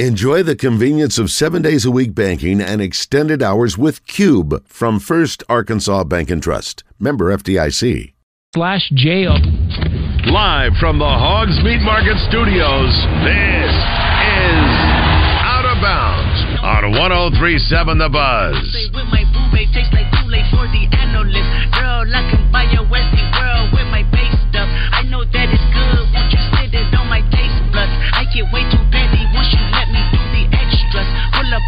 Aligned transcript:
Enjoy 0.00 0.42
the 0.42 0.56
convenience 0.56 1.20
of 1.20 1.30
seven 1.30 1.62
days 1.62 1.84
a 1.84 1.90
week 1.92 2.16
banking 2.16 2.60
and 2.60 2.82
extended 2.82 3.44
hours 3.44 3.78
with 3.78 4.04
Cube 4.08 4.66
from 4.66 4.98
First 4.98 5.44
Arkansas 5.48 6.02
Bank 6.02 6.30
and 6.30 6.42
Trust. 6.42 6.82
Member 6.98 7.26
FDIC. 7.30 8.12
Slash 8.56 8.90
jail. 8.96 9.38
Live 10.26 10.72
from 10.80 10.98
the 10.98 11.04
Hogs 11.04 11.62
Meat 11.62 11.78
Market 11.86 12.18
Studios, 12.28 12.90
this 13.22 13.70
is 13.70 14.66
Out 15.46 15.62
of 15.62 15.78
Bounds 15.78 16.42
on 16.58 16.90
1037 16.90 17.98
The 17.98 18.08
Buzz. 18.08 18.74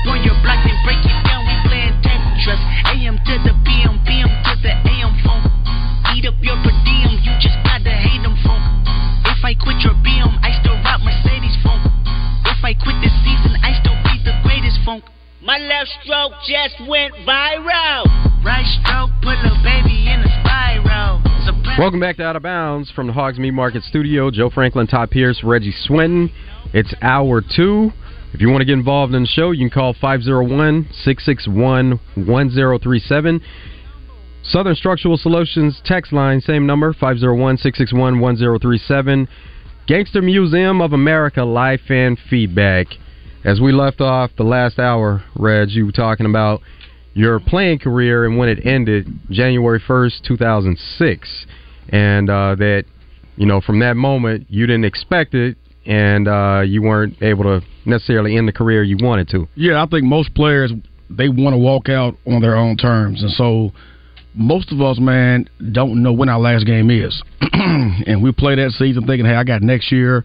On 0.05 0.21
your 0.21 0.37
block 0.45 0.61
and 0.69 0.77
break 0.85 1.01
it 1.01 1.17
down. 1.25 1.49
We 1.49 1.55
playing 1.65 1.97
Tetris. 2.05 2.61
AM 2.93 3.17
to 3.17 3.35
the 3.43 3.55
PM, 3.65 3.97
PM 4.05 4.29
to 4.29 4.53
the 4.61 4.73
AM 4.77 5.17
phone. 5.25 5.45
Eat 6.13 6.29
up 6.29 6.37
your 6.45 6.57
per 6.61 6.75
diem. 6.85 7.17
You 7.25 7.33
just 7.41 7.57
gotta 7.65 7.91
hate 7.91 8.21
them 8.21 8.37
phone. 8.45 8.63
If 9.27 9.41
I 9.45 9.57
quit 9.57 9.81
your 9.81 9.97
BM, 10.05 10.37
I 10.45 10.53
still 10.61 10.77
rock 10.85 11.01
Mercedes 11.03 11.57
phone. 11.65 11.83
If 12.47 12.61
I 12.63 12.77
quit 12.77 13.01
this 13.03 13.15
season, 13.25 13.57
I 13.65 13.75
still 13.81 13.97
be 14.05 14.21
the 14.25 14.37
greatest 14.45 14.79
funk. 14.85 15.05
My 15.43 15.59
left 15.59 15.91
stroke 16.03 16.33
just 16.47 16.77
went 16.89 17.15
viral. 17.27 18.07
Right 18.45 18.67
stroke 18.83 19.11
put 19.23 19.39
a 19.43 19.53
baby 19.63 20.09
in 20.09 20.21
a 20.23 20.31
spiral. 20.43 21.23
Surprise. 21.45 21.79
Welcome 21.79 22.01
back 22.01 22.17
to 22.17 22.25
Out 22.25 22.37
of 22.37 22.43
Bounds 22.43 22.91
from 22.91 23.07
the 23.07 23.13
Hogs 23.13 23.39
Meat 23.39 23.53
Market 23.53 23.83
Studio. 23.85 24.31
Joe 24.31 24.51
Franklin, 24.51 24.87
Todd 24.87 25.11
Pierce, 25.11 25.43
Reggie 25.45 25.75
Swinton. 25.85 26.31
It's 26.73 26.95
hour 27.03 27.43
two. 27.43 27.93
If 28.37 28.43
you 28.43 28.51
want 28.51 28.61
to 28.61 28.67
get 28.67 28.75
involved 28.75 29.15
in 29.15 29.23
the 29.23 29.29
show, 29.29 29.53
you 29.53 29.67
can 29.67 29.71
call 29.71 29.95
501 29.99 30.89
661 30.93 31.99
1037. 32.17 33.41
Southern 34.43 34.75
Structural 34.75 35.17
Solutions 35.17 35.81
text 35.87 36.13
line, 36.13 36.43
same 36.43 36.67
number, 36.67 36.93
501 36.93 37.57
661 37.57 38.21
1037. 38.21 39.27
Gangster 39.87 40.21
Museum 40.21 40.83
of 40.83 40.93
America 40.93 41.45
live 41.45 41.81
fan 41.89 42.19
feedback. 42.29 42.89
As 43.43 43.59
we 43.59 43.73
left 43.73 44.03
off 44.03 44.33
the 44.37 44.45
last 44.45 44.79
hour, 44.79 45.25
Reg, 45.35 45.71
you 45.71 45.87
were 45.87 45.93
talking 45.93 46.27
about 46.27 46.61
your 47.15 47.41
playing 47.41 47.79
career 47.79 48.27
and 48.27 48.37
when 48.37 48.51
it 48.51 48.67
ended, 48.67 49.19
January 49.31 49.81
1st, 49.81 50.23
2006. 50.25 51.47
And 51.89 52.29
uh, 52.29 52.55
that, 52.57 52.85
you 53.37 53.47
know, 53.47 53.63
from 53.63 53.79
that 53.79 53.97
moment, 53.97 54.49
you 54.51 54.67
didn't 54.67 54.85
expect 54.85 55.33
it 55.33 55.57
and 55.87 56.29
uh, 56.29 56.63
you 56.67 56.83
weren't 56.83 57.23
able 57.23 57.45
to 57.45 57.63
necessarily 57.85 58.37
end 58.37 58.49
the 58.49 58.53
career 58.53 58.83
you 58.83 58.97
wanted 59.01 59.29
to. 59.29 59.49
Yeah, 59.55 59.83
I 59.83 59.87
think 59.87 60.05
most 60.05 60.35
players 60.35 60.73
they 61.09 61.29
want 61.29 61.55
to 61.55 61.59
walk 61.59 61.89
out 61.89 62.17
on 62.27 62.43
their 62.43 62.57
own 62.57 62.77
terms, 62.77 63.23
and 63.23 63.31
so 63.33 63.73
most 64.35 64.73
of 64.73 64.81
us, 64.81 64.99
man, 64.99 65.49
don't 65.73 66.03
know 66.03 66.13
when 66.13 66.29
our 66.29 66.41
last 66.41 66.67
game 66.67 66.91
is, 66.91 67.23
and 67.53 68.23
we 68.23 68.33
play 68.33 68.57
that 68.57 68.73
season 68.73 69.07
thinking, 69.07 69.25
hey, 69.25 69.35
I 69.35 69.45
got 69.45 69.63
next 69.63 69.91
year 69.91 70.25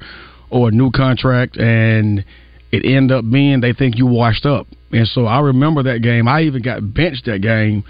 or 0.50 0.70
a 0.70 0.72
new 0.72 0.92
contract, 0.92 1.58
and 1.58 2.26
it 2.72 2.86
end 2.86 3.12
up 3.12 3.24
being 3.30 3.62
they 3.62 3.74
think 3.74 3.98
you 3.98 4.08
washed 4.08 4.46
up, 4.46 4.68
and 4.92 5.08
so 5.08 5.26
I 5.26 5.40
remember 5.40 5.84
that 5.84 6.02
game. 6.02 6.28
I 6.28 6.42
even 6.42 6.62
got 6.62 6.94
benched 6.94 7.26
that 7.26 7.42
game 7.42 7.84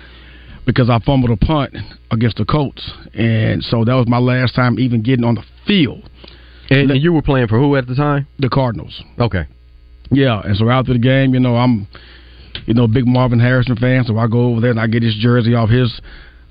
because 0.66 0.89
I 0.89 0.99
fumbled 0.99 1.31
a 1.31 1.38
punt 1.38 1.75
against 2.11 2.38
the 2.38 2.45
Colts, 2.45 2.92
and 3.14 3.64
so 3.64 3.86
that 3.86 3.94
was 3.94 4.08
my 4.08 4.19
last 4.19 4.55
time 4.55 4.80
even 4.80 5.02
getting 5.02 5.23
on 5.23 5.36
the 5.36 5.44
field. 5.66 6.09
And 6.72 6.89
you 7.02 7.11
were 7.11 7.22
playing 7.22 7.47
for 7.47 7.59
who 7.59 7.75
at 7.75 7.86
the 7.86 7.95
time? 7.95 8.27
The 8.39 8.50
Cardinals. 8.50 9.03
Okay. 9.19 9.45
Yeah, 10.09 10.41
and 10.41 10.55
so 10.55 10.69
after 10.69 10.94
the 10.94 11.00
game, 11.00 11.33
you 11.33 11.39
know, 11.39 11.58
I'm, 11.58 11.86
you 12.66 12.73
know, 12.73 12.86
a 12.86 12.88
big 12.88 13.05
Marvin 13.05 13.39
Harrison 13.39 13.75
fan, 13.75 14.05
so 14.05 14.17
I 14.17 14.27
go 14.27 14.45
over 14.45 14.61
there 14.61 14.72
and 14.72 14.80
I 14.80 14.88
get 14.88 15.03
his 15.03 15.16
jersey 15.16 15.53
off 15.53 15.69
his 15.69 16.02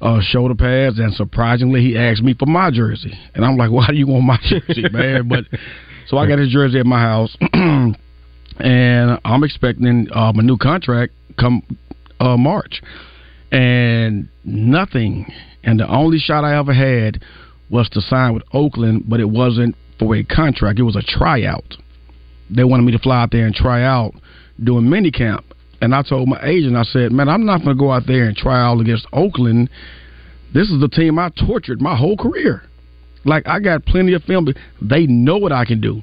uh, 0.02 0.20
shoulder 0.22 0.54
pads, 0.54 0.98
and 0.98 1.14
surprisingly, 1.14 1.80
he 1.80 1.96
asked 1.96 2.22
me 2.22 2.34
for 2.34 2.46
my 2.46 2.70
jersey, 2.70 3.18
and 3.34 3.44
I'm 3.44 3.56
like, 3.56 3.70
why 3.72 3.86
do 3.88 3.94
you 3.94 4.06
want 4.06 4.24
my 4.24 4.38
jersey, 4.42 4.84
man? 4.92 5.28
But 5.28 5.44
so 6.06 6.18
I 6.18 6.26
got 6.28 6.38
his 6.38 6.50
jersey 6.50 6.78
at 6.78 6.86
my 6.86 7.00
house, 7.00 7.34
and 7.52 9.18
I'm 9.24 9.42
expecting 9.42 10.06
um, 10.14 10.38
a 10.38 10.42
new 10.42 10.58
contract 10.58 11.14
come 11.38 11.62
uh, 12.18 12.36
March, 12.36 12.82
and 13.52 14.28
nothing. 14.44 15.32
And 15.64 15.80
the 15.80 15.88
only 15.88 16.18
shot 16.18 16.44
I 16.44 16.58
ever 16.58 16.72
had 16.72 17.22
was 17.70 17.88
to 17.90 18.00
sign 18.00 18.34
with 18.34 18.42
Oakland, 18.52 19.04
but 19.06 19.20
it 19.20 19.28
wasn't 19.28 19.76
for 20.00 20.16
a 20.16 20.24
contract. 20.24 20.80
It 20.80 20.82
was 20.82 20.96
a 20.96 21.02
tryout. 21.02 21.76
They 22.50 22.64
wanted 22.64 22.82
me 22.82 22.92
to 22.92 22.98
fly 22.98 23.22
out 23.22 23.30
there 23.30 23.46
and 23.46 23.54
try 23.54 23.84
out 23.84 24.14
doing 24.62 24.90
mini 24.90 25.12
camp. 25.12 25.44
And 25.80 25.94
I 25.94 26.02
told 26.02 26.28
my 26.28 26.40
agent, 26.42 26.76
I 26.76 26.82
said, 26.82 27.12
man, 27.12 27.28
I'm 27.28 27.46
not 27.46 27.58
going 27.58 27.76
to 27.76 27.80
go 27.80 27.92
out 27.92 28.06
there 28.06 28.24
and 28.24 28.36
try 28.36 28.60
out 28.60 28.80
against 28.80 29.06
Oakland. 29.12 29.70
This 30.52 30.68
is 30.68 30.80
the 30.80 30.88
team 30.88 31.18
I 31.18 31.30
tortured 31.46 31.80
my 31.80 31.96
whole 31.96 32.16
career. 32.16 32.62
Like, 33.24 33.46
I 33.46 33.60
got 33.60 33.84
plenty 33.86 34.14
of 34.14 34.24
film. 34.24 34.48
They 34.82 35.06
know 35.06 35.36
what 35.36 35.52
I 35.52 35.64
can 35.64 35.80
do. 35.80 36.02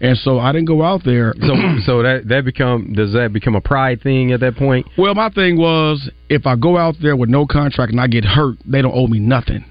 And 0.00 0.16
so 0.18 0.38
I 0.38 0.52
didn't 0.52 0.66
go 0.66 0.82
out 0.82 1.02
there. 1.04 1.34
So, 1.40 1.54
so 1.84 2.02
that 2.02 2.28
that 2.28 2.44
become 2.44 2.92
does 2.92 3.12
that 3.14 3.32
become 3.32 3.56
a 3.56 3.60
pride 3.60 4.00
thing 4.00 4.32
at 4.32 4.40
that 4.40 4.56
point? 4.56 4.86
Well, 4.96 5.14
my 5.14 5.28
thing 5.30 5.58
was 5.58 6.08
if 6.28 6.46
I 6.46 6.56
go 6.56 6.76
out 6.76 6.94
there 7.02 7.16
with 7.16 7.28
no 7.28 7.46
contract 7.46 7.92
and 7.92 8.00
I 8.00 8.06
get 8.06 8.24
hurt, 8.24 8.58
they 8.64 8.80
don't 8.80 8.94
owe 8.94 9.08
me 9.08 9.18
nothing. 9.18 9.64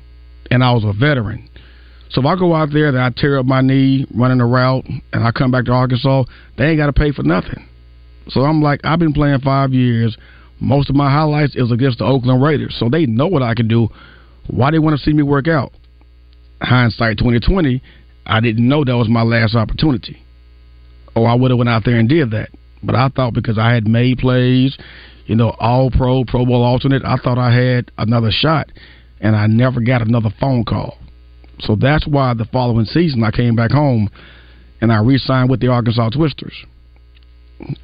And 0.51 0.63
I 0.63 0.72
was 0.72 0.84
a 0.84 0.94
veteran. 0.94 1.50
So 2.09 2.22
if 2.22 2.25
I 2.25 2.35
go 2.35 2.56
out 2.56 2.69
there 2.72 2.88
and 2.88 3.00
I 3.00 3.09
tear 3.09 3.40
up 3.40 3.45
my 3.45 3.62
knee 3.62 4.06
running 4.13 4.40
a 4.40 4.47
route 4.47 4.85
and 5.13 5.23
I 5.23 5.31
come 5.31 5.51
back 5.51 5.66
to 5.66 5.72
Arkansas, 5.72 6.23
they 6.57 6.69
ain't 6.69 6.78
got 6.78 6.88
to 6.88 6.94
pay 6.94 7.12
for 7.12 7.23
nothing. 7.23 7.68
So 8.29 8.41
I'm 8.41 8.62
like, 8.62 8.81
I've 8.84 9.00
been 9.00 9.13
playing 9.13 9.40
five 9.40 9.73
years. 9.73 10.17
Most 10.59 10.90
of 10.90 10.96
my 10.96 11.12
highlights 11.12 11.56
is 11.56 11.72
against 11.72 12.00
the 12.00 12.06
Oakland 12.06 12.41
Raiders, 12.41 12.75
so 12.79 12.90
they 12.90 13.06
know 13.06 13.28
what 13.28 13.44
I 13.44 13.53
can 13.53 13.67
do. 13.67 13.90
Why 14.47 14.72
they 14.72 14.79
want 14.79 14.97
to 14.97 15.03
see 15.03 15.13
me 15.13 15.23
work 15.23 15.47
out? 15.47 15.72
Hindsight 16.62 17.17
2020, 17.19 17.81
I 18.25 18.40
didn't 18.40 18.67
know 18.67 18.84
that 18.84 18.97
was 18.97 19.07
my 19.07 19.22
last 19.22 19.56
opportunity, 19.56 20.17
or 21.16 21.28
I 21.28 21.35
would 21.35 21.51
have 21.51 21.57
went 21.57 21.69
out 21.69 21.84
there 21.85 22.00
and 22.00 22.09
did 22.09 22.31
that. 22.31 22.50
But 22.81 22.96
I 22.96 23.09
thought 23.09 23.34
because 23.34 23.57
I 23.57 23.73
had 23.73 23.88
made 23.88 24.17
plays, 24.17 24.78
you 25.28 25.35
know, 25.35 25.51
All 25.59 25.91
Pro, 25.91 26.23
Pro 26.25 26.46
Bowl 26.46 26.63
alternate, 26.63 27.03
I 27.06 27.17
thought 27.17 27.38
I 27.38 27.53
had 27.53 27.91
another 27.97 28.31
shot, 28.31 28.72
and 29.19 29.35
I 29.35 29.46
never 29.47 29.79
got 29.79 30.01
another 30.01 30.29
phone 30.40 30.63
call. 30.63 30.97
So 31.59 31.75
that's 31.75 32.07
why 32.07 32.34
the 32.34 32.45
following 32.45 32.85
season 32.85 33.23
I 33.23 33.31
came 33.31 33.56
back 33.56 33.72
home 33.72 34.09
and 34.81 34.91
I 34.91 35.00
re-signed 35.00 35.50
with 35.50 35.59
the 35.59 35.68
Arkansas 35.68 36.09
Twisters. 36.09 36.66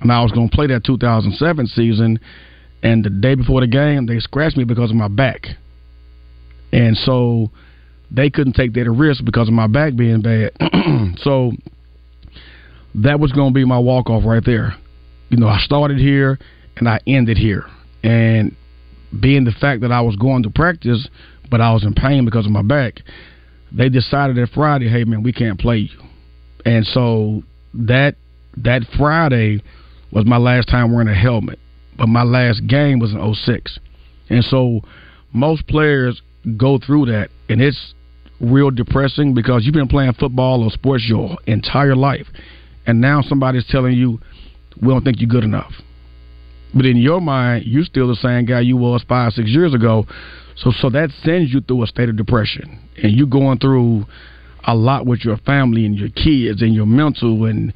And 0.01 0.11
I 0.11 0.21
was 0.21 0.31
going 0.31 0.49
to 0.49 0.55
play 0.55 0.67
that 0.67 0.83
2007 0.83 1.67
season, 1.67 2.19
and 2.83 3.03
the 3.03 3.09
day 3.09 3.33
before 3.33 3.61
the 3.61 3.67
game, 3.67 4.05
they 4.05 4.19
scratched 4.19 4.57
me 4.57 4.63
because 4.65 4.91
of 4.91 4.95
my 4.95 5.07
back. 5.07 5.47
And 6.71 6.95
so 6.97 7.49
they 8.11 8.29
couldn't 8.29 8.53
take 8.53 8.73
that 8.73 8.89
risk 8.91 9.25
because 9.25 9.47
of 9.47 9.53
my 9.53 9.67
back 9.67 9.95
being 9.95 10.21
bad. 10.21 10.51
so 11.17 11.51
that 12.95 13.19
was 13.19 13.31
going 13.31 13.49
to 13.49 13.53
be 13.53 13.65
my 13.65 13.79
walk 13.79 14.09
off 14.09 14.23
right 14.25 14.43
there. 14.45 14.75
You 15.29 15.37
know, 15.37 15.47
I 15.47 15.57
started 15.59 15.97
here 15.97 16.37
and 16.77 16.87
I 16.87 16.99
ended 17.07 17.37
here. 17.37 17.65
And 18.03 18.55
being 19.19 19.45
the 19.45 19.51
fact 19.51 19.81
that 19.81 19.91
I 19.91 20.01
was 20.01 20.15
going 20.15 20.43
to 20.43 20.49
practice, 20.49 21.07
but 21.49 21.61
I 21.61 21.73
was 21.73 21.83
in 21.83 21.93
pain 21.93 22.25
because 22.25 22.45
of 22.45 22.51
my 22.51 22.61
back, 22.61 23.01
they 23.73 23.89
decided 23.89 24.37
that 24.37 24.49
Friday, 24.53 24.87
hey 24.87 25.03
man, 25.03 25.23
we 25.23 25.33
can't 25.33 25.59
play 25.59 25.77
you. 25.77 25.99
And 26.65 26.85
so 26.85 27.43
that 27.73 28.15
that 28.57 28.83
Friday 28.97 29.61
was 30.11 30.25
my 30.25 30.37
last 30.37 30.67
time 30.69 30.93
wearing 30.93 31.07
a 31.07 31.15
helmet. 31.15 31.59
But 31.97 32.07
my 32.07 32.23
last 32.23 32.65
game 32.67 32.99
was 32.99 33.13
in 33.13 33.33
06. 33.33 33.79
And 34.29 34.43
so 34.43 34.81
most 35.33 35.67
players 35.67 36.21
go 36.57 36.77
through 36.77 37.07
that 37.07 37.29
and 37.49 37.61
it's 37.61 37.93
real 38.39 38.69
depressing 38.69 39.33
because 39.33 39.65
you've 39.65 39.73
been 39.73 39.87
playing 39.87 40.13
football 40.13 40.63
or 40.63 40.69
sports 40.71 41.05
your 41.07 41.37
entire 41.47 41.95
life. 41.95 42.27
And 42.85 42.99
now 42.99 43.21
somebody's 43.21 43.65
telling 43.67 43.93
you, 43.93 44.19
we 44.81 44.89
don't 44.89 45.03
think 45.03 45.19
you're 45.19 45.29
good 45.29 45.43
enough. 45.43 45.71
But 46.73 46.85
in 46.85 46.97
your 46.97 47.21
mind, 47.21 47.65
you're 47.65 47.85
still 47.85 48.07
the 48.07 48.15
same 48.15 48.45
guy 48.45 48.61
you 48.61 48.77
was 48.77 49.03
five, 49.07 49.33
six 49.33 49.49
years 49.49 49.73
ago. 49.73 50.05
So 50.55 50.71
so 50.71 50.89
that 50.89 51.09
sends 51.23 51.53
you 51.53 51.61
through 51.61 51.83
a 51.83 51.87
state 51.87 52.09
of 52.09 52.17
depression. 52.17 52.79
And 53.01 53.11
you're 53.11 53.27
going 53.27 53.59
through 53.59 54.05
a 54.65 54.75
lot 54.75 55.05
with 55.05 55.23
your 55.23 55.37
family 55.37 55.85
and 55.85 55.95
your 55.95 56.09
kids 56.09 56.61
and 56.61 56.73
your 56.73 56.85
mental 56.85 57.45
and 57.45 57.73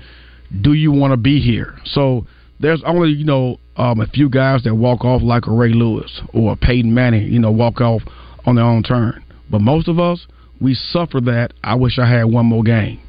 do 0.62 0.74
you 0.74 0.92
want 0.92 1.12
to 1.12 1.18
be 1.18 1.40
here? 1.40 1.76
So 1.84 2.26
there's 2.60 2.82
only, 2.86 3.10
you 3.10 3.26
know, 3.26 3.60
um, 3.76 4.00
a 4.00 4.08
few 4.08 4.30
guys 4.30 4.64
that 4.64 4.76
walk 4.76 5.06
off 5.06 5.22
like 5.22 5.48
a 5.48 5.52
Ray 5.52 5.74
Lewis 5.74 6.22
or 6.34 6.54
a 6.54 6.56
Peyton 6.56 6.94
Manning, 6.94 7.32
you 7.32 7.40
know, 7.40 7.52
walk 7.52 7.82
off 7.82 8.02
on 8.46 8.56
their 8.56 8.66
own 8.66 8.84
turn. 8.84 9.24
But 9.50 9.62
most 9.62 9.88
of 9.88 10.00
us, 10.00 10.26
we 10.60 10.74
suffer 10.74 11.22
that. 11.22 11.54
I 11.64 11.76
wish 11.76 12.00
I 12.00 12.10
had 12.10 12.26
one 12.26 12.46
more 12.46 12.64
game. 12.64 13.00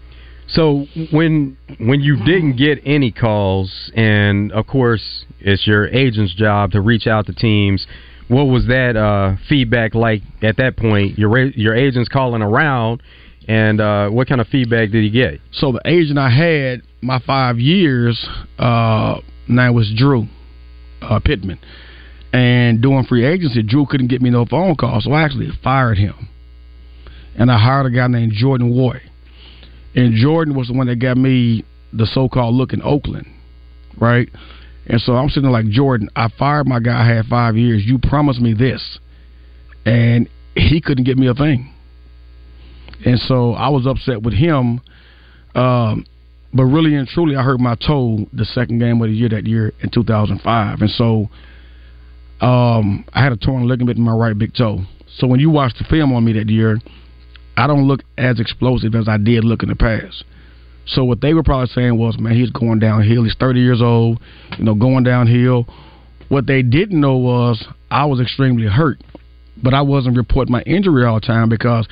So 0.48 0.86
when 1.12 1.58
when 1.78 2.00
you 2.00 2.16
didn't 2.24 2.56
get 2.56 2.80
any 2.84 3.12
calls, 3.12 3.90
and 3.94 4.50
of 4.52 4.66
course 4.66 5.24
it's 5.40 5.66
your 5.66 5.88
agent's 5.88 6.34
job 6.34 6.72
to 6.72 6.80
reach 6.80 7.06
out 7.06 7.26
to 7.26 7.34
teams, 7.34 7.86
what 8.28 8.44
was 8.44 8.66
that 8.66 8.96
uh, 8.96 9.36
feedback 9.48 9.94
like 9.94 10.22
at 10.42 10.56
that 10.56 10.76
point? 10.76 11.18
Your 11.18 11.38
your 11.38 11.74
agent's 11.74 12.08
calling 12.08 12.42
around, 12.42 13.02
and 13.46 13.80
uh, 13.80 14.08
what 14.08 14.28
kind 14.28 14.40
of 14.40 14.48
feedback 14.48 14.90
did 14.90 15.02
he 15.02 15.10
get? 15.10 15.40
So 15.52 15.72
the 15.72 15.82
agent 15.84 16.18
I 16.18 16.30
had 16.30 16.82
my 17.02 17.20
five 17.26 17.58
years, 17.58 18.26
uh, 18.58 19.20
now 19.48 19.72
was 19.72 19.92
Drew 19.96 20.26
uh, 21.02 21.20
Pittman, 21.20 21.58
and 22.32 22.82
doing 22.82 23.04
free 23.04 23.24
agency, 23.26 23.62
Drew 23.62 23.86
couldn't 23.86 24.08
get 24.08 24.22
me 24.22 24.30
no 24.30 24.44
phone 24.44 24.76
call, 24.76 25.00
so 25.00 25.12
I 25.12 25.22
actually 25.22 25.50
fired 25.62 25.98
him, 25.98 26.28
and 27.36 27.50
I 27.50 27.58
hired 27.58 27.86
a 27.86 27.90
guy 27.90 28.06
named 28.08 28.32
Jordan 28.34 28.72
Woy, 28.72 29.00
and 29.98 30.14
Jordan 30.14 30.54
was 30.54 30.68
the 30.68 30.74
one 30.74 30.86
that 30.86 31.00
got 31.00 31.16
me 31.16 31.64
the 31.92 32.06
so-called 32.06 32.54
look 32.54 32.72
in 32.72 32.80
Oakland, 32.82 33.26
right? 34.00 34.28
And 34.86 35.00
so 35.00 35.14
I'm 35.14 35.28
sitting 35.28 35.50
like 35.50 35.66
Jordan. 35.66 36.08
I 36.14 36.28
fired 36.38 36.68
my 36.68 36.78
guy. 36.78 37.02
I 37.02 37.14
had 37.16 37.26
five 37.26 37.56
years. 37.56 37.82
You 37.84 37.98
promised 37.98 38.40
me 38.40 38.54
this, 38.54 39.00
and 39.84 40.28
he 40.54 40.80
couldn't 40.80 41.02
get 41.02 41.18
me 41.18 41.26
a 41.26 41.34
thing. 41.34 41.74
And 43.04 43.18
so 43.18 43.54
I 43.54 43.70
was 43.70 43.88
upset 43.88 44.22
with 44.22 44.34
him. 44.34 44.80
Um, 45.56 46.06
but 46.54 46.64
really 46.64 46.94
and 46.94 47.08
truly, 47.08 47.34
I 47.34 47.42
hurt 47.42 47.58
my 47.58 47.74
toe 47.74 48.24
the 48.32 48.44
second 48.44 48.78
game 48.78 49.02
of 49.02 49.08
the 49.08 49.14
year 49.14 49.28
that 49.30 49.46
year 49.46 49.72
in 49.80 49.90
2005, 49.90 50.80
and 50.80 50.90
so 50.90 51.28
um, 52.40 53.04
I 53.12 53.24
had 53.24 53.32
a 53.32 53.36
torn 53.36 53.66
ligament 53.66 53.98
in 53.98 54.04
my 54.04 54.12
right 54.12 54.38
big 54.38 54.54
toe. 54.54 54.78
So 55.16 55.26
when 55.26 55.40
you 55.40 55.50
watch 55.50 55.72
the 55.76 55.84
film 55.90 56.12
on 56.12 56.24
me 56.24 56.34
that 56.34 56.48
year, 56.48 56.78
I 57.58 57.66
don't 57.66 57.88
look 57.88 58.02
as 58.16 58.38
explosive 58.38 58.94
as 58.94 59.08
I 59.08 59.16
did 59.16 59.44
look 59.44 59.64
in 59.64 59.68
the 59.68 59.74
past. 59.74 60.24
So 60.86 61.04
what 61.04 61.20
they 61.20 61.34
were 61.34 61.42
probably 61.42 61.66
saying 61.66 61.98
was, 61.98 62.16
man, 62.18 62.34
he's 62.34 62.50
going 62.50 62.78
downhill. 62.78 63.24
He's 63.24 63.34
30 63.38 63.60
years 63.60 63.82
old, 63.82 64.20
you 64.56 64.64
know, 64.64 64.74
going 64.74 65.02
downhill. 65.02 65.66
What 66.28 66.46
they 66.46 66.62
didn't 66.62 67.00
know 67.00 67.16
was 67.16 67.66
I 67.90 68.06
was 68.06 68.20
extremely 68.20 68.68
hurt, 68.68 69.02
but 69.60 69.74
I 69.74 69.82
wasn't 69.82 70.16
reporting 70.16 70.52
my 70.52 70.62
injury 70.62 71.04
all 71.04 71.20
the 71.20 71.26
time 71.26 71.48
because 71.48 71.88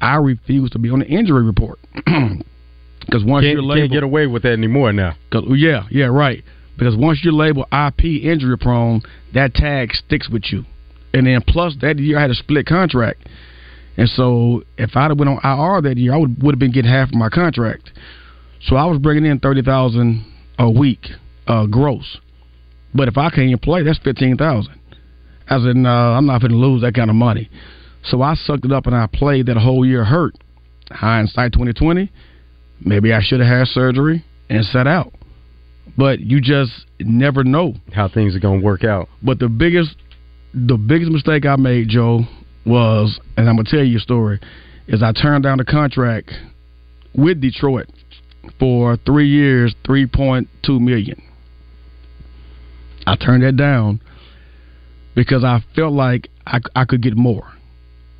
I 0.00 0.16
refused 0.16 0.72
to 0.72 0.78
be 0.78 0.88
on 0.88 1.00
the 1.00 1.06
injury 1.06 1.44
report. 1.44 1.78
Because 3.00 3.24
once 3.24 3.44
can't, 3.44 3.54
you're 3.54 3.62
labeled, 3.62 3.90
can't 3.90 3.92
get 3.92 4.02
away 4.02 4.26
with 4.26 4.42
that 4.42 4.52
anymore 4.52 4.92
now. 4.92 5.16
Yeah, 5.32 5.86
yeah, 5.90 6.04
right. 6.04 6.44
Because 6.76 6.94
once 6.94 7.20
you're 7.24 7.32
labeled 7.32 7.66
IP 7.72 8.04
injury 8.04 8.56
prone, 8.56 9.00
that 9.34 9.54
tag 9.54 9.92
sticks 9.94 10.28
with 10.28 10.44
you. 10.52 10.64
And 11.12 11.26
then 11.26 11.40
plus 11.40 11.74
that 11.80 11.98
year 11.98 12.18
I 12.18 12.22
had 12.22 12.30
a 12.30 12.34
split 12.34 12.66
contract, 12.66 13.26
and 13.96 14.08
so 14.08 14.62
if 14.78 14.96
I'd 14.96 15.10
have 15.10 15.18
went 15.18 15.30
on 15.30 15.38
IR 15.44 15.82
that 15.82 15.98
year, 15.98 16.14
I 16.14 16.16
would 16.16 16.42
would 16.42 16.54
have 16.54 16.58
been 16.58 16.72
getting 16.72 16.90
half 16.90 17.08
of 17.08 17.14
my 17.14 17.28
contract. 17.28 17.90
So 18.62 18.76
I 18.76 18.84
was 18.86 18.98
bringing 18.98 19.26
in 19.26 19.40
thirty 19.40 19.62
thousand 19.62 20.24
a 20.58 20.70
week 20.70 21.06
uh, 21.46 21.66
gross. 21.66 22.18
But 22.94 23.08
if 23.08 23.16
I 23.16 23.30
can't 23.30 23.60
play, 23.60 23.82
that's 23.82 23.98
fifteen 23.98 24.36
thousand. 24.36 24.78
As 25.48 25.64
in, 25.64 25.84
uh, 25.84 25.90
I'm 25.90 26.26
not 26.26 26.40
going 26.40 26.52
to 26.52 26.56
lose 26.56 26.82
that 26.82 26.94
kind 26.94 27.10
of 27.10 27.16
money. 27.16 27.50
So 28.04 28.22
I 28.22 28.34
sucked 28.34 28.64
it 28.64 28.72
up 28.72 28.86
and 28.86 28.94
I 28.94 29.08
played 29.12 29.46
that 29.46 29.56
whole 29.56 29.84
year 29.84 30.04
hurt. 30.04 30.34
Hindsight 30.90 31.52
2020, 31.52 32.10
maybe 32.80 33.12
I 33.12 33.20
should 33.22 33.40
have 33.40 33.48
had 33.48 33.66
surgery 33.68 34.24
and 34.48 34.64
sat 34.64 34.86
out. 34.86 35.12
But 35.96 36.20
you 36.20 36.40
just 36.40 36.72
never 36.98 37.44
know 37.44 37.74
how 37.92 38.08
things 38.08 38.34
are 38.34 38.40
going 38.40 38.60
to 38.60 38.66
work 38.66 38.84
out. 38.84 39.08
But 39.22 39.38
the 39.38 39.48
biggest, 39.48 39.96
the 40.52 40.76
biggest 40.76 41.12
mistake 41.12 41.46
I 41.46 41.56
made, 41.56 41.88
Joe, 41.88 42.22
was, 42.64 43.18
and 43.36 43.48
I'm 43.48 43.56
gonna 43.56 43.68
tell 43.68 43.84
you 43.84 43.98
a 43.98 44.00
story, 44.00 44.40
is 44.86 45.02
I 45.02 45.12
turned 45.12 45.44
down 45.44 45.58
the 45.58 45.64
contract 45.64 46.32
with 47.14 47.40
Detroit 47.40 47.88
for 48.58 48.96
three 48.98 49.28
years, 49.28 49.74
three 49.84 50.06
point 50.06 50.48
two 50.62 50.80
million. 50.80 51.20
I 53.06 53.16
turned 53.16 53.42
that 53.42 53.56
down 53.56 54.00
because 55.14 55.44
I 55.44 55.64
felt 55.74 55.92
like 55.92 56.28
I, 56.46 56.60
I 56.74 56.84
could 56.84 57.02
get 57.02 57.16
more. 57.16 57.50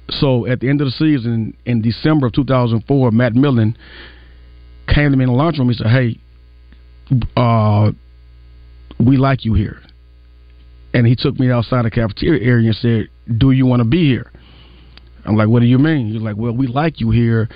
So 0.08 0.46
at 0.46 0.60
the 0.60 0.68
end 0.68 0.80
of 0.80 0.86
the 0.86 0.92
season, 0.92 1.56
in 1.64 1.82
December 1.82 2.26
of 2.26 2.32
2004, 2.32 3.10
Matt 3.12 3.34
Millen 3.34 3.76
came 4.92 5.10
to 5.12 5.16
me 5.16 5.24
in 5.24 5.30
the 5.30 5.36
lounge 5.36 5.58
lunchroom. 5.58 5.68
He 5.68 5.74
said, 5.74 5.86
"Hey, 5.86 6.18
uh, 7.36 7.92
we 8.98 9.16
like 9.16 9.44
you 9.44 9.54
here," 9.54 9.80
and 10.94 11.06
he 11.06 11.16
took 11.16 11.38
me 11.38 11.50
outside 11.50 11.84
the 11.84 11.90
cafeteria 11.90 12.42
area 12.44 12.68
and 12.68 12.76
said, 12.76 13.08
"Do 13.38 13.50
you 13.50 13.66
want 13.66 13.80
to 13.80 13.88
be 13.88 14.06
here?" 14.08 14.30
I'm 15.24 15.36
like, 15.36 15.48
"What 15.48 15.60
do 15.60 15.66
you 15.66 15.78
mean?" 15.78 16.12
He's 16.12 16.22
like, 16.22 16.36
"Well, 16.36 16.52
we 16.52 16.66
like 16.66 17.00
you 17.00 17.10
here, 17.10 17.48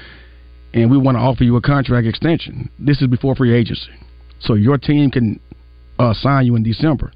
and 0.72 0.90
we 0.90 0.98
want 0.98 1.16
to 1.16 1.20
offer 1.20 1.44
you 1.44 1.56
a 1.56 1.60
contract 1.60 2.06
extension. 2.06 2.70
This 2.78 3.00
is 3.00 3.08
before 3.08 3.34
free 3.34 3.52
agency, 3.54 3.90
so 4.40 4.54
your 4.54 4.78
team 4.78 5.10
can 5.10 5.40
uh, 5.98 6.14
sign 6.14 6.46
you 6.46 6.56
in 6.56 6.62
December." 6.62 7.12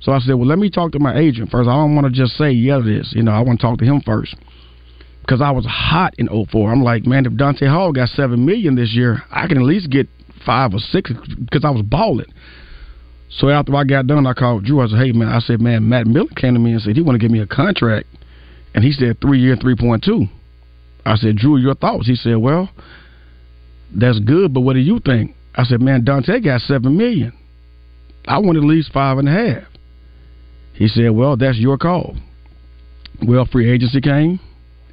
So 0.00 0.12
I 0.12 0.20
said, 0.20 0.34
well, 0.34 0.46
let 0.46 0.58
me 0.58 0.70
talk 0.70 0.92
to 0.92 0.98
my 0.98 1.18
agent 1.18 1.50
first. 1.50 1.68
I 1.68 1.74
don't 1.74 1.94
want 1.94 2.06
to 2.06 2.12
just 2.12 2.36
say 2.36 2.50
yeah 2.50 2.78
to 2.78 2.82
this. 2.82 3.12
You 3.14 3.22
know, 3.22 3.32
I 3.32 3.40
want 3.40 3.60
to 3.60 3.66
talk 3.66 3.78
to 3.78 3.84
him 3.84 4.00
first. 4.00 4.36
Because 5.22 5.42
I 5.42 5.50
was 5.50 5.66
hot 5.66 6.14
in 6.18 6.28
04. 6.28 6.72
I'm 6.72 6.82
like, 6.82 7.04
man, 7.04 7.26
if 7.26 7.36
Dante 7.36 7.66
Hall 7.66 7.92
got 7.92 8.08
7 8.10 8.44
million 8.44 8.76
this 8.76 8.94
year, 8.94 9.22
I 9.30 9.46
can 9.46 9.58
at 9.58 9.64
least 9.64 9.90
get 9.90 10.08
five 10.46 10.72
or 10.72 10.78
six 10.78 11.10
because 11.44 11.64
I 11.64 11.70
was 11.70 11.82
balling. 11.82 12.32
So 13.30 13.50
after 13.50 13.74
I 13.76 13.84
got 13.84 14.06
done, 14.06 14.26
I 14.26 14.32
called 14.32 14.64
Drew. 14.64 14.80
I 14.80 14.88
said, 14.88 14.98
hey, 14.98 15.12
man, 15.12 15.28
I 15.28 15.40
said, 15.40 15.60
man, 15.60 15.88
Matt 15.88 16.06
Millen 16.06 16.34
came 16.34 16.54
to 16.54 16.60
me 16.60 16.72
and 16.72 16.80
said 16.80 16.96
he 16.96 17.02
want 17.02 17.14
to 17.14 17.24
give 17.24 17.30
me 17.30 17.40
a 17.40 17.46
contract. 17.46 18.06
And 18.74 18.82
he 18.82 18.92
said 18.92 19.20
three 19.20 19.40
year, 19.40 19.56
3.2. 19.56 20.28
I 21.04 21.16
said, 21.16 21.36
Drew, 21.36 21.58
your 21.58 21.74
thoughts? 21.74 22.06
He 22.06 22.14
said, 22.14 22.36
well, 22.36 22.68
that's 23.94 24.18
good, 24.20 24.52
but 24.52 24.60
what 24.60 24.74
do 24.74 24.80
you 24.80 25.00
think? 25.04 25.34
I 25.54 25.64
said, 25.64 25.80
man, 25.80 26.04
Dante 26.04 26.40
got 26.40 26.60
7 26.62 26.96
million. 26.96 27.32
I 28.28 28.38
want 28.38 28.58
at 28.58 28.64
least 28.64 28.92
five 28.92 29.18
and 29.18 29.28
a 29.28 29.32
half. 29.32 29.64
He 30.74 30.86
said, 30.86 31.10
Well, 31.10 31.36
that's 31.36 31.58
your 31.58 31.78
call. 31.78 32.14
Well, 33.22 33.48
free 33.50 33.70
agency 33.70 34.00
came 34.00 34.38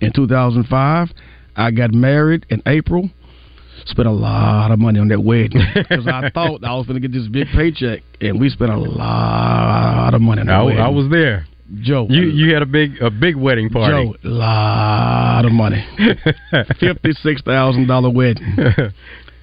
in 0.02 0.14
2005. 0.14 1.10
I 1.56 1.72
got 1.72 1.94
married 1.94 2.46
in 2.50 2.64
April. 2.66 3.10
Spent 3.86 4.08
a 4.08 4.12
lot 4.12 4.72
of 4.72 4.80
money 4.80 5.00
on 5.00 5.10
that 5.10 5.22
wedding 5.22 5.62
because 5.76 6.08
I 6.08 6.30
thought 6.34 6.64
I 6.64 6.74
was 6.76 6.88
going 6.88 7.00
to 7.02 7.08
get 7.08 7.12
this 7.12 7.28
big 7.28 7.48
paycheck, 7.54 8.02
and 8.22 8.40
we 8.40 8.50
spent 8.50 8.72
a 8.72 8.78
lot 8.78 10.14
of 10.14 10.22
money 10.22 10.42
on 10.42 10.48
that 10.48 10.54
I, 10.54 10.64
wedding. 10.64 10.82
I 10.82 10.90
was 10.90 11.10
there. 11.12 11.46
Joe, 11.82 12.06
you 12.10 12.24
you 12.24 12.54
had 12.54 12.62
a 12.62 12.68
big 12.68 13.02
a 13.02 13.10
big 13.10 13.36
wedding 13.36 13.70
party. 13.70 14.14
Joe, 14.24 14.30
lot 14.30 15.46
of 15.46 15.52
money, 15.52 15.84
fifty 16.80 17.12
six 17.24 17.42
thousand 17.42 17.88
dollar 17.88 18.10
wedding. 18.10 18.56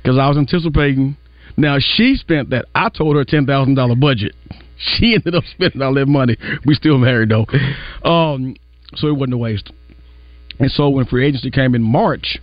Because 0.02 0.18
I 0.18 0.26
was 0.26 0.36
anticipating. 0.36 1.16
Now 1.56 1.76
she 1.78 2.16
spent 2.16 2.50
that. 2.50 2.64
I 2.74 2.88
told 2.88 3.14
her 3.14 3.24
ten 3.24 3.46
thousand 3.46 3.76
dollar 3.76 3.94
budget. 3.94 4.34
She 4.76 5.14
ended 5.14 5.36
up 5.36 5.44
spending 5.52 5.80
all 5.80 5.94
that 5.94 6.08
money. 6.08 6.36
We 6.66 6.74
still 6.74 6.98
married 6.98 7.28
though, 7.28 7.46
um, 8.04 8.56
so 8.96 9.06
it 9.06 9.12
wasn't 9.12 9.34
a 9.34 9.38
waste. 9.38 9.70
And 10.58 10.70
so 10.72 10.88
when 10.88 11.06
free 11.06 11.24
agency 11.24 11.52
came 11.52 11.76
in 11.76 11.82
March, 11.82 12.38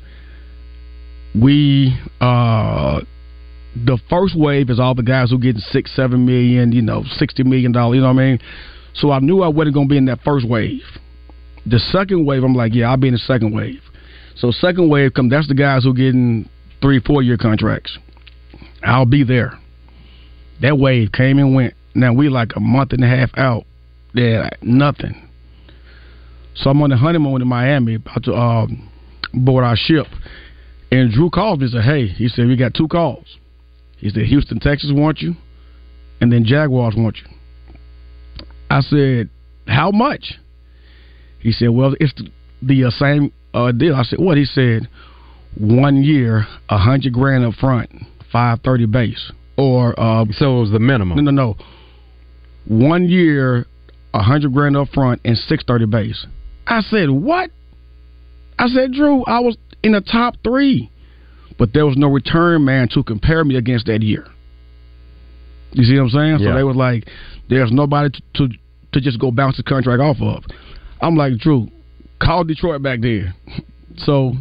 we 1.36 1.98
uh, 2.22 3.02
the 3.76 4.00
first 4.10 4.38
wave 4.38 4.70
is 4.70 4.80
all 4.80 4.96
the 4.96 5.04
guys 5.04 5.30
who 5.30 5.36
are 5.36 5.40
getting 5.40 5.62
six, 5.62 5.96
seven 5.96 6.26
million, 6.26 6.72
you 6.72 6.82
know, 6.82 7.04
sixty 7.18 7.44
million 7.44 7.72
dollars. 7.72 7.96
You 7.96 8.02
know 8.02 8.14
what 8.14 8.22
I 8.22 8.26
mean? 8.26 8.40
So 8.96 9.12
I 9.12 9.20
knew 9.20 9.42
I 9.42 9.48
wasn't 9.48 9.76
going 9.76 9.88
to 9.88 9.92
be 9.92 9.98
in 9.98 10.06
that 10.06 10.22
first 10.22 10.48
wave. 10.48 10.82
The 11.66 11.80
second 11.80 12.26
wave, 12.26 12.44
I'm 12.44 12.56
like, 12.56 12.74
yeah, 12.74 12.90
I'll 12.90 12.98
be 12.98 13.08
in 13.08 13.14
the 13.14 13.20
second 13.20 13.54
wave. 13.54 13.82
So 14.36 14.52
second 14.52 14.90
wave 14.90 15.14
come. 15.14 15.30
That's 15.30 15.48
the 15.48 15.54
guys 15.54 15.84
who 15.84 15.92
are 15.92 15.94
getting 15.94 16.50
three, 16.82 17.00
four 17.00 17.22
year 17.22 17.38
contracts. 17.38 17.98
I'll 18.84 19.06
be 19.06 19.24
there. 19.24 19.54
That 20.62 20.78
wave 20.78 21.12
came 21.12 21.38
and 21.38 21.56
went. 21.56 21.74
Now 21.94 22.14
we 22.14 22.30
like 22.30 22.52
a 22.56 22.60
month 22.60 22.94
and 22.94 23.04
a 23.04 23.08
half 23.08 23.30
out. 23.38 23.66
Yeah, 24.14 24.50
nothing. 24.62 25.30
So 26.56 26.70
I'm 26.70 26.82
on 26.82 26.90
the 26.90 26.98
honeymoon 26.98 27.42
in 27.42 27.48
Miami, 27.48 27.96
about 27.96 28.24
to 28.24 28.34
um, 28.34 28.90
board 29.34 29.64
our 29.64 29.76
ship. 29.78 30.08
And 30.92 31.12
Drew 31.12 31.30
called 31.30 31.60
me 31.60 31.66
and 31.66 31.74
said, 31.74 31.84
Hey, 31.84 32.08
he 32.08 32.28
said, 32.28 32.48
We 32.48 32.56
got 32.56 32.74
two 32.74 32.88
calls. 32.88 33.38
He 33.98 34.10
said, 34.10 34.24
Houston, 34.24 34.60
Texas 34.60 34.92
want 34.94 35.20
you, 35.22 35.36
and 36.22 36.32
then 36.32 36.46
Jaguars 36.46 36.96
want 36.98 37.18
you. 37.18 38.46
I 38.70 38.82
said, 38.82 39.30
How 39.68 39.92
much? 39.92 40.34
He 41.40 41.52
said, 41.52 41.70
Well, 41.70 41.96
it's 42.00 42.14
the, 42.16 42.30
the 42.62 42.86
uh, 42.86 42.92
same 42.92 43.32
uh, 43.54 43.72
deal. 43.72 43.96
I 43.96 44.04
said, 44.04 44.20
What? 44.20 44.38
He 44.38 44.46
said, 44.46 44.88
One 45.58 46.02
year, 46.04 46.46
a 46.70 46.78
hundred 46.78 47.14
grand 47.14 47.44
up 47.46 47.56
front, 47.56 47.92
five 48.32 48.62
thirty 48.62 48.86
base. 48.86 49.32
Or 49.58 50.00
uh, 50.00 50.26
so 50.32 50.58
it 50.58 50.62
was 50.62 50.72
the 50.72 50.80
minimum. 50.80 51.18
No, 51.18 51.32
no, 51.32 51.32
no. 51.32 51.58
One 52.68 53.10
year, 53.10 53.66
a 54.14 54.24
hundred 54.24 54.54
grand 54.54 54.78
up 54.78 54.90
front 54.90 55.22
and 55.26 55.38
six 55.38 55.64
thirty 55.68 55.86
base. 55.86 56.26
I 56.66 56.82
said, 56.82 57.10
What? 57.10 57.52
I 58.58 58.68
said, 58.68 58.92
Drew, 58.92 59.24
I 59.24 59.40
was 59.40 59.58
in 59.84 59.92
the 59.94 60.02
top 60.02 60.36
three. 60.44 60.90
But 61.58 61.74
there 61.74 61.86
was 61.86 61.98
no 61.98 62.08
return 62.10 62.64
man 62.64 62.88
to 62.94 63.04
compare 63.04 63.44
me 63.44 63.58
against 63.58 63.88
that 63.88 64.02
year. 64.02 64.26
You 65.74 65.84
see 65.84 65.96
what 65.96 66.04
I'm 66.04 66.10
saying? 66.10 66.40
Yeah. 66.40 66.52
So 66.52 66.56
they 66.56 66.64
was 66.64 66.76
like, 66.78 67.08
there's 67.50 67.72
nobody 67.72 68.10
to, 68.36 68.48
to 68.48 68.54
to 68.94 69.02
just 69.02 69.20
go 69.20 69.30
bounce 69.30 69.58
the 69.58 69.64
contract 69.64 70.02
off 70.02 70.18
of. 70.22 70.44
I'm 71.02 71.16
like, 71.16 71.38
Drew, 71.38 71.68
call 72.22 72.44
Detroit 72.44 72.82
back 72.82 73.02
there. 73.02 73.34
So 74.06 74.32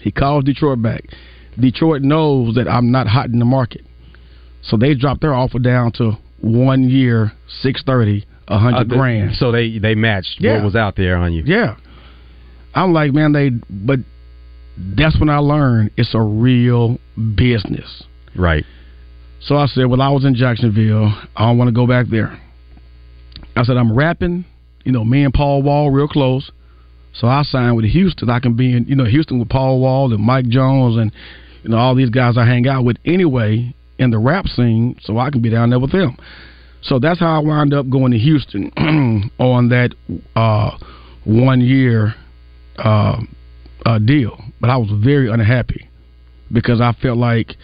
he 0.00 0.10
calls 0.10 0.44
Detroit 0.44 0.82
back. 0.82 1.04
Detroit 1.58 2.02
knows 2.02 2.54
that 2.56 2.68
I'm 2.68 2.90
not 2.92 3.06
hot 3.06 3.30
in 3.30 3.38
the 3.38 3.46
market. 3.46 3.80
So 4.60 4.76
they 4.76 4.94
dropped 4.94 5.22
their 5.22 5.32
offer 5.32 5.58
down 5.58 5.92
to 5.92 6.18
one 6.42 6.90
year, 6.90 7.32
six 7.62 7.82
thirty, 7.82 8.26
a 8.46 8.58
hundred 8.58 8.92
Uh, 8.92 8.96
grand. 8.96 9.36
So 9.36 9.52
they 9.52 9.78
they 9.78 9.94
matched 9.94 10.36
Yeah. 10.38 10.56
what 10.56 10.64
was 10.64 10.76
out 10.76 10.96
there 10.96 11.16
on 11.16 11.32
you. 11.32 11.42
Yeah. 11.46 11.76
I'm 12.74 12.92
like, 12.92 13.14
man, 13.14 13.32
they 13.32 13.48
but 13.70 14.00
that's 14.96 15.18
when 15.18 15.28
I 15.28 15.38
learned 15.38 15.90
it's 15.96 16.14
a 16.14 16.20
real 16.20 16.98
business. 17.36 18.04
Right. 18.36 18.64
So 19.40 19.56
I 19.56 19.66
said, 19.66 19.86
well, 19.86 20.02
I 20.02 20.08
was 20.10 20.24
in 20.24 20.34
Jacksonville. 20.34 21.14
I 21.36 21.46
don't 21.46 21.58
want 21.58 21.68
to 21.68 21.72
go 21.72 21.86
back 21.86 22.06
there. 22.10 22.38
I 23.56 23.64
said, 23.64 23.76
I'm 23.76 23.94
rapping. 23.94 24.44
You 24.84 24.92
know, 24.92 25.04
me 25.04 25.24
and 25.24 25.32
Paul 25.32 25.62
Wall 25.62 25.90
real 25.90 26.08
close. 26.08 26.50
So 27.12 27.26
I 27.26 27.42
signed 27.42 27.76
with 27.76 27.86
Houston. 27.86 28.30
I 28.30 28.38
can 28.38 28.54
be 28.54 28.76
in, 28.76 28.84
you 28.84 28.94
know, 28.94 29.04
Houston 29.04 29.38
with 29.38 29.48
Paul 29.48 29.80
Wall 29.80 30.12
and 30.12 30.22
Mike 30.22 30.46
Jones 30.46 30.96
and, 30.96 31.12
you 31.62 31.70
know, 31.70 31.76
all 31.76 31.94
these 31.94 32.10
guys 32.10 32.38
I 32.38 32.46
hang 32.46 32.68
out 32.68 32.84
with 32.84 32.96
anyway 33.04 33.74
in 33.98 34.10
the 34.10 34.18
rap 34.18 34.46
scene. 34.46 34.96
So 35.02 35.18
I 35.18 35.30
can 35.30 35.42
be 35.42 35.50
down 35.50 35.70
there 35.70 35.80
with 35.80 35.92
them. 35.92 36.16
So 36.82 36.98
that's 36.98 37.20
how 37.20 37.36
I 37.36 37.44
wound 37.44 37.74
up 37.74 37.88
going 37.90 38.12
to 38.12 38.18
Houston 38.18 38.70
on 39.38 39.68
that 39.68 39.94
uh, 40.34 40.78
one 41.24 41.60
year 41.60 42.14
uh, 42.78 43.20
uh, 43.86 43.98
deal. 43.98 44.38
But 44.60 44.70
I 44.70 44.76
was 44.76 44.90
very 45.02 45.30
unhappy 45.30 45.88
because 46.52 46.80
I 46.80 46.92
felt 47.00 47.18
like 47.18 47.56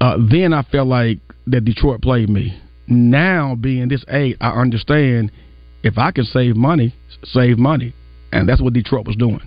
uh, 0.00 0.16
then 0.30 0.52
I 0.52 0.62
felt 0.62 0.88
like 0.88 1.18
that 1.46 1.64
Detroit 1.64 2.02
played 2.02 2.28
me. 2.28 2.60
Now 2.86 3.54
being 3.54 3.88
this 3.88 4.04
age, 4.10 4.36
I 4.40 4.50
understand 4.50 5.32
if 5.82 5.98
I 5.98 6.10
can 6.10 6.24
save 6.24 6.56
money, 6.56 6.94
save 7.24 7.58
money, 7.58 7.94
and 8.32 8.48
that's 8.48 8.60
what 8.60 8.72
Detroit 8.72 9.06
was 9.06 9.16
doing. 9.16 9.40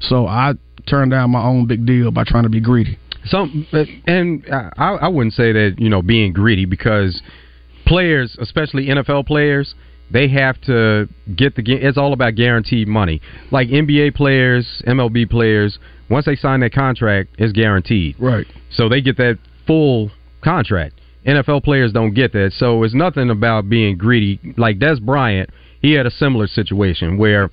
So 0.00 0.26
I 0.26 0.54
turned 0.86 1.10
down 1.10 1.30
my 1.30 1.42
own 1.42 1.66
big 1.66 1.86
deal 1.86 2.10
by 2.10 2.24
trying 2.24 2.42
to 2.42 2.48
be 2.48 2.60
greedy. 2.60 2.98
Some 3.24 3.66
and 4.06 4.44
I, 4.52 4.98
I 5.02 5.08
wouldn't 5.08 5.34
say 5.34 5.52
that 5.52 5.76
you 5.78 5.88
know 5.88 6.02
being 6.02 6.32
greedy 6.32 6.64
because 6.64 7.20
players, 7.86 8.36
especially 8.40 8.86
NFL 8.86 9.26
players, 9.26 9.74
they 10.10 10.28
have 10.28 10.60
to 10.62 11.08
get 11.34 11.56
the 11.56 11.62
game. 11.62 11.78
It's 11.82 11.98
all 11.98 12.12
about 12.12 12.34
guaranteed 12.34 12.88
money. 12.88 13.20
Like 13.50 13.68
NBA 13.68 14.14
players, 14.14 14.82
MLB 14.86 15.28
players, 15.28 15.78
once 16.08 16.26
they 16.26 16.36
sign 16.36 16.60
that 16.60 16.72
contract, 16.72 17.30
it's 17.38 17.52
guaranteed. 17.52 18.16
Right. 18.18 18.46
So 18.70 18.88
they 18.88 19.00
get 19.00 19.16
that 19.16 19.38
full 19.66 20.10
contract. 20.42 21.00
NFL 21.26 21.64
players 21.64 21.92
don't 21.92 22.14
get 22.14 22.32
that. 22.34 22.52
So 22.56 22.84
it's 22.84 22.94
nothing 22.94 23.30
about 23.30 23.68
being 23.68 23.96
greedy. 23.96 24.54
Like 24.56 24.78
Dez 24.78 25.02
Bryant, 25.02 25.50
he 25.82 25.92
had 25.92 26.06
a 26.06 26.10
similar 26.10 26.46
situation 26.46 27.18
where 27.18 27.50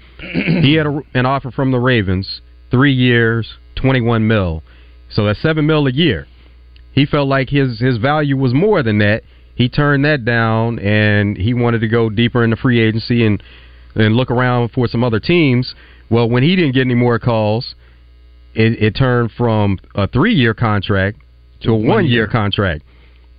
he 0.62 0.75
had 0.75 0.86
a, 0.86 1.01
an 1.15 1.25
offer 1.25 1.50
from 1.50 1.72
the 1.72 1.79
Ravens, 1.79 2.41
three 2.69 2.93
years, 2.93 3.55
twenty 3.75 4.01
one 4.01 4.27
mil. 4.27 4.62
So 5.10 5.25
that's 5.25 5.41
seven 5.41 5.65
mil 5.65 5.88
a 5.88 5.91
year. 5.91 6.27
He 6.91 7.07
felt 7.07 7.27
like 7.27 7.50
his 7.50 7.79
his 7.79 7.98
value 7.98 8.38
was 8.38 8.53
more 8.53 8.83
than 8.83 9.00
that 9.00 9.24
he 9.55 9.69
turned 9.69 10.05
that 10.05 10.25
down 10.25 10.79
and 10.79 11.38
he 11.38 11.53
wanted 11.53 11.79
to 11.79 11.88
go 11.88 12.10
deeper 12.10 12.43
into 12.43 12.55
free 12.55 12.79
agency 12.79 13.25
and 13.25 13.41
and 13.95 14.15
look 14.15 14.31
around 14.31 14.72
for 14.72 14.88
some 14.88 15.03
other 15.03 15.19
teams. 15.19 15.75
Well, 16.10 16.27
when 16.27 16.41
he 16.43 16.55
didn't 16.55 16.74
get 16.74 16.81
any 16.81 16.95
more 16.95 17.19
calls, 17.19 17.75
it, 18.55 18.81
it 18.81 18.91
turned 18.95 19.31
from 19.38 19.79
a 19.95 20.07
three 20.07 20.33
year 20.33 20.53
contract 20.53 21.19
to 21.62 21.72
a 21.72 21.77
one 21.77 22.05
year 22.05 22.27
contract. 22.27 22.83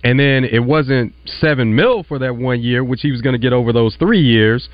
And 0.03 0.19
then 0.19 0.45
it 0.45 0.63
wasn't 0.63 1.13
seven 1.25 1.75
mil 1.75 2.03
for 2.03 2.19
that 2.19 2.35
one 2.35 2.61
year, 2.61 2.83
which 2.83 3.01
he 3.01 3.11
was 3.11 3.21
going 3.21 3.33
to 3.33 3.39
get 3.39 3.53
over 3.53 3.73
those 3.73 3.95
three 3.95 4.21
years. 4.21 4.69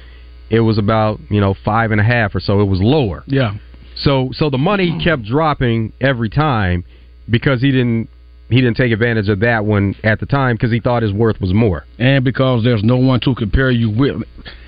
It 0.49 0.59
was 0.59 0.77
about 0.77 1.19
you 1.29 1.39
know 1.39 1.55
five 1.65 1.91
and 1.91 2.01
a 2.01 2.03
half 2.03 2.35
or 2.35 2.39
so. 2.39 2.59
It 2.59 2.65
was 2.65 2.81
lower. 2.81 3.23
Yeah. 3.27 3.53
So 3.95 4.29
so 4.33 4.49
the 4.49 4.57
money 4.57 4.99
kept 5.03 5.23
dropping 5.23 5.93
every 6.01 6.29
time 6.29 6.83
because 7.29 7.61
he 7.61 7.71
didn't 7.71 8.09
he 8.51 8.61
didn't 8.61 8.77
take 8.77 8.91
advantage 8.91 9.29
of 9.29 9.39
that 9.39 9.65
one 9.65 9.95
at 10.03 10.19
the 10.19 10.25
time 10.25 10.55
because 10.55 10.71
he 10.71 10.79
thought 10.79 11.03
his 11.03 11.13
worth 11.13 11.39
was 11.39 11.53
more. 11.53 11.85
And 11.99 12.23
because 12.23 12.63
there's 12.63 12.83
no 12.83 12.97
one 12.97 13.19
to 13.21 13.33
compare 13.35 13.71
you 13.71 13.89
with. 13.89 14.23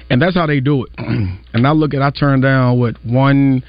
And 0.10 0.22
that's 0.22 0.36
how 0.36 0.46
they 0.46 0.60
do 0.60 0.86
it. 0.86 0.92
and 1.54 1.68
I 1.68 1.72
look 1.72 1.94
at 1.94 2.02
I 2.02 2.10
turned 2.10 2.44
down 2.44 2.80
what 2.80 2.96
one 3.06 3.64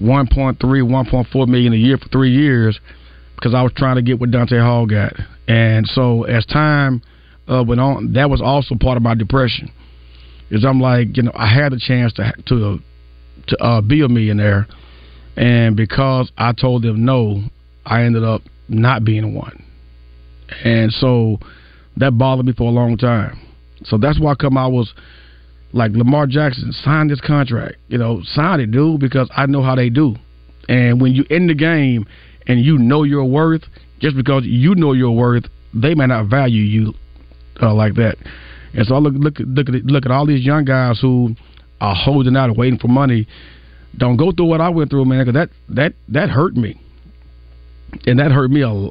1.3, 0.00 0.56
1.4 0.58 1.48
million 1.48 1.72
a 1.72 1.76
year 1.76 1.98
for 1.98 2.08
three 2.08 2.32
years 2.32 2.80
because 3.36 3.54
I 3.54 3.62
was 3.62 3.72
trying 3.76 3.96
to 3.96 4.02
get 4.02 4.18
what 4.18 4.30
Dante 4.30 4.58
Hall 4.58 4.86
got. 4.86 5.12
And 5.46 5.86
so 5.86 6.24
as 6.24 6.46
time 6.46 7.02
uh, 7.48 7.62
went 7.66 7.80
on, 7.80 8.12
that 8.14 8.30
was 8.30 8.40
also 8.40 8.76
part 8.76 8.96
of 8.96 9.02
my 9.02 9.14
depression. 9.14 9.70
Is 10.50 10.64
I'm 10.64 10.80
like, 10.80 11.16
you 11.16 11.22
know, 11.24 11.32
I 11.34 11.52
had 11.52 11.72
a 11.72 11.78
chance 11.78 12.12
to 12.14 12.32
to 12.46 12.78
to 13.48 13.56
uh, 13.62 13.80
be 13.80 14.02
a 14.02 14.08
millionaire, 14.08 14.66
and 15.36 15.76
because 15.76 16.32
I 16.36 16.52
told 16.52 16.82
them 16.82 17.04
no, 17.04 17.42
I 17.86 18.02
ended 18.02 18.24
up 18.24 18.42
not 18.70 19.04
being 19.04 19.34
one. 19.34 19.64
And 20.64 20.92
so 20.92 21.38
that 21.96 22.16
bothered 22.16 22.46
me 22.46 22.52
for 22.52 22.68
a 22.68 22.72
long 22.72 22.96
time. 22.96 23.38
So 23.84 23.98
that's 23.98 24.18
why 24.18 24.32
I 24.32 24.34
come 24.34 24.56
I 24.56 24.66
was 24.66 24.92
like 25.72 25.92
Lamar 25.92 26.26
Jackson, 26.26 26.72
sign 26.72 27.08
this 27.08 27.20
contract. 27.20 27.76
You 27.88 27.98
know, 27.98 28.22
sign 28.24 28.60
it, 28.60 28.70
dude, 28.70 29.00
because 29.00 29.30
I 29.34 29.46
know 29.46 29.62
how 29.62 29.74
they 29.74 29.90
do. 29.90 30.16
And 30.68 31.00
when 31.00 31.12
you 31.12 31.24
in 31.30 31.46
the 31.46 31.54
game 31.54 32.06
and 32.46 32.60
you 32.60 32.78
know 32.78 33.02
your 33.02 33.24
worth, 33.24 33.62
just 34.00 34.16
because 34.16 34.44
you 34.44 34.74
know 34.74 34.92
your 34.92 35.14
worth, 35.14 35.44
they 35.74 35.94
may 35.94 36.06
not 36.06 36.26
value 36.26 36.62
you 36.62 36.94
uh, 37.62 37.74
like 37.74 37.94
that. 37.94 38.16
And 38.74 38.86
so 38.86 38.94
I 38.94 38.98
look 38.98 39.14
look 39.16 39.36
look 39.38 39.68
at 39.68 39.74
look 39.84 40.06
at 40.06 40.12
all 40.12 40.26
these 40.26 40.44
young 40.44 40.64
guys 40.64 41.00
who 41.00 41.34
are 41.80 41.94
holding 41.94 42.36
out 42.36 42.50
and 42.50 42.56
waiting 42.56 42.78
for 42.78 42.88
money. 42.88 43.26
Don't 43.96 44.16
go 44.16 44.30
through 44.30 44.46
what 44.46 44.60
I 44.60 44.68
went 44.68 44.90
through, 44.90 45.04
man, 45.06 45.24
because 45.24 45.34
that 45.34 45.50
that 45.74 45.94
that 46.08 46.30
hurt 46.30 46.56
me 46.56 46.80
and 48.06 48.18
that 48.18 48.32
hurt 48.32 48.50
me 48.50 48.62
a 48.62 48.90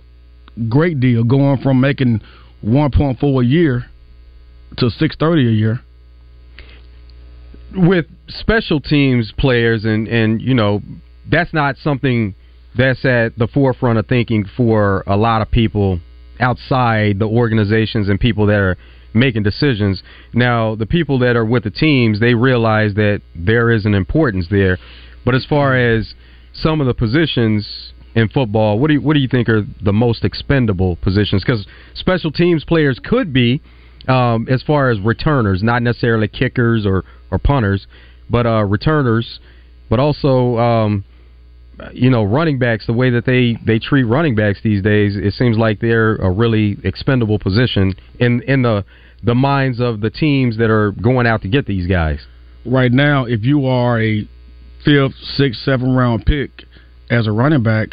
great 0.67 0.99
deal 0.99 1.23
going 1.23 1.61
from 1.61 1.79
making 1.79 2.21
1.4 2.63 3.41
a 3.41 3.45
year 3.45 3.85
to 4.77 4.89
630 4.89 5.47
a 5.47 5.51
year. 5.51 5.81
With 7.75 8.07
special 8.27 8.79
teams 8.79 9.31
players 9.37 9.85
and 9.85 10.07
and 10.07 10.41
you 10.41 10.55
know 10.55 10.81
that's 11.29 11.53
not 11.53 11.77
something 11.77 12.33
that's 12.75 13.05
at 13.05 13.37
the 13.37 13.47
forefront 13.47 13.99
of 13.99 14.07
thinking 14.07 14.45
for 14.57 15.03
a 15.05 15.15
lot 15.15 15.41
of 15.41 15.51
people 15.51 15.99
outside 16.39 17.19
the 17.19 17.25
organizations 17.25 18.09
and 18.09 18.19
people 18.19 18.47
that 18.47 18.59
are 18.59 18.77
making 19.13 19.43
decisions. 19.43 20.01
Now 20.33 20.75
the 20.75 20.87
people 20.87 21.19
that 21.19 21.35
are 21.35 21.45
with 21.45 21.63
the 21.63 21.71
teams 21.71 22.19
they 22.19 22.33
realize 22.33 22.95
that 22.95 23.21
there 23.35 23.69
is 23.69 23.85
an 23.85 23.93
importance 23.93 24.47
there. 24.49 24.79
But 25.23 25.35
as 25.35 25.45
far 25.45 25.77
as 25.77 26.15
some 26.53 26.81
of 26.81 26.87
the 26.87 26.93
positions 26.95 27.93
in 28.15 28.27
football, 28.29 28.79
what 28.79 28.87
do 28.87 28.95
you, 28.95 29.01
what 29.01 29.13
do 29.13 29.19
you 29.19 29.27
think 29.27 29.49
are 29.49 29.65
the 29.83 29.93
most 29.93 30.23
expendable 30.23 30.95
positions? 30.97 31.43
Because 31.43 31.65
special 31.93 32.31
teams 32.31 32.63
players 32.63 32.99
could 33.03 33.31
be, 33.31 33.61
um, 34.07 34.47
as 34.49 34.63
far 34.63 34.89
as 34.89 34.99
returners, 34.99 35.61
not 35.61 35.83
necessarily 35.83 36.27
kickers 36.27 36.85
or, 36.85 37.03
or 37.31 37.37
punters, 37.37 37.85
but 38.29 38.45
uh, 38.45 38.63
returners, 38.63 39.39
but 39.89 39.99
also 39.99 40.57
um, 40.57 41.03
you 41.93 42.09
know 42.09 42.23
running 42.23 42.59
backs. 42.59 42.85
The 42.85 42.93
way 42.93 43.09
that 43.11 43.25
they 43.25 43.57
they 43.65 43.79
treat 43.79 44.03
running 44.03 44.35
backs 44.35 44.59
these 44.63 44.81
days, 44.81 45.15
it 45.15 45.33
seems 45.33 45.57
like 45.57 45.79
they're 45.79 46.15
a 46.15 46.29
really 46.29 46.77
expendable 46.83 47.39
position 47.39 47.93
in 48.19 48.41
in 48.43 48.61
the 48.61 48.85
the 49.23 49.35
minds 49.35 49.79
of 49.79 50.01
the 50.01 50.09
teams 50.09 50.57
that 50.57 50.69
are 50.69 50.91
going 50.91 51.27
out 51.27 51.41
to 51.41 51.47
get 51.47 51.65
these 51.65 51.87
guys. 51.87 52.19
Right 52.65 52.91
now, 52.91 53.25
if 53.25 53.43
you 53.43 53.65
are 53.65 54.01
a 54.01 54.27
fifth, 54.85 55.15
sixth, 55.35 55.61
seventh 55.61 55.95
round 55.95 56.25
pick 56.25 56.63
as 57.09 57.27
a 57.27 57.31
running 57.31 57.63
back, 57.63 57.89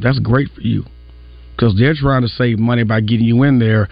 that's 0.00 0.18
great 0.18 0.48
for 0.54 0.60
you 0.60 0.84
because 1.56 1.76
they're 1.78 1.94
trying 1.94 2.22
to 2.22 2.28
save 2.28 2.58
money 2.58 2.84
by 2.84 3.00
getting 3.00 3.26
you 3.26 3.42
in 3.42 3.58
there 3.58 3.88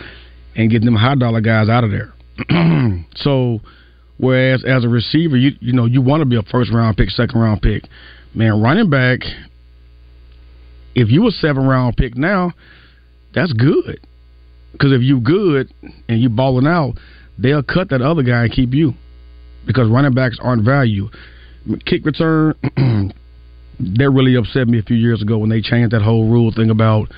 and 0.57 0.71
getting 0.71 0.87
them 0.87 0.97
high 0.97 1.15
dollar 1.15 1.41
guys 1.41 1.69
out 1.69 1.85
of 1.85 1.91
there. 1.91 2.13
so, 3.17 3.61
whereas 4.19 4.65
as 4.65 4.85
a 4.85 4.89
receiver, 4.89 5.37
you 5.37 5.53
you 5.61 5.73
know 5.73 5.87
you 5.87 6.01
want 6.01 6.21
to 6.21 6.25
be 6.25 6.37
a 6.37 6.43
first 6.43 6.73
round 6.73 6.97
pick, 6.97 7.11
second 7.11 7.41
round 7.41 7.63
pick. 7.63 7.85
Man, 8.35 8.63
running 8.63 8.91
back, 8.91 9.21
if 10.95 11.11
you 11.11 11.27
a 11.27 11.31
seven 11.31 11.67
round 11.67 11.97
pick 11.97 12.17
now, 12.17 12.53
that's 13.35 13.53
good. 13.53 14.01
Because 14.73 14.93
if 14.93 15.03
you 15.03 15.21
good 15.21 15.73
and 16.09 16.21
you 16.21 16.29
balling 16.29 16.67
out, 16.67 16.95
they'll 17.39 17.63
cut 17.63 17.91
that 17.91 18.03
other 18.03 18.23
guy 18.23 18.45
and 18.45 18.53
keep 18.53 18.73
you. 18.73 18.95
Because 19.67 19.89
running 19.89 20.15
backs 20.15 20.39
aren't 20.41 20.65
value. 20.65 21.09
Kick 21.85 22.05
return, 22.05 22.55
that 23.81 24.11
really 24.11 24.37
upset 24.37 24.69
me 24.69 24.79
a 24.79 24.83
few 24.83 24.97
years 24.97 25.23
ago 25.23 25.39
when 25.39 25.49
they 25.49 25.61
changed 25.61 25.93
that 25.93 26.03
whole 26.03 26.29
rule 26.29 26.53
thing 26.53 26.71
about, 26.71 27.09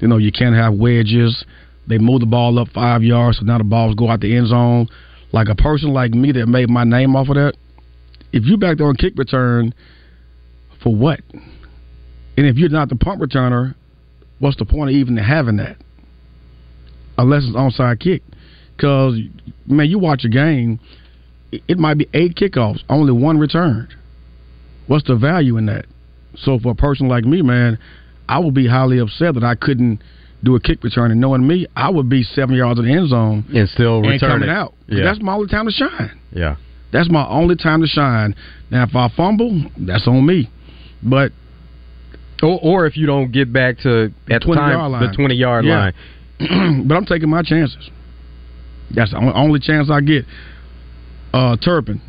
you 0.00 0.08
know, 0.08 0.16
you 0.16 0.30
can't 0.30 0.54
have 0.54 0.74
wedges. 0.74 1.44
They 1.88 1.98
moved 1.98 2.22
the 2.22 2.26
ball 2.26 2.58
up 2.58 2.68
five 2.68 3.02
yards, 3.02 3.38
so 3.38 3.44
now 3.44 3.58
the 3.58 3.64
balls 3.64 3.94
go 3.94 4.08
out 4.08 4.20
the 4.20 4.36
end 4.36 4.48
zone. 4.48 4.88
Like 5.32 5.48
a 5.48 5.54
person 5.54 5.92
like 5.92 6.12
me 6.12 6.32
that 6.32 6.46
made 6.46 6.70
my 6.70 6.84
name 6.84 7.16
off 7.16 7.28
of 7.28 7.34
that, 7.34 7.54
if 8.32 8.44
you 8.44 8.56
back 8.56 8.78
there 8.78 8.86
on 8.86 8.96
kick 8.96 9.14
return, 9.16 9.74
for 10.82 10.94
what? 10.94 11.20
And 11.32 12.46
if 12.46 12.56
you're 12.56 12.68
not 12.68 12.88
the 12.88 12.96
punt 12.96 13.20
returner, 13.20 13.74
what's 14.38 14.56
the 14.56 14.64
point 14.64 14.90
of 14.90 14.96
even 14.96 15.16
having 15.16 15.56
that? 15.56 15.76
Unless 17.18 17.44
it's 17.44 17.56
onside 17.56 18.00
kick. 18.00 18.22
Because, 18.76 19.18
man, 19.66 19.88
you 19.88 19.98
watch 19.98 20.24
a 20.24 20.28
game, 20.28 20.80
it 21.52 21.78
might 21.78 21.98
be 21.98 22.08
eight 22.12 22.34
kickoffs, 22.34 22.80
only 22.88 23.12
one 23.12 23.38
returned. 23.38 23.94
What's 24.86 25.06
the 25.06 25.16
value 25.16 25.56
in 25.56 25.66
that? 25.66 25.86
So 26.36 26.58
for 26.58 26.72
a 26.72 26.74
person 26.74 27.08
like 27.08 27.24
me, 27.24 27.42
man, 27.42 27.78
I 28.28 28.38
would 28.38 28.54
be 28.54 28.66
highly 28.66 28.98
upset 28.98 29.34
that 29.34 29.44
I 29.44 29.54
couldn't 29.54 30.00
do 30.42 30.54
a 30.56 30.60
kick 30.60 30.82
return. 30.84 31.10
And 31.10 31.20
knowing 31.20 31.46
me, 31.46 31.66
I 31.76 31.90
would 31.90 32.08
be 32.08 32.22
seven 32.22 32.54
yards 32.54 32.78
in 32.78 32.86
the 32.86 32.92
end 32.92 33.08
zone 33.08 33.44
and 33.54 33.68
still 33.68 33.98
and 33.98 34.08
return 34.08 34.30
coming 34.30 34.48
it. 34.48 34.52
out. 34.52 34.74
Yeah. 34.88 35.04
That's 35.04 35.20
my 35.22 35.34
only 35.34 35.48
time 35.48 35.66
to 35.66 35.72
shine. 35.72 36.20
Yeah. 36.32 36.56
That's 36.92 37.10
my 37.10 37.26
only 37.28 37.56
time 37.56 37.80
to 37.80 37.86
shine. 37.86 38.34
Now, 38.70 38.84
if 38.84 38.94
I 38.94 39.08
fumble, 39.16 39.64
that's 39.78 40.06
on 40.06 40.24
me. 40.26 40.50
But 41.02 41.32
or, 42.42 42.58
or 42.62 42.86
if 42.86 42.96
you 42.96 43.06
don't 43.06 43.32
get 43.32 43.52
back 43.52 43.78
to 43.78 44.12
at 44.30 44.40
the 44.42 44.46
20 44.46 44.60
time 44.60 44.70
yard 44.78 44.92
line. 44.92 45.06
the 45.10 45.12
twenty 45.16 45.34
yard 45.34 45.64
Yeah. 45.64 45.90
line, 46.40 46.84
but 46.88 46.94
I'm 46.96 47.04
taking 47.06 47.28
my 47.30 47.42
chances. 47.42 47.90
That's 48.90 49.10
the 49.12 49.16
only 49.18 49.60
chance 49.60 49.90
I 49.90 50.00
get. 50.00 50.24
Uh, 51.32 51.56
Turpin, 51.56 52.00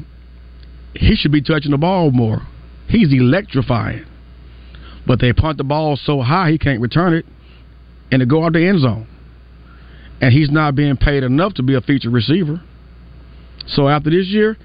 he 0.93 1.15
should 1.15 1.31
be 1.31 1.41
touching 1.41 1.71
the 1.71 1.77
ball 1.77 2.11
more. 2.11 2.41
He's 2.87 3.11
electrifying. 3.11 4.05
But 5.05 5.19
they 5.19 5.33
punt 5.33 5.57
the 5.57 5.63
ball 5.63 5.97
so 5.97 6.21
high 6.21 6.51
he 6.51 6.57
can't 6.57 6.81
return 6.81 7.13
it 7.13 7.25
and 8.11 8.19
to 8.19 8.25
go 8.25 8.43
out 8.43 8.53
the 8.53 8.67
end 8.67 8.81
zone. 8.81 9.07
And 10.21 10.33
he's 10.33 10.49
not 10.49 10.75
being 10.75 10.97
paid 10.97 11.23
enough 11.23 11.55
to 11.55 11.63
be 11.63 11.75
a 11.75 11.81
feature 11.81 12.09
receiver. 12.09 12.61
So 13.67 13.87
after 13.87 14.09
this 14.09 14.27
year, 14.27 14.57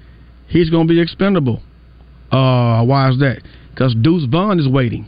he's 0.47 0.69
going 0.69 0.87
to 0.87 0.93
be 0.93 1.01
expendable. 1.01 1.61
Uh, 2.31 2.83
why 2.85 3.09
is 3.09 3.19
that? 3.19 3.41
Because 3.71 3.95
Deuce 4.01 4.25
Vaughn 4.29 4.59
is 4.59 4.67
waiting. 4.67 5.07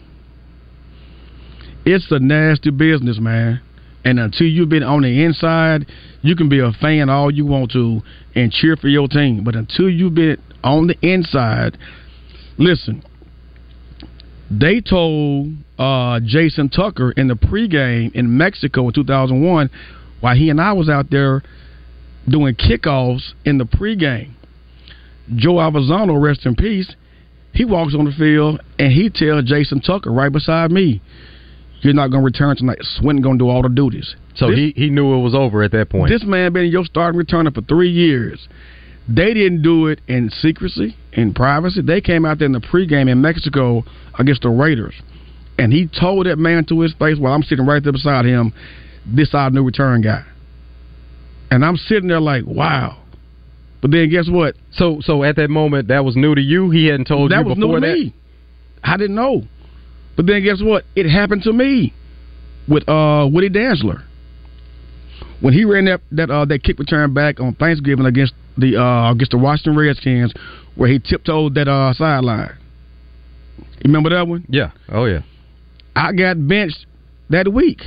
It's 1.86 2.08
a 2.12 2.20
nasty 2.20 2.72
business, 2.72 3.20
man. 3.20 3.62
And 4.06 4.20
until 4.20 4.48
you've 4.48 4.70
been 4.70 4.84
on 4.84 5.02
the 5.04 5.24
inside, 5.24 5.86
you 6.22 6.36
can 6.36 6.50
be 6.50 6.60
a 6.60 6.72
fan 6.72 7.10
all 7.10 7.32
you 7.32 7.46
want 7.46 7.72
to 7.72 8.02
and 8.36 8.52
cheer 8.52 8.76
for 8.76 8.90
your 8.90 9.08
team. 9.08 9.44
But 9.44 9.56
until 9.56 9.90
you've 9.90 10.16
been 10.16 10.38
on 10.64 10.88
the 10.88 10.98
inside, 11.02 11.78
listen, 12.58 13.04
they 14.60 14.82
told 14.82 15.54
uh, 15.78 16.20
Jason 16.24 16.70
Tucker 16.70 17.12
in 17.12 17.28
the 17.28 17.36
pregame 17.36 18.14
in 18.14 18.38
Mexico 18.38 18.88
in 18.88 18.94
2001 18.94 19.70
while 20.20 20.36
he 20.36 20.50
and 20.50 20.62
I 20.62 20.74
was 20.74 20.90
out 20.90 21.10
there 21.10 21.42
doing 22.28 22.56
kickoffs 22.56 23.34
in 23.46 23.58
the 23.58 23.66
pregame. 23.66 24.32
Joe 25.36 25.56
Avezzano, 25.56 26.22
rest 26.22 26.46
in 26.46 26.56
peace, 26.56 26.94
he 27.54 27.66
walks 27.66 27.96
on 27.96 28.06
the 28.06 28.12
field 28.12 28.62
and 28.80 28.92
he 28.92 29.10
tells 29.10 29.46
Jason 29.46 29.80
Tucker 29.82 30.12
right 30.12 30.32
beside 30.32 30.72
me, 30.72 31.02
"You're 31.82 31.94
not 31.94 32.10
going 32.10 32.22
to 32.22 32.26
return 32.26 32.56
tonight. 32.56 32.80
Swinton 32.82 33.22
going 33.22 33.38
to 33.38 33.46
do 33.46 33.50
all 33.50 33.62
the 33.62 33.70
duties." 33.70 34.16
So 34.36 34.50
this, 34.50 34.58
he 34.58 34.74
he 34.76 34.90
knew 34.90 35.14
it 35.14 35.22
was 35.22 35.36
over 35.36 35.64
at 35.64 35.72
that 35.72 35.90
point. 35.90 36.10
This 36.10 36.24
man 36.24 36.54
been 36.54 36.66
your 36.66 36.86
starting 36.86 37.20
returner 37.20 37.54
for 37.54 37.62
three 37.62 37.92
years. 37.92 38.48
They 39.08 39.34
didn't 39.34 39.62
do 39.62 39.88
it 39.88 40.00
in 40.08 40.30
secrecy, 40.30 40.96
in 41.12 41.34
privacy. 41.34 41.82
They 41.82 42.00
came 42.00 42.26
out 42.26 42.40
there 42.40 42.46
in 42.46 42.54
the 42.54 42.62
pregame 42.62 43.10
in 43.10 43.22
Mexico 43.22 43.84
against 44.18 44.44
the 44.44 44.50
Raiders, 44.50 44.94
and 45.58 45.74
he 45.74 45.88
told 45.88 46.26
that 46.26 46.38
man 46.38 46.66
to 46.66 46.80
his 46.82 46.94
face 46.94 47.18
while 47.18 47.34
I'm 47.34 47.44
sitting 47.44 47.66
right 47.66 47.84
there 47.84 47.92
beside 47.92 48.26
him, 48.26 48.54
"This 49.06 49.34
our 49.34 49.50
new 49.50 49.64
return 49.64 50.02
guy." 50.02 50.24
And 51.52 51.66
I'm 51.66 51.76
sitting 51.76 52.08
there 52.08 52.22
like, 52.22 52.46
"Wow." 52.46 52.98
But 53.82 53.92
then 53.92 54.10
guess 54.10 54.30
what? 54.30 54.56
So 54.72 55.02
so 55.02 55.24
at 55.24 55.36
that 55.36 55.50
moment 55.50 55.90
that 55.90 56.06
was 56.06 56.16
new 56.16 56.34
to 56.34 56.42
you. 56.42 56.70
He 56.70 56.86
hadn't 56.86 57.08
told 57.08 57.32
that 57.32 57.40
you 57.40 57.46
was 57.46 57.56
before 57.58 57.80
new 57.80 57.88
to 57.88 57.88
that. 57.88 58.00
Me. 58.00 58.14
I 58.84 58.96
didn't 58.96 59.16
know. 59.16 59.44
But 60.16 60.28
then 60.28 60.44
guess 60.44 60.62
what? 60.62 60.86
It 60.96 61.10
happened 61.10 61.44
to 61.44 61.52
me 61.52 61.94
with 62.68 62.88
uh, 62.88 63.28
Woody 63.30 63.50
Dantzler 63.50 64.04
when 65.44 65.54
he 65.54 65.66
ran 65.66 65.84
that 65.86 66.00
that 66.14 66.32
uh, 66.32 66.46
that 66.46 66.64
kick 66.64 66.80
return 66.80 67.14
back 67.14 67.42
on 67.42 67.54
Thanksgiving 67.56 68.06
against 68.06 68.34
the 68.58 68.82
uh, 68.82 69.12
against 69.12 69.32
the 69.32 69.38
Washington 69.38 69.76
Redskins, 69.76 70.34
where 70.76 70.90
he 70.90 71.00
tiptoed 71.00 71.56
that 71.56 71.68
uh, 71.68 71.94
sideline. 71.94 72.56
You 73.58 73.66
remember 73.84 74.10
that 74.12 74.26
one? 74.26 74.46
Yeah. 74.48 74.72
Oh 74.88 75.04
yeah. 75.04 75.20
I 75.98 76.14
got 76.14 76.48
benched 76.48 76.86
that 77.30 77.52
week 77.52 77.82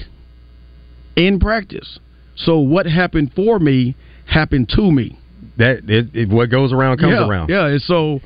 in 1.16 1.40
practice. 1.40 1.98
So 2.36 2.58
what 2.58 2.84
happened 2.84 3.32
for 3.34 3.58
me 3.58 3.96
happened 4.26 4.68
to 4.76 4.92
me. 4.92 5.18
That 5.56 5.88
it, 5.88 6.14
it, 6.14 6.28
what 6.28 6.50
goes 6.50 6.74
around 6.74 6.98
comes 6.98 7.12
yeah, 7.12 7.26
around. 7.26 7.48
Yeah, 7.48 7.68
and 7.68 7.80
so 7.80 8.20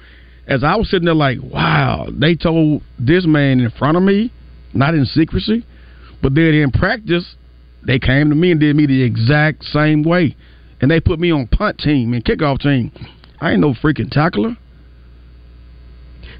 as 0.48 0.64
I 0.64 0.74
was 0.74 0.90
sitting 0.90 1.04
there 1.04 1.14
like, 1.14 1.38
wow, 1.40 2.08
they 2.12 2.34
told 2.34 2.82
this 2.98 3.24
man 3.26 3.60
in 3.60 3.70
front 3.70 3.96
of 3.96 4.02
me, 4.02 4.32
not 4.74 4.94
in 4.94 5.04
secrecy, 5.04 5.64
but 6.20 6.34
then 6.34 6.52
in 6.52 6.72
practice, 6.72 7.36
they 7.84 7.98
came 7.98 8.28
to 8.30 8.34
me 8.34 8.50
and 8.50 8.60
did 8.60 8.76
me 8.76 8.86
the 8.86 9.02
exact 9.02 9.64
same 9.64 10.02
way. 10.02 10.36
And 10.80 10.90
they 10.90 11.00
put 11.00 11.20
me 11.20 11.30
on 11.30 11.46
punt 11.46 11.78
team 11.78 12.14
and 12.14 12.24
kickoff 12.24 12.60
team. 12.60 12.90
I 13.40 13.52
ain't 13.52 13.60
no 13.60 13.74
freaking 13.74 14.10
tackler. 14.10 14.56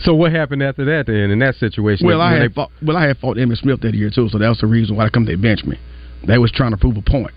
So 0.01 0.15
what 0.15 0.33
happened 0.33 0.63
after 0.63 0.85
that 0.87 1.07
then 1.07 1.31
in 1.31 1.39
that 1.41 1.57
situation? 1.57 2.07
Well, 2.07 2.21
I 2.21 2.33
had 2.33 2.51
they- 2.51 2.55
fought, 2.55 2.71
well 2.83 2.97
I 2.97 3.07
had 3.07 3.19
fought 3.19 3.37
Emmitt 3.37 3.59
Smith 3.59 3.81
that 3.83 3.95
year 3.95 4.11
too, 4.11 4.29
so 4.31 4.39
that 4.39 4.49
was 4.49 4.59
the 4.59 4.67
reason 4.67 4.97
why 4.97 5.05
they 5.05 5.11
come 5.11 5.27
they 5.27 5.35
bench 5.35 5.65
me. 5.65 5.79
They 6.27 6.39
was 6.39 6.51
trying 6.53 6.71
to 6.73 6.77
prove 6.77 6.97
a 6.97 7.03
point. 7.03 7.33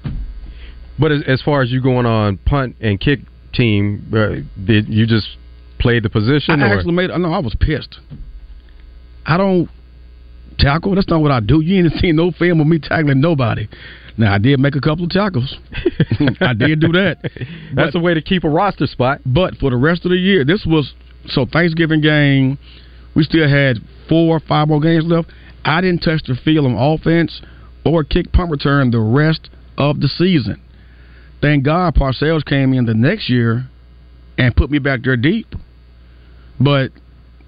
but 0.99 1.11
as, 1.11 1.21
as 1.27 1.41
far 1.41 1.61
as 1.61 1.71
you 1.71 1.81
going 1.81 2.05
on 2.05 2.37
punt 2.37 2.75
and 2.79 2.99
kick 2.99 3.19
team, 3.53 4.11
uh, 4.13 4.41
did 4.65 4.87
you 4.89 5.05
just 5.05 5.27
play 5.79 5.99
the 5.99 6.09
position? 6.09 6.61
I 6.61 6.69
or? 6.69 6.77
actually 6.77 6.93
made. 6.93 7.09
No, 7.09 7.33
I 7.33 7.39
was 7.39 7.55
pissed. 7.59 7.99
I 9.25 9.37
don't 9.37 9.69
tackle. 10.57 10.95
That's 10.95 11.07
not 11.07 11.21
what 11.21 11.31
I 11.31 11.39
do. 11.39 11.61
You 11.61 11.83
ain't 11.83 11.93
seen 11.99 12.15
no 12.15 12.31
film 12.31 12.61
of 12.61 12.67
me 12.67 12.79
tackling 12.79 13.21
nobody. 13.21 13.67
Now 14.17 14.33
I 14.33 14.37
did 14.37 14.59
make 14.59 14.75
a 14.75 14.81
couple 14.81 15.05
of 15.05 15.09
tackles. 15.09 15.57
I 16.41 16.53
did 16.53 16.79
do 16.79 16.91
that. 16.91 17.17
That's 17.75 17.95
a 17.95 17.99
way 17.99 18.13
to 18.13 18.21
keep 18.21 18.43
a 18.43 18.49
roster 18.49 18.85
spot. 18.85 19.21
But 19.25 19.55
for 19.55 19.69
the 19.69 19.77
rest 19.77 20.05
of 20.05 20.11
the 20.11 20.17
year, 20.17 20.45
this 20.45 20.65
was 20.65 20.93
so 21.27 21.45
Thanksgiving 21.45 22.01
game. 22.01 22.59
We 23.15 23.23
still 23.23 23.47
had 23.47 23.77
four 24.07 24.37
or 24.37 24.39
five 24.39 24.67
more 24.67 24.79
games 24.79 25.05
left. 25.05 25.29
I 25.65 25.81
didn't 25.81 26.01
touch 26.01 26.23
the 26.27 26.35
field 26.35 26.65
on 26.65 26.75
offense 26.75 27.41
or 27.85 28.03
kick 28.03 28.31
punt 28.31 28.51
return 28.51 28.91
the 28.91 28.99
rest 28.99 29.49
of 29.77 29.99
the 29.99 30.07
season. 30.07 30.61
Thank 31.41 31.65
God 31.65 31.95
Parcells 31.95 32.45
came 32.45 32.73
in 32.73 32.85
the 32.85 32.93
next 32.93 33.29
year 33.29 33.67
and 34.37 34.55
put 34.55 34.71
me 34.71 34.79
back 34.79 35.01
there 35.03 35.17
deep. 35.17 35.47
But 36.59 36.91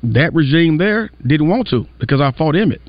that 0.03 0.33
regime 0.33 0.77
there 0.77 1.09
didn't 1.25 1.49
want 1.49 1.67
to 1.69 1.85
because 1.99 2.21
I 2.21 2.31
fought 2.31 2.55
Emmitt. 2.55 2.81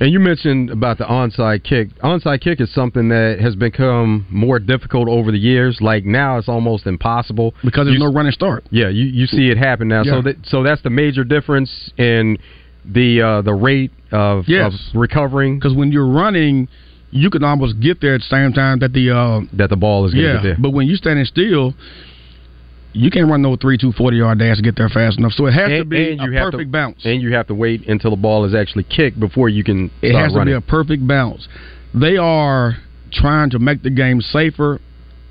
And 0.00 0.12
you 0.12 0.20
mentioned 0.20 0.70
about 0.70 0.98
the 0.98 1.04
onside 1.04 1.64
kick. 1.64 1.88
Onside 2.04 2.40
kick 2.40 2.60
is 2.60 2.72
something 2.72 3.08
that 3.08 3.38
has 3.40 3.56
become 3.56 4.26
more 4.30 4.58
difficult 4.58 5.08
over 5.08 5.32
the 5.32 5.38
years. 5.38 5.78
Like 5.80 6.04
now, 6.04 6.38
it's 6.38 6.48
almost 6.48 6.86
impossible 6.86 7.54
because 7.64 7.86
there's 7.86 7.94
You- 7.94 8.06
no 8.06 8.12
running 8.12 8.32
start. 8.32 8.64
Yeah, 8.70 8.88
you, 8.88 9.06
you 9.06 9.26
see 9.26 9.48
it 9.48 9.58
happen 9.58 9.88
now. 9.88 10.02
Yeah. 10.04 10.12
So 10.12 10.22
that 10.22 10.36
so 10.44 10.62
that's 10.62 10.82
the 10.82 10.90
major 10.90 11.24
difference 11.24 11.90
in 11.96 12.38
the 12.84 13.20
uh, 13.22 13.42
the 13.42 13.54
rate 13.54 13.90
of, 14.12 14.44
Yes. 14.48 14.72
of 14.72 15.00
recovering 15.00 15.58
Because 15.58 15.74
when 15.74 15.90
you're 15.92 16.06
running, 16.08 16.68
you 17.10 17.28
can 17.30 17.42
almost 17.42 17.80
get 17.80 18.00
there 18.00 18.14
at 18.14 18.20
the 18.20 18.26
same 18.26 18.52
time 18.52 18.78
that 18.78 18.92
the 18.92 19.10
uh, 19.10 19.40
that 19.54 19.68
the 19.70 19.76
ball 19.76 20.06
is 20.06 20.14
going 20.14 20.24
yeah. 20.26 20.34
get 20.34 20.42
there. 20.42 20.56
But 20.60 20.70
when 20.70 20.86
you're 20.86 20.96
standing 20.96 21.24
still, 21.24 21.74
you 22.92 23.10
can't 23.10 23.28
run 23.28 23.42
no 23.42 23.56
three, 23.56 23.76
two, 23.78 23.92
forty 23.92 24.18
yard 24.18 24.38
dash 24.38 24.56
to 24.56 24.62
get 24.62 24.76
there 24.76 24.88
fast 24.88 25.18
enough. 25.18 25.32
So 25.32 25.46
it 25.46 25.52
has 25.52 25.68
to 25.68 25.84
be 25.84 26.12
and 26.12 26.20
a 26.34 26.38
perfect 26.38 26.68
to, 26.68 26.72
bounce. 26.72 27.04
and 27.04 27.22
you 27.22 27.32
have 27.34 27.46
to 27.48 27.54
wait 27.54 27.86
until 27.88 28.10
the 28.10 28.16
ball 28.16 28.44
is 28.44 28.54
actually 28.54 28.84
kicked 28.84 29.20
before 29.20 29.48
you 29.48 29.62
can. 29.62 29.90
It 30.02 30.16
has 30.16 30.32
to 30.32 30.44
be 30.44 30.52
a 30.52 30.60
perfect 30.60 31.06
bounce. 31.06 31.46
They 31.94 32.16
are 32.16 32.76
trying 33.12 33.50
to 33.50 33.58
make 33.58 33.82
the 33.82 33.90
game 33.90 34.20
safer, 34.20 34.80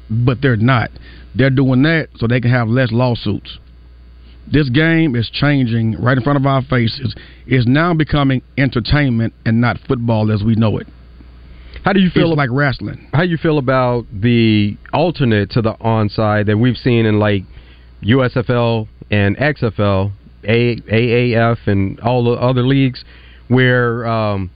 but 0.09 0.41
they're 0.41 0.55
not. 0.55 0.89
They're 1.35 1.49
doing 1.49 1.83
that 1.83 2.09
so 2.17 2.27
they 2.27 2.41
can 2.41 2.51
have 2.51 2.67
less 2.67 2.91
lawsuits. 2.91 3.59
This 4.51 4.69
game 4.69 5.15
is 5.15 5.29
changing 5.29 6.01
right 6.01 6.17
in 6.17 6.23
front 6.23 6.37
of 6.37 6.45
our 6.45 6.61
faces. 6.61 7.13
It's 7.45 7.67
now 7.67 7.93
becoming 7.93 8.41
entertainment 8.57 9.33
and 9.45 9.59
not 9.59 9.77
football 9.87 10.31
as 10.31 10.41
we 10.41 10.55
know 10.55 10.77
it. 10.77 10.87
How 11.87 11.93
do 11.93 12.01
you 12.01 12.09
feel 12.09 12.33
about, 12.33 12.37
like 12.37 12.49
wrestling? 12.51 13.07
How 13.13 13.23
you 13.23 13.37
feel 13.37 13.57
about 13.57 14.07
the 14.11 14.75
alternate 14.91 15.51
to 15.51 15.61
the 15.61 15.75
onside 15.75 16.47
that 16.47 16.57
we've 16.57 16.75
seen 16.75 17.05
in 17.05 17.17
like 17.17 17.43
USFL 18.03 18.89
and 19.09 19.37
XFL, 19.37 20.11
A- 20.43 20.81
AAF, 20.81 21.65
and 21.65 21.97
all 22.01 22.25
the 22.25 22.31
other 22.31 22.63
leagues, 22.63 23.05
where 23.47 24.05
um, 24.05 24.51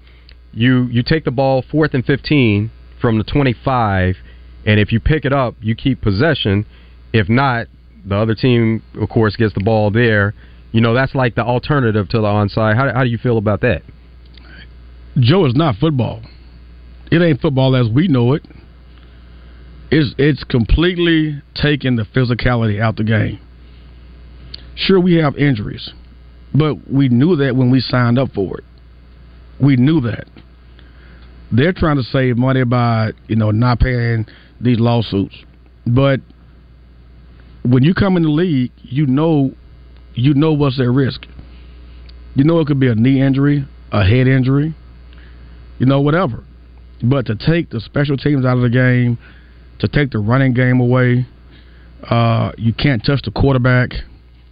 you 0.51 0.87
you 0.91 1.03
take 1.03 1.23
the 1.23 1.31
ball 1.31 1.63
fourth 1.71 1.93
and 1.93 2.05
fifteen 2.05 2.69
from 2.99 3.17
the 3.17 3.23
twenty-five, 3.23 4.17
and 4.65 4.77
if 4.77 4.91
you 4.91 4.99
pick 4.99 5.23
it 5.23 5.31
up, 5.31 5.55
you 5.61 5.73
keep 5.73 6.01
possession. 6.01 6.65
If 7.13 7.29
not, 7.29 7.67
the 8.05 8.17
other 8.17 8.35
team, 8.35 8.83
of 8.99 9.07
course, 9.07 9.37
gets 9.37 9.53
the 9.53 9.63
ball 9.63 9.89
there. 9.89 10.33
You 10.73 10.81
know 10.81 10.93
that's 10.93 11.15
like 11.15 11.35
the 11.35 11.45
alternative 11.45 12.09
to 12.09 12.17
the 12.17 12.27
onside. 12.27 12.75
How, 12.75 12.93
how 12.93 13.05
do 13.05 13.09
you 13.09 13.17
feel 13.17 13.37
about 13.37 13.61
that? 13.61 13.83
Joe 15.17 15.45
is 15.45 15.55
not 15.55 15.77
football. 15.77 16.23
It 17.11 17.21
ain't 17.21 17.41
football 17.41 17.75
as 17.75 17.89
we 17.89 18.07
know 18.07 18.33
it. 18.33 18.45
It's 19.91 20.15
it's 20.17 20.43
completely 20.45 21.41
taking 21.53 21.97
the 21.97 22.03
physicality 22.03 22.81
out 22.81 22.95
the 22.95 23.03
game. 23.03 23.39
Sure, 24.75 24.99
we 24.99 25.15
have 25.15 25.35
injuries, 25.35 25.91
but 26.53 26.89
we 26.89 27.09
knew 27.09 27.35
that 27.35 27.55
when 27.57 27.69
we 27.69 27.81
signed 27.81 28.17
up 28.17 28.31
for 28.33 28.59
it. 28.59 28.63
We 29.59 29.75
knew 29.75 29.99
that. 30.01 30.25
They're 31.51 31.73
trying 31.73 31.97
to 31.97 32.03
save 32.03 32.37
money 32.37 32.63
by 32.63 33.11
you 33.27 33.35
know 33.35 33.51
not 33.51 33.81
paying 33.81 34.25
these 34.61 34.79
lawsuits, 34.79 35.35
but 35.85 36.21
when 37.63 37.83
you 37.83 37.93
come 37.93 38.15
in 38.15 38.23
the 38.23 38.29
league, 38.29 38.71
you 38.83 39.05
know 39.05 39.51
you 40.13 40.33
know 40.33 40.53
what's 40.53 40.79
at 40.79 40.87
risk. 40.87 41.25
You 42.35 42.45
know 42.45 42.61
it 42.61 42.67
could 42.67 42.79
be 42.79 42.87
a 42.87 42.95
knee 42.95 43.21
injury, 43.21 43.67
a 43.91 44.05
head 44.05 44.27
injury, 44.27 44.73
you 45.79 45.85
know, 45.85 45.99
whatever. 45.99 46.45
But 47.03 47.25
to 47.27 47.35
take 47.35 47.69
the 47.69 47.79
special 47.79 48.17
teams 48.17 48.45
out 48.45 48.57
of 48.57 48.63
the 48.63 48.69
game, 48.69 49.17
to 49.79 49.87
take 49.87 50.11
the 50.11 50.19
running 50.19 50.53
game 50.53 50.79
away, 50.79 51.25
uh, 52.09 52.51
you 52.57 52.73
can't 52.73 53.03
touch 53.03 53.21
the 53.23 53.31
quarterback, 53.31 53.91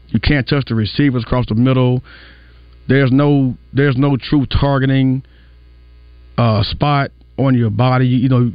you 0.07 0.19
can't 0.19 0.47
touch 0.47 0.65
the 0.67 0.75
receivers 0.75 1.23
across 1.23 1.45
the 1.47 1.55
middle. 1.55 2.03
There's 2.87 3.11
no 3.11 3.55
there's 3.71 3.97
no 3.97 4.17
true 4.17 4.45
targeting 4.47 5.23
uh, 6.37 6.63
spot 6.63 7.11
on 7.37 7.55
your 7.55 7.69
body. 7.69 8.07
You, 8.07 8.17
you 8.17 8.29
know, 8.29 8.51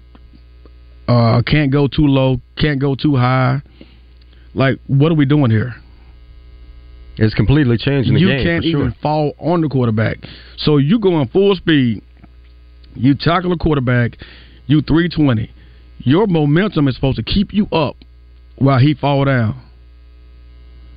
uh, 1.06 1.42
can't 1.42 1.70
go 1.70 1.86
too 1.86 2.06
low, 2.06 2.40
can't 2.56 2.80
go 2.80 2.94
too 2.94 3.16
high. 3.16 3.62
Like, 4.54 4.78
what 4.86 5.12
are 5.12 5.16
we 5.16 5.26
doing 5.26 5.50
here? 5.50 5.74
It's 7.16 7.34
completely 7.34 7.78
changing 7.78 8.14
the 8.14 8.20
you 8.20 8.28
game. 8.28 8.44
can't 8.44 8.64
for 8.64 8.70
sure. 8.70 8.80
even 8.80 8.94
fall 9.00 9.34
on 9.38 9.60
the 9.60 9.68
quarterback. 9.68 10.18
So 10.56 10.78
you 10.78 10.98
going 10.98 11.28
full 11.28 11.54
speed. 11.54 12.02
You 12.94 13.14
tackle 13.14 13.52
a 13.52 13.56
quarterback. 13.56 14.18
You 14.66 14.80
three 14.82 15.08
twenty. 15.08 15.50
Your 15.98 16.26
momentum 16.26 16.88
is 16.88 16.94
supposed 16.94 17.16
to 17.16 17.22
keep 17.22 17.52
you 17.52 17.66
up 17.66 17.96
while 18.56 18.78
he 18.78 18.94
fall 18.94 19.24
down. 19.24 19.60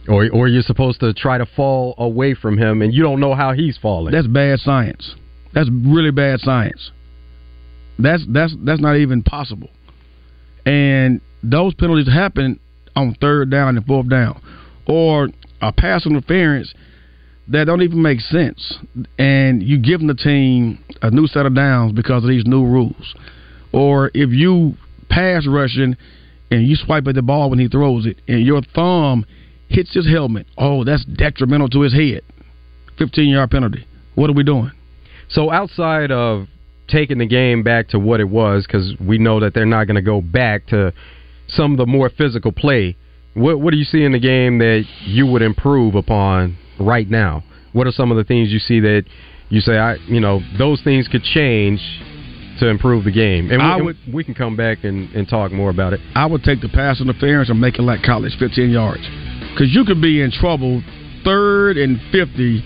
Or, 0.08 0.30
or 0.32 0.48
you're 0.48 0.62
supposed 0.62 1.02
to 1.02 1.14
try 1.14 1.38
to 1.38 1.46
fall 1.46 1.94
away 1.98 2.34
from 2.34 2.58
him, 2.58 2.82
and 2.82 2.94
you 2.94 3.04
don't 3.04 3.20
know 3.20 3.36
how 3.36 3.52
he's 3.52 3.78
falling. 3.78 4.14
That's 4.14 4.28
bad 4.28 4.60
science. 4.60 5.16
That's 5.54 5.70
really 5.70 6.12
bad 6.12 6.40
science. 6.40 6.92
That's 8.00 8.24
that's 8.30 8.56
that's 8.64 8.80
not 8.80 8.96
even 8.98 9.24
possible. 9.24 9.70
And 10.66 11.20
those 11.44 11.74
penalties 11.74 12.08
happen 12.08 12.60
on 12.96 13.16
third 13.20 13.50
down 13.50 13.76
and 13.76 13.86
fourth 13.86 14.10
down, 14.10 14.42
or 14.88 15.30
a 15.62 15.74
pass 15.74 16.06
interference 16.06 16.74
that 17.50 17.66
don't 17.66 17.82
even 17.82 18.02
make 18.02 18.20
sense. 18.20 18.78
And 19.18 19.64
you 19.64 19.78
give 19.78 20.02
the 20.02 20.14
team 20.14 20.84
a 21.02 21.12
new 21.12 21.28
set 21.28 21.46
of 21.46 21.56
downs 21.56 21.94
because 21.94 22.24
of 22.24 22.30
these 22.30 22.46
new 22.46 22.64
rules. 22.64 23.16
Or 23.72 24.12
if 24.14 24.32
you 24.32 24.76
pass 25.10 25.48
rushing 25.48 25.96
and 26.52 26.68
you 26.68 26.76
swipe 26.76 27.08
at 27.08 27.16
the 27.16 27.22
ball 27.22 27.50
when 27.50 27.60
he 27.60 27.68
throws 27.68 28.06
it, 28.06 28.18
and 28.28 28.46
your 28.46 28.62
thumb 28.74 29.26
hits 29.70 29.94
his 29.94 30.08
helmet, 30.08 30.48
oh, 30.58 30.84
that's 30.84 31.06
detrimental 31.06 31.70
to 31.70 31.82
his 31.82 31.94
head. 31.94 32.22
15 32.98 33.30
yard 33.30 33.52
penalty. 33.52 33.86
What 34.16 34.30
are 34.30 34.34
we 34.34 34.44
doing? 34.44 34.72
So 35.30 35.52
outside 35.52 36.12
of 36.12 36.48
taking 36.88 37.18
the 37.18 37.28
game 37.28 37.64
back 37.64 37.90
to 37.90 38.00
what 38.00 38.20
it 38.20 38.30
was, 38.30 38.66
because 38.66 38.94
we 39.00 39.18
know 39.18 39.40
that 39.42 39.54
they're 39.54 39.66
not 39.66 39.86
going 39.86 39.96
to 39.96 40.02
go 40.02 40.22
back 40.22 40.68
to 40.68 40.94
some 41.48 41.74
of 41.74 41.78
the 41.78 41.86
more 41.86 42.10
physical 42.10 42.52
play. 42.52 42.96
What 43.34 43.60
what 43.60 43.72
do 43.72 43.78
you 43.78 43.84
see 43.84 44.04
in 44.04 44.14
the 44.14 44.20
game 44.20 44.58
that 44.60 44.86
you 45.06 45.28
would 45.28 45.42
improve 45.42 45.96
upon 45.96 46.58
right 46.80 47.10
now? 47.10 47.44
What 47.74 47.88
are 47.88 47.92
some 47.92 48.12
of 48.12 48.18
the 48.18 48.24
things 48.24 48.52
you 48.52 48.60
see 48.60 48.80
that 48.80 49.04
you 49.50 49.62
say, 49.62 49.78
I 49.78 49.96
you 50.08 50.20
know, 50.20 50.42
those 50.58 50.82
things 50.84 51.08
could 51.08 51.24
change 51.24 51.80
to 52.60 52.68
improve 52.68 53.04
the 53.04 53.12
game? 53.12 53.52
And 53.52 53.62
we, 53.62 53.68
I 53.68 53.78
and 53.78 54.14
we 54.14 54.24
can 54.24 54.34
come 54.34 54.56
back 54.56 54.84
and, 54.84 55.10
and 55.14 55.28
talk 55.28 55.52
more 55.52 55.70
about 55.70 55.94
it. 55.94 56.00
I 56.16 56.26
would 56.26 56.44
take 56.44 56.62
the 56.62 56.70
pass 56.70 57.02
interference 57.02 57.50
and 57.50 57.60
make 57.60 57.78
it 57.80 57.84
like 57.84 58.04
college, 58.04 58.36
15 58.40 58.70
yards. 58.70 59.04
Because 59.54 59.74
you 59.74 59.86
could 59.86 60.02
be 60.02 60.22
in 60.22 60.32
trouble 60.32 60.84
third 61.24 61.78
and 61.78 62.00
50, 62.12 62.64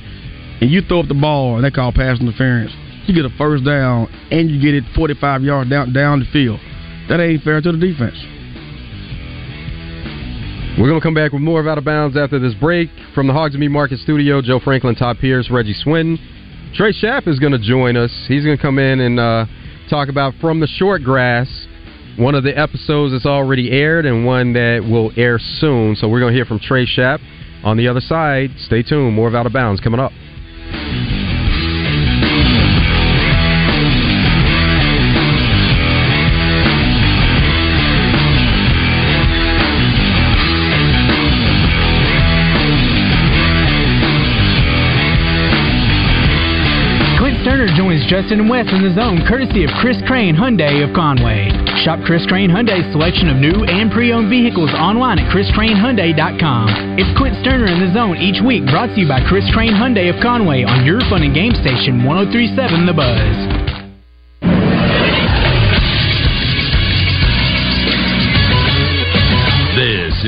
and 0.62 0.69
you 0.69 0.82
throw 0.82 1.00
up 1.00 1.08
the 1.08 1.15
ball, 1.15 1.56
and 1.56 1.65
they 1.65 1.71
call 1.71 1.91
pass 1.91 2.19
interference. 2.19 2.71
You 3.08 3.15
get 3.15 3.26
a 3.26 3.36
first 3.38 3.65
down, 3.65 4.08
and 4.30 4.50
you 4.50 4.62
get 4.62 4.76
it 4.76 4.84
45 4.95 5.41
yards 5.41 5.69
down 5.69 5.93
down 5.93 6.19
the 6.19 6.26
field. 6.32 6.60
That 7.10 7.19
ain't 7.19 7.43
fair 7.43 7.60
to 7.62 7.71
the 7.71 7.78
defense. 7.78 8.17
We're 10.80 10.88
going 10.88 11.02
to 11.02 11.04
come 11.04 11.14
back 11.14 11.34
with 11.34 11.42
more 11.42 11.60
of 11.60 11.68
Out 11.68 11.78
of 11.78 11.84
Bounds 11.84 12.16
after 12.16 12.40
this 12.40 12.54
break. 12.56 12.90
From 13.14 13.28
the 13.28 13.34
Hogs 13.34 13.54
and 13.54 13.60
Meat 13.60 13.68
Market 13.68 14.00
Studio, 14.00 14.42
Joe 14.42 14.60
Franklin, 14.60 14.96
Todd 14.96 15.18
Pierce, 15.20 15.52
Reggie 15.52 15.74
Swinton. 15.74 16.18
Trey 16.74 16.94
Schaff 16.94 17.28
is 17.28 17.40
going 17.40 17.52
to 17.52 17.60
join 17.60 17.98
us. 17.98 18.12
He's 18.30 18.46
going 18.46 18.56
to 18.56 18.62
come 18.62 18.80
in 18.80 19.02
and 19.02 19.20
uh, 19.20 19.46
talk 19.90 20.08
about 20.08 20.34
From 20.40 20.62
the 20.62 20.68
Short 20.68 21.04
Grass, 21.04 21.68
one 22.18 22.36
of 22.36 22.44
the 22.44 22.58
episodes 22.58 23.12
that's 23.12 23.26
already 23.26 23.70
aired 23.70 24.06
and 24.06 24.26
one 24.26 24.54
that 24.54 24.82
will 24.82 25.12
air 25.18 25.38
soon. 25.40 25.96
So 25.98 26.08
we're 26.08 26.22
going 26.22 26.32
to 26.32 26.38
hear 26.38 26.46
from 26.46 26.60
Trey 26.60 26.86
Schaff. 26.86 27.20
On 27.66 27.76
the 27.76 27.90
other 27.90 28.02
side, 28.02 28.52
stay 28.58 28.82
tuned. 28.82 29.14
More 29.14 29.28
of 29.28 29.36
Out 29.36 29.46
of 29.46 29.52
Bounds 29.52 29.82
coming 29.82 30.00
up. 30.00 30.14
Justin 48.08 48.42
and 48.42 48.50
Wes 48.50 48.66
in 48.72 48.82
the 48.82 48.94
zone, 48.94 49.22
courtesy 49.28 49.64
of 49.64 49.72
Chris 49.82 49.98
Crane 50.08 50.36
Hyundai 50.36 50.82
of 50.88 50.94
Conway. 50.96 51.50
Shop 51.84 52.00
Chris 52.06 52.26
Crane 52.26 52.50
Hyundai's 52.50 52.90
selection 52.92 53.30
of 53.30 53.38
new 53.38 53.66
and 53.66 53.92
pre-owned 53.92 54.30
vehicles 54.30 54.72
online 54.74 55.20
at 55.20 55.30
chriscranehyundai.com. 55.34 56.98
It's 56.98 57.12
Clint 57.18 57.38
Sterner 57.42 57.68
in 57.68 57.80
the 57.80 57.94
zone 57.94 58.18
each 58.18 58.42
week, 58.42 58.66
brought 58.66 58.96
to 58.96 59.02
you 59.02 59.08
by 59.08 59.22
Chris 59.28 59.46
Crane 59.54 59.74
Hyundai 59.74 60.14
of 60.14 60.22
Conway 60.22 60.64
on 60.64 60.86
your 60.86 61.00
fun 61.10 61.24
and 61.24 61.34
game 61.34 61.54
station 61.62 62.04
1037 62.04 62.86
The 62.86 62.94
Buzz. 62.94 63.61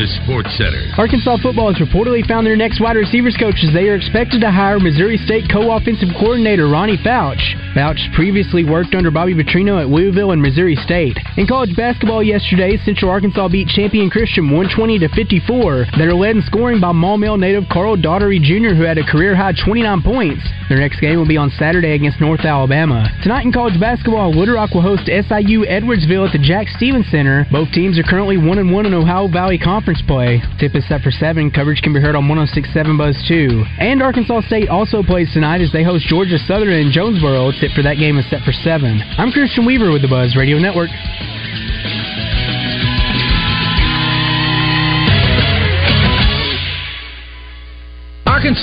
Is 0.04 0.12
Sports 0.28 0.52
Center. 0.58 0.92
Arkansas 0.98 1.38
football 1.40 1.72
has 1.72 1.80
reportedly 1.80 2.28
found 2.28 2.46
their 2.46 2.58
next 2.58 2.82
wide 2.84 2.98
receivers 2.98 3.38
coach 3.40 3.56
as 3.64 3.72
they 3.72 3.88
are 3.88 3.96
expected 3.96 4.42
to 4.42 4.52
hire 4.52 4.78
Missouri 4.78 5.16
State 5.16 5.48
co-offensive 5.48 6.10
coordinator 6.20 6.68
Ronnie 6.68 7.00
Fouch. 7.00 7.40
Fouch 7.72 8.12
previously 8.14 8.66
worked 8.66 8.96
under 8.96 9.12
Bobby 9.12 9.34
Petrino 9.34 9.80
at 9.80 9.88
Louisville 9.88 10.32
and 10.32 10.42
Missouri 10.42 10.76
State. 10.76 11.16
In 11.38 11.48
college 11.48 11.74
basketball 11.78 12.22
yesterday, 12.22 12.76
Central 12.84 13.12
Arkansas 13.12 13.48
beat 13.48 13.70
champion 13.70 14.10
Christian 14.10 14.52
120 14.52 15.00
to 15.00 15.08
54. 15.16 15.86
They 15.98 16.04
are 16.04 16.14
led 16.14 16.36
in 16.36 16.42
scoring 16.44 16.82
by 16.82 16.92
Maumelle 16.92 17.40
native 17.40 17.64
Carl 17.72 17.96
Daughtery 17.96 18.44
Jr., 18.44 18.76
who 18.76 18.84
had 18.84 18.98
a 18.98 19.08
career 19.08 19.36
high 19.38 19.54
29 19.56 20.02
points. 20.04 20.44
Their 20.68 20.80
next 20.80 21.00
game 21.00 21.16
will 21.16 21.28
be 21.28 21.38
on 21.38 21.50
Saturday 21.56 21.96
against 21.96 22.20
North 22.20 22.44
Alabama. 22.44 23.08
Tonight 23.24 23.46
in 23.46 23.54
college 23.54 23.80
basketball, 23.80 24.36
Little 24.36 24.56
Rock 24.56 24.76
will 24.76 24.82
host 24.82 25.08
SIU 25.08 25.64
Edwardsville 25.64 26.28
at 26.28 26.34
the 26.34 26.44
Jack 26.44 26.68
Stephens 26.76 27.08
Center. 27.10 27.48
Both 27.52 27.72
teams 27.72 27.98
are 27.98 28.04
currently 28.04 28.36
1 28.38 28.60
and 28.60 28.72
1 28.72 28.86
in 28.86 28.94
Ohio 28.94 29.30
Valley 29.32 29.58
Conference 29.58 29.93
play. 30.02 30.42
Tip 30.60 30.76
is 30.76 30.88
set 30.88 31.02
for 31.02 31.12
7. 31.12 31.52
Coverage 31.52 31.82
can 31.82 31.94
be 31.94 32.00
heard 32.00 32.16
on 32.16 32.28
1067 32.28 32.98
Buzz 32.98 33.16
2. 33.28 33.64
And 33.80 34.02
Arkansas 34.02 34.42
State 34.48 34.70
also 34.70 35.04
plays 35.04 35.32
tonight 35.34 35.62
as 35.62 35.72
they 35.72 35.84
host 35.84 36.08
Georgia 36.08 36.38
Southern 36.38 36.74
in 36.74 36.92
Jonesboro. 36.92 37.52
Tip 37.60 37.72
for 37.76 37.84
that 37.84 38.02
game 38.02 38.18
is 38.18 38.30
set 38.30 38.42
for 38.42 38.52
7. 38.52 39.02
I'm 39.18 39.32
Christian 39.32 39.66
Weaver 39.66 39.92
with 39.92 40.02
the 40.02 40.08
Buzz 40.08 40.36
Radio 40.36 40.58
Network. 40.58 40.90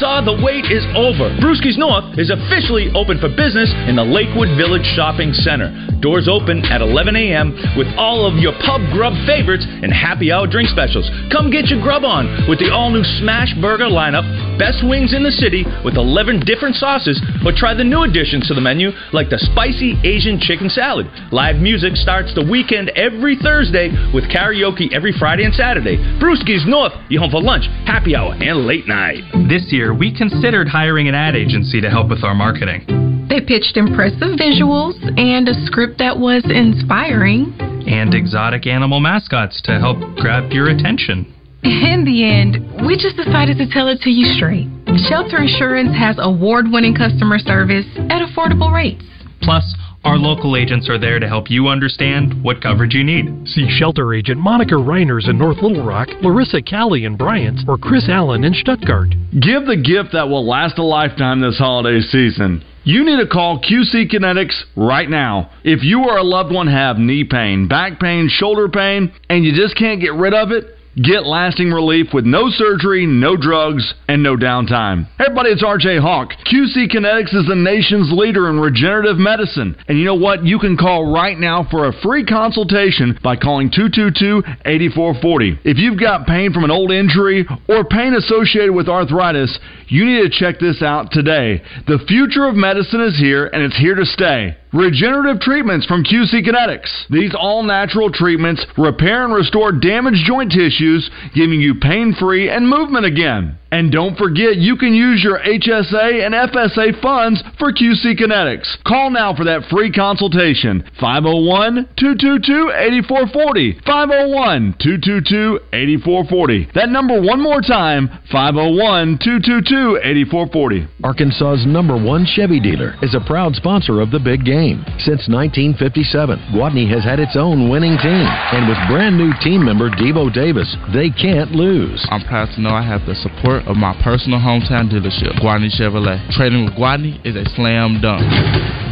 Arkansas, 0.00 0.32
the 0.32 0.40
wait 0.42 0.64
is 0.72 0.84
over. 0.96 1.28
Brewski's 1.44 1.76
North 1.76 2.16
is 2.16 2.32
officially 2.32 2.88
open 2.96 3.20
for 3.20 3.28
business 3.28 3.68
in 3.84 3.96
the 3.96 4.04
Lakewood 4.04 4.48
Village 4.56 4.86
Shopping 4.96 5.32
Center. 5.32 5.68
Doors 6.00 6.24
open 6.24 6.64
at 6.64 6.80
11 6.80 7.16
a.m. 7.16 7.52
with 7.76 7.84
all 8.00 8.24
of 8.24 8.40
your 8.40 8.56
pub 8.64 8.80
grub 8.96 9.12
favorites 9.28 9.68
and 9.68 9.92
happy 9.92 10.32
hour 10.32 10.48
drink 10.48 10.72
specials. 10.72 11.04
Come 11.28 11.52
get 11.52 11.68
your 11.68 11.84
grub 11.84 12.04
on 12.08 12.48
with 12.48 12.58
the 12.58 12.72
all 12.72 12.88
new 12.88 13.04
Smash 13.20 13.52
Burger 13.60 13.92
lineup, 13.92 14.24
best 14.56 14.80
wings 14.80 15.12
in 15.12 15.20
the 15.20 15.34
city 15.36 15.68
with 15.84 16.00
11 16.00 16.48
different 16.48 16.80
sauces, 16.80 17.20
or 17.44 17.52
try 17.52 17.76
the 17.76 17.84
new 17.84 18.08
additions 18.08 18.48
to 18.48 18.56
the 18.56 18.64
menu 18.64 18.96
like 19.12 19.28
the 19.28 19.40
spicy 19.52 20.00
Asian 20.00 20.40
chicken 20.40 20.72
salad. 20.72 21.12
Live 21.32 21.60
music 21.60 21.96
starts 22.00 22.32
the 22.32 22.46
weekend 22.48 22.88
every 22.96 23.36
Thursday 23.36 23.92
with 24.16 24.24
karaoke 24.32 24.88
every 24.96 25.12
Friday 25.12 25.44
and 25.44 25.52
Saturday. 25.52 26.00
Brewski's 26.16 26.64
North, 26.64 26.96
you 27.12 27.20
home 27.20 27.30
for 27.30 27.44
lunch, 27.44 27.68
happy 27.84 28.16
hour, 28.16 28.32
and 28.32 28.64
late 28.64 28.88
night. 28.88 29.20
This 29.44 29.68
year, 29.68 29.89
we 29.94 30.16
considered 30.16 30.68
hiring 30.68 31.08
an 31.08 31.14
ad 31.14 31.36
agency 31.36 31.80
to 31.80 31.90
help 31.90 32.08
with 32.08 32.24
our 32.24 32.34
marketing. 32.34 32.86
They 33.28 33.40
pitched 33.40 33.76
impressive 33.76 34.34
visuals 34.38 34.98
and 35.18 35.48
a 35.48 35.54
script 35.66 35.98
that 35.98 36.18
was 36.18 36.42
inspiring. 36.44 37.54
And 37.86 38.14
exotic 38.14 38.66
animal 38.66 39.00
mascots 39.00 39.60
to 39.62 39.78
help 39.78 39.98
grab 40.16 40.50
your 40.52 40.68
attention. 40.68 41.32
In 41.62 42.04
the 42.04 42.24
end, 42.24 42.86
we 42.86 42.96
just 42.96 43.16
decided 43.16 43.58
to 43.58 43.68
tell 43.70 43.88
it 43.88 44.00
to 44.02 44.10
you 44.10 44.24
straight. 44.34 44.66
Shelter 45.08 45.38
Insurance 45.38 45.94
has 45.96 46.16
award 46.18 46.66
winning 46.72 46.94
customer 46.94 47.38
service 47.38 47.86
at 48.08 48.24
affordable 48.24 48.72
rates. 48.72 49.04
Plus, 49.42 49.64
our 50.04 50.16
local 50.16 50.56
agents 50.56 50.88
are 50.88 50.98
there 50.98 51.18
to 51.18 51.28
help 51.28 51.50
you 51.50 51.68
understand 51.68 52.42
what 52.42 52.62
coverage 52.62 52.94
you 52.94 53.04
need. 53.04 53.46
See 53.46 53.68
shelter 53.68 54.14
agent 54.14 54.40
Monica 54.40 54.74
Reiners 54.74 55.28
in 55.28 55.36
North 55.36 55.58
Little 55.62 55.84
Rock, 55.84 56.08
Larissa 56.22 56.62
Callie 56.62 57.04
in 57.04 57.16
Bryant, 57.16 57.60
or 57.68 57.76
Chris 57.76 58.08
Allen 58.08 58.44
in 58.44 58.54
Stuttgart. 58.54 59.10
Give 59.32 59.66
the 59.66 59.76
gift 59.76 60.12
that 60.14 60.28
will 60.28 60.48
last 60.48 60.78
a 60.78 60.82
lifetime 60.82 61.40
this 61.40 61.58
holiday 61.58 62.00
season. 62.00 62.64
You 62.82 63.04
need 63.04 63.20
to 63.20 63.28
call 63.28 63.60
QC 63.60 64.10
Kinetics 64.10 64.62
right 64.74 65.08
now. 65.08 65.50
If 65.64 65.84
you 65.84 66.00
or 66.00 66.16
a 66.16 66.22
loved 66.22 66.52
one 66.52 66.68
have 66.68 66.96
knee 66.96 67.24
pain, 67.24 67.68
back 67.68 68.00
pain, 68.00 68.30
shoulder 68.30 68.70
pain, 68.70 69.12
and 69.28 69.44
you 69.44 69.52
just 69.54 69.76
can't 69.76 70.00
get 70.00 70.14
rid 70.14 70.32
of 70.32 70.50
it, 70.50 70.64
Get 70.96 71.24
lasting 71.24 71.70
relief 71.70 72.08
with 72.12 72.24
no 72.26 72.50
surgery, 72.50 73.06
no 73.06 73.36
drugs, 73.36 73.94
and 74.08 74.24
no 74.24 74.36
downtime. 74.36 75.06
Hey 75.18 75.26
everybody, 75.26 75.50
it's 75.50 75.62
RJ 75.62 76.00
Hawk. 76.00 76.30
QC 76.50 76.90
Kinetics 76.90 77.32
is 77.32 77.46
the 77.46 77.54
nation's 77.54 78.10
leader 78.10 78.50
in 78.50 78.58
regenerative 78.58 79.16
medicine. 79.16 79.76
And 79.86 80.00
you 80.00 80.04
know 80.04 80.16
what? 80.16 80.44
You 80.44 80.58
can 80.58 80.76
call 80.76 81.12
right 81.12 81.38
now 81.38 81.64
for 81.70 81.86
a 81.86 81.92
free 82.02 82.24
consultation 82.24 83.16
by 83.22 83.36
calling 83.36 83.70
222-8440. 83.70 85.60
If 85.62 85.78
you've 85.78 86.00
got 86.00 86.26
pain 86.26 86.52
from 86.52 86.64
an 86.64 86.72
old 86.72 86.90
injury 86.90 87.46
or 87.68 87.84
pain 87.84 88.14
associated 88.14 88.74
with 88.74 88.88
arthritis, 88.88 89.60
you 89.86 90.04
need 90.04 90.22
to 90.22 90.30
check 90.30 90.58
this 90.58 90.82
out 90.82 91.12
today. 91.12 91.62
The 91.86 92.00
future 92.08 92.48
of 92.48 92.56
medicine 92.56 93.00
is 93.00 93.16
here 93.16 93.46
and 93.46 93.62
it's 93.62 93.78
here 93.78 93.94
to 93.94 94.04
stay. 94.04 94.56
Regenerative 94.72 95.40
treatments 95.40 95.84
from 95.86 96.04
QC 96.04 96.46
Kinetics. 96.46 97.08
These 97.10 97.34
all 97.34 97.64
natural 97.64 98.12
treatments 98.12 98.64
repair 98.78 99.24
and 99.24 99.34
restore 99.34 99.72
damaged 99.72 100.24
joint 100.24 100.52
tissues, 100.52 101.10
giving 101.34 101.60
you 101.60 101.74
pain 101.74 102.14
free 102.14 102.48
and 102.48 102.68
movement 102.68 103.04
again. 103.04 103.58
And 103.72 103.92
don't 103.92 104.18
forget, 104.18 104.56
you 104.56 104.76
can 104.76 104.94
use 104.94 105.22
your 105.22 105.38
HSA 105.38 106.26
and 106.26 106.34
FSA 106.34 107.00
funds 107.00 107.42
for 107.58 107.72
QC 107.72 108.18
Kinetics. 108.18 108.66
Call 108.84 109.10
now 109.10 109.34
for 109.34 109.44
that 109.44 109.62
free 109.70 109.92
consultation. 109.92 110.82
501 110.98 111.88
222 111.96 112.70
8440. 112.74 113.80
501 113.86 114.74
222 114.78 115.60
8440. 115.72 116.68
That 116.74 116.88
number 116.90 117.20
one 117.20 117.40
more 117.40 117.60
time 117.60 118.10
501 118.32 119.18
222 119.22 120.00
8440. 120.02 120.88
Arkansas's 121.04 121.66
number 121.66 121.94
one 121.94 122.26
Chevy 122.26 122.58
dealer 122.58 122.94
is 123.02 123.14
a 123.14 123.24
proud 123.24 123.54
sponsor 123.54 124.00
of 124.00 124.10
the 124.10 124.18
big 124.18 124.44
game. 124.44 124.59
Since 125.00 125.24
1957, 125.32 126.52
Gwatney 126.52 126.84
has 126.92 127.00
had 127.02 127.16
its 127.16 127.32
own 127.32 127.70
winning 127.72 127.96
team. 127.96 128.28
And 128.52 128.68
with 128.68 128.76
brand 128.92 129.16
new 129.16 129.32
team 129.40 129.64
member 129.64 129.88
Devo 129.88 130.28
Davis, 130.28 130.68
they 130.92 131.08
can't 131.08 131.52
lose. 131.52 132.04
I'm 132.10 132.20
proud 132.28 132.52
to 132.54 132.60
know 132.60 132.68
I 132.68 132.84
have 132.84 133.06
the 133.08 133.14
support 133.16 133.64
of 133.64 133.76
my 133.80 133.96
personal 134.04 134.38
hometown 134.38 134.92
dealership, 134.92 135.32
Gwatney 135.40 135.72
Chevrolet. 135.72 136.20
Trading 136.36 136.66
with 136.66 136.74
Gwatney 136.74 137.16
is 137.24 137.36
a 137.36 137.48
slam 137.56 138.04
dunk. 138.04 138.20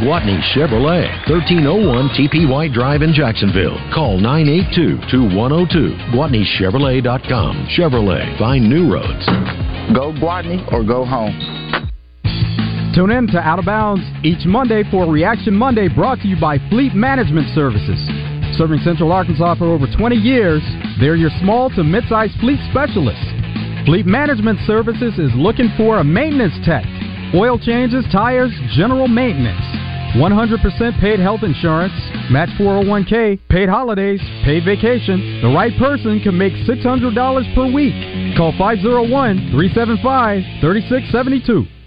Gwatney 0.01 0.41
Chevrolet, 0.57 1.05
1301 1.29 2.17
TP 2.17 2.49
White 2.49 2.73
Drive 2.73 3.03
in 3.03 3.13
Jacksonville. 3.13 3.77
Call 3.93 4.17
982-2102. 4.17 6.09
GwatneyChevrolet.com. 6.09 7.67
Chevrolet, 7.77 8.39
find 8.39 8.67
new 8.67 8.91
roads. 8.91 9.25
Go 9.93 10.13
Gwatney 10.17 10.65
or 10.73 10.83
go 10.83 11.05
home. 11.05 11.37
Tune 12.95 13.11
in 13.11 13.27
to 13.27 13.37
Out 13.37 13.59
of 13.59 13.65
Bounds 13.65 14.01
each 14.23 14.47
Monday 14.47 14.81
for 14.89 15.05
Reaction 15.05 15.53
Monday 15.53 15.87
brought 15.87 16.17
to 16.21 16.27
you 16.27 16.35
by 16.41 16.57
Fleet 16.69 16.95
Management 16.95 17.45
Services. 17.53 18.01
Serving 18.57 18.79
Central 18.81 19.11
Arkansas 19.11 19.55
for 19.55 19.65
over 19.65 19.85
20 19.85 20.15
years, 20.15 20.63
they're 20.99 21.15
your 21.15 21.29
small 21.39 21.69
to 21.77 21.83
mid-sized 21.83 22.33
fleet 22.39 22.57
specialists. 22.71 23.23
Fleet 23.85 24.07
Management 24.07 24.57
Services 24.65 25.13
is 25.19 25.29
looking 25.35 25.69
for 25.77 25.99
a 25.99 26.03
maintenance 26.03 26.57
tech. 26.65 26.83
Oil 27.35 27.59
changes, 27.59 28.03
tires, 28.11 28.51
general 28.73 29.07
maintenance. 29.07 29.61
100% 30.17 30.99
paid 30.99 31.19
health 31.19 31.43
insurance, 31.43 31.93
match 32.31 32.49
401k, 32.57 33.39
paid 33.49 33.69
holidays, 33.69 34.19
paid 34.43 34.65
vacation. 34.65 35.41
The 35.43 35.53
right 35.53 35.77
person 35.77 36.19
can 36.21 36.35
make 36.35 36.53
$600 36.65 37.53
per 37.53 37.71
week. 37.71 37.93
Call 38.35 38.51
501 38.57 39.53
375 39.53 40.41
3672. 40.59 41.78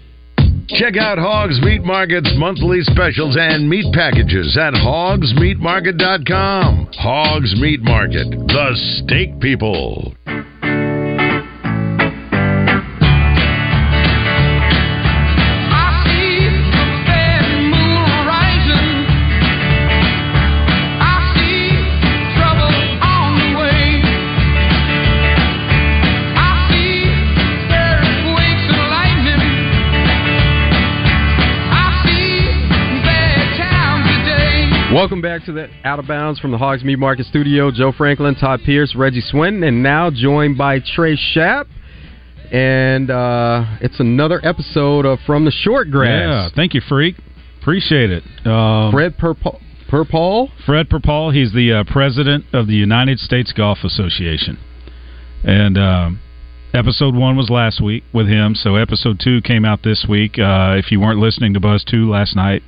Check 0.69 0.95
out 0.97 1.17
Hogs 1.17 1.59
Meat 1.61 1.83
Market's 1.83 2.31
monthly 2.37 2.81
specials 2.83 3.35
and 3.39 3.67
meat 3.69 3.85
packages 3.93 4.57
at 4.57 4.73
hogsmeatmarket.com. 4.73 6.89
Hogs 6.93 7.53
Meat 7.59 7.81
Market, 7.81 8.29
the 8.29 9.01
steak 9.03 9.39
people. 9.39 10.13
Back 35.43 35.47
to 35.47 35.51
the 35.53 35.69
Out 35.83 35.99
of 35.99 36.07
Bounds 36.07 36.39
from 36.39 36.51
the 36.51 36.57
Hogs 36.57 36.85
Meat 36.85 36.97
Market 36.97 37.25
Studio. 37.25 37.69
Joe 37.69 37.91
Franklin, 37.91 38.33
Todd 38.33 38.61
Pierce, 38.65 38.95
Reggie 38.95 39.19
Swinton, 39.19 39.63
and 39.63 39.83
now 39.83 40.09
joined 40.09 40.57
by 40.57 40.79
Trey 40.79 41.17
Schaff. 41.17 41.67
And 42.49 43.11
uh, 43.11 43.65
it's 43.81 43.99
another 43.99 44.39
episode 44.41 45.05
of 45.05 45.19
From 45.25 45.43
the 45.43 45.51
Short 45.51 45.91
Grass. 45.91 46.09
Yeah, 46.09 46.49
thank 46.55 46.73
you, 46.73 46.79
Freak. 46.87 47.17
Appreciate 47.61 48.09
it. 48.09 48.23
Um, 48.47 48.93
Fred. 48.93 49.17
Perpall? 49.17 50.49
Fred 50.65 50.87
Perpall. 50.87 51.33
He's 51.33 51.51
the 51.51 51.73
uh, 51.73 51.91
president 51.91 52.45
of 52.53 52.67
the 52.67 52.75
United 52.75 53.19
States 53.19 53.51
Golf 53.51 53.79
Association. 53.83 54.57
And 55.43 55.77
um, 55.77 56.21
episode 56.73 57.15
one 57.15 57.35
was 57.35 57.49
last 57.49 57.81
week 57.81 58.05
with 58.13 58.27
him, 58.27 58.55
so 58.55 58.75
episode 58.75 59.19
two 59.21 59.41
came 59.41 59.65
out 59.65 59.83
this 59.83 60.05
week. 60.07 60.39
Uh, 60.39 60.75
if 60.77 60.89
you 60.89 61.01
weren't 61.01 61.19
listening 61.19 61.53
to 61.55 61.59
Buzz 61.59 61.83
2 61.83 62.09
last 62.09 62.33
night, 62.33 62.63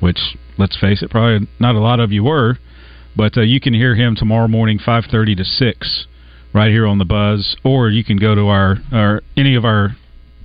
which 0.00 0.18
let's 0.58 0.76
face 0.78 1.02
it, 1.02 1.10
probably 1.10 1.48
not 1.58 1.74
a 1.74 1.80
lot 1.80 2.00
of 2.00 2.12
you 2.12 2.24
were, 2.24 2.58
but 3.16 3.36
uh, 3.36 3.42
you 3.42 3.60
can 3.60 3.74
hear 3.74 3.94
him 3.94 4.16
tomorrow 4.16 4.48
morning, 4.48 4.78
five 4.78 5.04
thirty 5.10 5.34
to 5.34 5.44
six, 5.44 6.06
right 6.52 6.70
here 6.70 6.86
on 6.86 6.98
the 6.98 7.04
Buzz, 7.04 7.56
or 7.64 7.88
you 7.88 8.04
can 8.04 8.18
go 8.18 8.34
to 8.34 8.48
our 8.48 8.76
our 8.92 9.22
any 9.36 9.54
of 9.54 9.64
our 9.64 9.96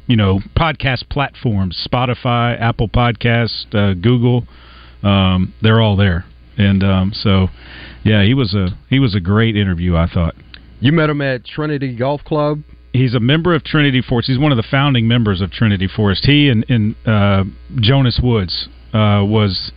you 0.07 0.15
know 0.15 0.39
podcast 0.55 1.09
platforms, 1.09 1.87
Spotify, 1.91 2.59
Apple 2.59 2.89
Podcast, 2.89 3.73
uh, 3.73 3.93
Google, 3.93 4.45
um, 5.03 5.53
they're 5.61 5.81
all 5.81 5.95
there, 5.95 6.25
and 6.57 6.83
um, 6.83 7.11
so 7.13 7.47
yeah, 8.03 8.23
he 8.23 8.33
was 8.33 8.53
a 8.53 8.77
he 8.89 8.99
was 8.99 9.15
a 9.15 9.19
great 9.19 9.55
interview, 9.55 9.95
I 9.95 10.07
thought. 10.11 10.35
You 10.79 10.91
met 10.91 11.09
him 11.09 11.21
at 11.21 11.45
Trinity 11.45 11.95
Golf 11.95 12.23
Club. 12.23 12.61
He's 12.91 13.15
a 13.15 13.19
member 13.19 13.55
of 13.55 13.63
Trinity 13.63 14.01
Forest. 14.01 14.27
He's 14.27 14.37
one 14.37 14.51
of 14.51 14.57
the 14.57 14.67
founding 14.69 15.07
members 15.07 15.41
of 15.41 15.49
Trinity 15.49 15.87
Forest. 15.87 16.25
He 16.25 16.49
and, 16.49 16.65
and 16.69 16.95
uh, 17.07 17.43
Jonas 17.79 18.19
Woods 18.21 18.67
uh, 18.93 19.23
was 19.25 19.71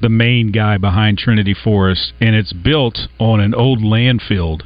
the 0.00 0.08
main 0.08 0.52
guy 0.52 0.78
behind 0.78 1.18
Trinity 1.18 1.54
Forest, 1.54 2.12
and 2.20 2.34
it's 2.34 2.52
built 2.52 2.98
on 3.18 3.40
an 3.40 3.54
old 3.54 3.80
landfill 3.80 4.60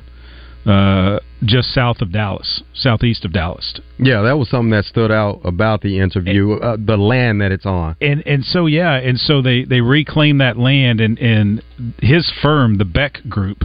uh, 0.67 1.19
just 1.45 1.75
south 1.75 2.01
of 2.01 2.11
Dallas, 2.13 2.63
southeast 2.73 3.25
of 3.25 3.33
Dallas. 3.33 3.81
Yeah, 3.99 4.23
that 4.23 4.39
was 4.39 4.49
something 4.49 4.71
that 4.71 4.85
stood 4.87 5.11
out 5.11 5.41
about 5.45 5.83
the 5.83 5.99
interview, 5.99 6.55
uh, 6.55 6.77
the 6.83 6.97
land 6.97 7.41
that 7.43 7.53
it's 7.53 7.67
on. 7.67 7.97
And 8.01 8.27
and 8.27 8.45
so 8.45 8.67
yeah, 8.67 8.95
and 8.95 9.19
so 9.19 9.43
they 9.43 9.65
they 9.65 9.81
reclaimed 9.81 10.41
that 10.41 10.57
land, 10.57 11.01
and 11.01 11.19
and 11.19 11.63
his 11.99 12.33
firm, 12.43 12.79
the 12.79 12.87
Beck 12.87 13.21
Group, 13.29 13.65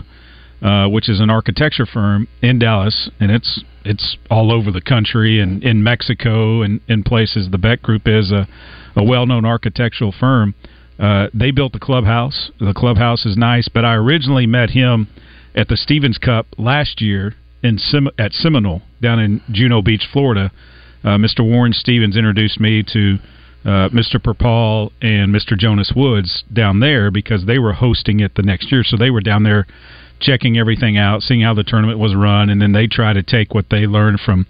uh, 0.61 0.87
which 0.87 1.07
is 1.07 1.21
an 1.21 1.29
architecture 1.29 1.85
firm 1.85 2.27
in 2.41 2.59
Dallas, 2.59 3.09
and 3.19 3.31
it's 3.31 3.63
it's 3.85 4.17
all 4.29 4.51
over 4.51 4.71
the 4.71 4.81
country 4.81 5.39
and 5.39 5.63
in 5.63 5.81
Mexico 5.81 6.61
and 6.61 6.81
in 6.89 7.03
places. 7.03 7.49
The 7.49 7.57
Beck 7.57 7.81
Group 7.81 8.07
is 8.07 8.31
a 8.31 8.45
a 8.95 9.03
well 9.03 9.25
known 9.25 9.45
architectural 9.45 10.13
firm. 10.17 10.53
Uh, 10.99 11.27
they 11.33 11.51
built 11.51 11.71
the 11.71 11.79
clubhouse. 11.79 12.51
The 12.59 12.73
clubhouse 12.73 13.25
is 13.25 13.37
nice, 13.37 13.69
but 13.69 13.85
I 13.85 13.93
originally 13.93 14.45
met 14.45 14.71
him 14.71 15.07
at 15.55 15.69
the 15.69 15.77
Stephens 15.77 16.17
Cup 16.17 16.47
last 16.57 17.01
year 17.01 17.35
in 17.63 17.77
Sem- 17.77 18.11
at 18.17 18.33
Seminole 18.33 18.81
down 19.01 19.19
in 19.19 19.41
Juno 19.51 19.81
Beach, 19.81 20.07
Florida. 20.11 20.51
Uh, 21.03 21.17
Mr. 21.17 21.39
Warren 21.39 21.71
Stephens 21.71 22.17
introduced 22.17 22.59
me 22.59 22.83
to 22.83 23.17
uh, 23.63 23.89
Mr. 23.89 24.15
Perpall 24.15 24.91
and 25.01 25.33
Mr. 25.33 25.57
Jonas 25.57 25.93
Woods 25.95 26.43
down 26.51 26.81
there 26.81 27.11
because 27.11 27.45
they 27.45 27.59
were 27.59 27.73
hosting 27.73 28.19
it 28.19 28.35
the 28.35 28.41
next 28.41 28.71
year. 28.71 28.83
So 28.83 28.97
they 28.97 29.09
were 29.09 29.21
down 29.21 29.43
there 29.43 29.67
checking 30.19 30.57
everything 30.57 30.97
out, 30.97 31.21
seeing 31.21 31.41
how 31.41 31.53
the 31.53 31.63
tournament 31.63 31.97
was 31.97 32.13
run, 32.13 32.49
and 32.49 32.61
then 32.61 32.73
they 32.73 32.87
try 32.87 33.13
to 33.13 33.23
take 33.23 33.53
what 33.53 33.67
they 33.71 33.87
learned 33.87 34.19
from, 34.19 34.47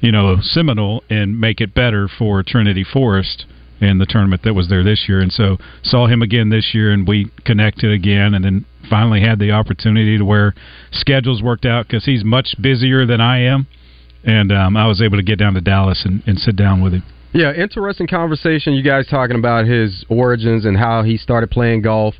you 0.00 0.12
know, 0.12 0.36
Seminole 0.40 1.02
and 1.10 1.40
make 1.40 1.60
it 1.60 1.74
better 1.74 2.08
for 2.08 2.44
Trinity 2.44 2.84
Forest 2.84 3.46
in 3.80 3.98
the 3.98 4.06
tournament 4.06 4.42
that 4.42 4.54
was 4.54 4.68
there 4.68 4.82
this 4.82 5.04
year. 5.08 5.20
And 5.20 5.32
so 5.32 5.58
saw 5.82 6.06
him 6.06 6.22
again 6.22 6.50
this 6.50 6.74
year, 6.74 6.92
and 6.92 7.06
we 7.06 7.30
connected 7.44 7.92
again, 7.92 8.34
and 8.34 8.44
then 8.44 8.64
finally 8.88 9.20
had 9.20 9.38
the 9.38 9.52
opportunity 9.52 10.18
to 10.18 10.24
where 10.24 10.54
schedules 10.92 11.42
worked 11.42 11.66
out 11.66 11.86
because 11.86 12.04
he's 12.04 12.24
much 12.24 12.54
busier 12.60 13.06
than 13.06 13.20
I 13.20 13.40
am, 13.40 13.66
and 14.24 14.52
um, 14.52 14.76
I 14.76 14.86
was 14.86 15.00
able 15.00 15.16
to 15.16 15.22
get 15.22 15.38
down 15.38 15.54
to 15.54 15.60
Dallas 15.60 16.02
and, 16.04 16.22
and 16.26 16.38
sit 16.38 16.56
down 16.56 16.82
with 16.82 16.92
him. 16.92 17.02
Yeah, 17.32 17.52
interesting 17.52 18.06
conversation. 18.06 18.72
You 18.72 18.82
guys 18.82 19.06
talking 19.06 19.36
about 19.36 19.66
his 19.66 20.04
origins 20.08 20.64
and 20.64 20.76
how 20.76 21.02
he 21.02 21.18
started 21.18 21.50
playing 21.50 21.82
golf. 21.82 22.14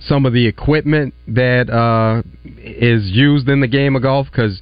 Some 0.00 0.24
of 0.24 0.32
the 0.32 0.46
equipment 0.46 1.14
that 1.28 1.68
uh, 1.68 2.22
is 2.58 3.10
used 3.10 3.48
in 3.48 3.60
the 3.60 3.68
game 3.68 3.96
of 3.96 4.02
golf 4.02 4.28
because 4.30 4.60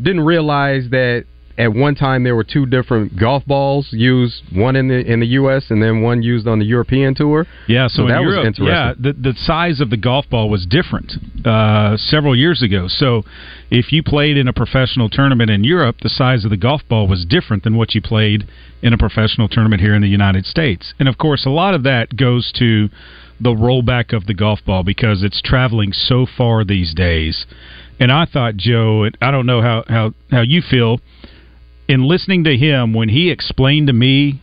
didn't 0.00 0.24
realize 0.24 0.90
that 0.90 1.26
at 1.58 1.72
one 1.72 1.94
time 1.94 2.24
there 2.24 2.36
were 2.36 2.44
two 2.44 2.66
different 2.66 3.18
golf 3.18 3.44
balls 3.46 3.88
used, 3.90 4.42
one 4.54 4.76
in 4.76 4.88
the 4.88 5.00
in 5.10 5.20
the 5.20 5.26
U.S. 5.28 5.66
and 5.70 5.82
then 5.82 6.02
one 6.02 6.22
used 6.22 6.46
on 6.46 6.58
the 6.58 6.64
European 6.64 7.14
tour. 7.14 7.46
Yeah, 7.66 7.88
so, 7.88 8.02
so 8.02 8.08
that 8.08 8.20
Europe, 8.20 8.38
was 8.38 8.46
interesting. 8.46 8.66
Yeah, 8.66 8.94
the 8.98 9.12
the 9.12 9.34
size 9.34 9.80
of 9.80 9.90
the 9.90 9.96
golf 9.96 10.28
ball 10.30 10.50
was 10.50 10.66
different 10.66 11.12
uh, 11.44 11.96
several 11.96 12.36
years 12.36 12.62
ago. 12.62 12.86
So 12.88 13.22
if 13.70 13.92
you 13.92 14.02
played 14.02 14.36
in 14.36 14.48
a 14.48 14.52
professional 14.52 15.08
tournament 15.08 15.50
in 15.50 15.64
Europe, 15.64 15.96
the 16.02 16.08
size 16.08 16.44
of 16.44 16.50
the 16.50 16.56
golf 16.56 16.82
ball 16.88 17.08
was 17.08 17.24
different 17.24 17.64
than 17.64 17.76
what 17.76 17.94
you 17.94 18.02
played 18.02 18.44
in 18.82 18.92
a 18.92 18.98
professional 18.98 19.48
tournament 19.48 19.80
here 19.80 19.94
in 19.94 20.02
the 20.02 20.08
United 20.08 20.46
States. 20.46 20.94
And 20.98 21.08
of 21.08 21.18
course, 21.18 21.46
a 21.46 21.50
lot 21.50 21.74
of 21.74 21.82
that 21.84 22.16
goes 22.16 22.52
to 22.58 22.88
the 23.40 23.50
rollback 23.50 24.14
of 24.14 24.26
the 24.26 24.34
golf 24.34 24.60
ball 24.64 24.82
because 24.82 25.22
it's 25.22 25.42
traveling 25.42 25.92
so 25.92 26.26
far 26.26 26.64
these 26.64 26.94
days. 26.94 27.46
And 27.98 28.12
I 28.12 28.26
thought, 28.26 28.56
Joe, 28.56 29.08
I 29.20 29.30
don't 29.30 29.46
know 29.46 29.62
how, 29.62 29.84
how, 29.88 30.12
how 30.30 30.42
you 30.42 30.62
feel 30.62 31.00
in 31.88 32.02
listening 32.02 32.44
to 32.44 32.56
him 32.56 32.92
when 32.92 33.08
he 33.08 33.30
explained 33.30 33.86
to 33.86 33.92
me 33.92 34.42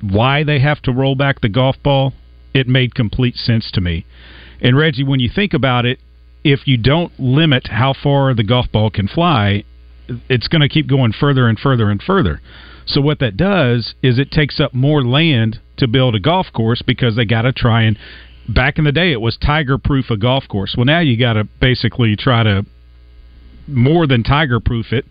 why 0.00 0.44
they 0.44 0.60
have 0.60 0.80
to 0.82 0.92
roll 0.92 1.14
back 1.14 1.40
the 1.40 1.48
golf 1.48 1.76
ball 1.82 2.12
It 2.54 2.68
made 2.68 2.94
complete 2.94 3.36
sense 3.36 3.70
to 3.72 3.80
me. 3.80 4.06
And 4.60 4.76
Reggie, 4.76 5.04
when 5.04 5.20
you 5.20 5.28
think 5.28 5.52
about 5.52 5.84
it, 5.84 5.98
if 6.42 6.66
you 6.66 6.78
don't 6.78 7.12
limit 7.18 7.66
how 7.66 7.92
far 7.92 8.32
the 8.34 8.44
golf 8.44 8.70
ball 8.72 8.90
can 8.90 9.08
fly, 9.08 9.64
it's 10.28 10.48
going 10.48 10.62
to 10.62 10.68
keep 10.68 10.86
going 10.86 11.12
further 11.12 11.48
and 11.48 11.58
further 11.58 11.90
and 11.90 12.00
further. 12.00 12.40
So 12.86 13.00
what 13.00 13.18
that 13.18 13.36
does 13.36 13.94
is 14.02 14.18
it 14.18 14.30
takes 14.30 14.60
up 14.60 14.72
more 14.72 15.04
land 15.04 15.60
to 15.78 15.88
build 15.88 16.14
a 16.14 16.20
golf 16.20 16.46
course 16.54 16.82
because 16.82 17.16
they 17.16 17.24
got 17.24 17.42
to 17.42 17.52
try 17.52 17.82
and 17.82 17.98
back 18.48 18.78
in 18.78 18.84
the 18.84 18.92
day 18.92 19.10
it 19.12 19.20
was 19.20 19.36
tiger 19.36 19.76
proof 19.76 20.08
a 20.08 20.16
golf 20.16 20.44
course. 20.48 20.74
Well 20.76 20.86
now 20.86 21.00
you 21.00 21.18
got 21.18 21.34
to 21.34 21.44
basically 21.60 22.14
try 22.16 22.44
to 22.44 22.64
more 23.66 24.06
than 24.06 24.22
tiger 24.22 24.60
proof 24.60 24.92
it. 24.92 25.04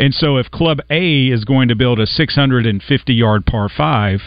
And 0.00 0.14
so 0.14 0.38
if 0.38 0.50
club 0.50 0.80
A 0.88 1.26
is 1.26 1.44
going 1.44 1.68
to 1.68 1.76
build 1.76 2.00
a 2.00 2.06
650 2.06 3.12
yard 3.12 3.44
par 3.44 3.68
5 3.68 4.20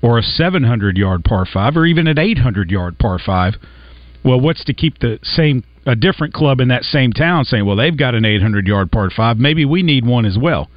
or 0.00 0.18
a 0.18 0.22
700 0.22 0.96
yard 0.96 1.24
par 1.24 1.44
5 1.44 1.76
or 1.76 1.84
even 1.84 2.06
an 2.06 2.18
800 2.18 2.70
yard 2.70 2.98
par 2.98 3.18
5, 3.18 3.54
well 4.24 4.40
what's 4.40 4.64
to 4.64 4.72
keep 4.72 4.98
the 4.98 5.18
same 5.22 5.62
a 5.86 5.94
different 5.94 6.32
club 6.32 6.60
in 6.60 6.68
that 6.68 6.82
same 6.82 7.12
town 7.12 7.44
saying, 7.44 7.66
"Well, 7.66 7.76
they've 7.76 7.96
got 7.96 8.14
an 8.14 8.24
800 8.24 8.66
yard 8.66 8.90
par 8.90 9.10
5, 9.10 9.38
maybe 9.38 9.66
we 9.66 9.82
need 9.82 10.06
one 10.06 10.24
as 10.24 10.38
well." 10.38 10.70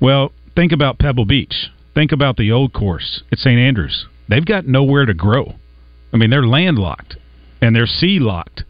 Well, 0.00 0.32
think 0.56 0.72
about 0.72 0.98
Pebble 0.98 1.26
Beach. 1.26 1.70
Think 1.94 2.12
about 2.12 2.38
the 2.38 2.50
old 2.50 2.72
course 2.72 3.22
at 3.30 3.38
St. 3.38 3.58
Andrews. 3.58 4.06
They've 4.26 4.44
got 4.44 4.66
nowhere 4.66 5.04
to 5.04 5.12
grow. 5.12 5.56
I 6.14 6.16
mean, 6.16 6.30
they're 6.30 6.46
landlocked 6.46 7.16
and 7.60 7.76
they're 7.76 7.86
sea 7.86 8.18
locked. 8.18 8.64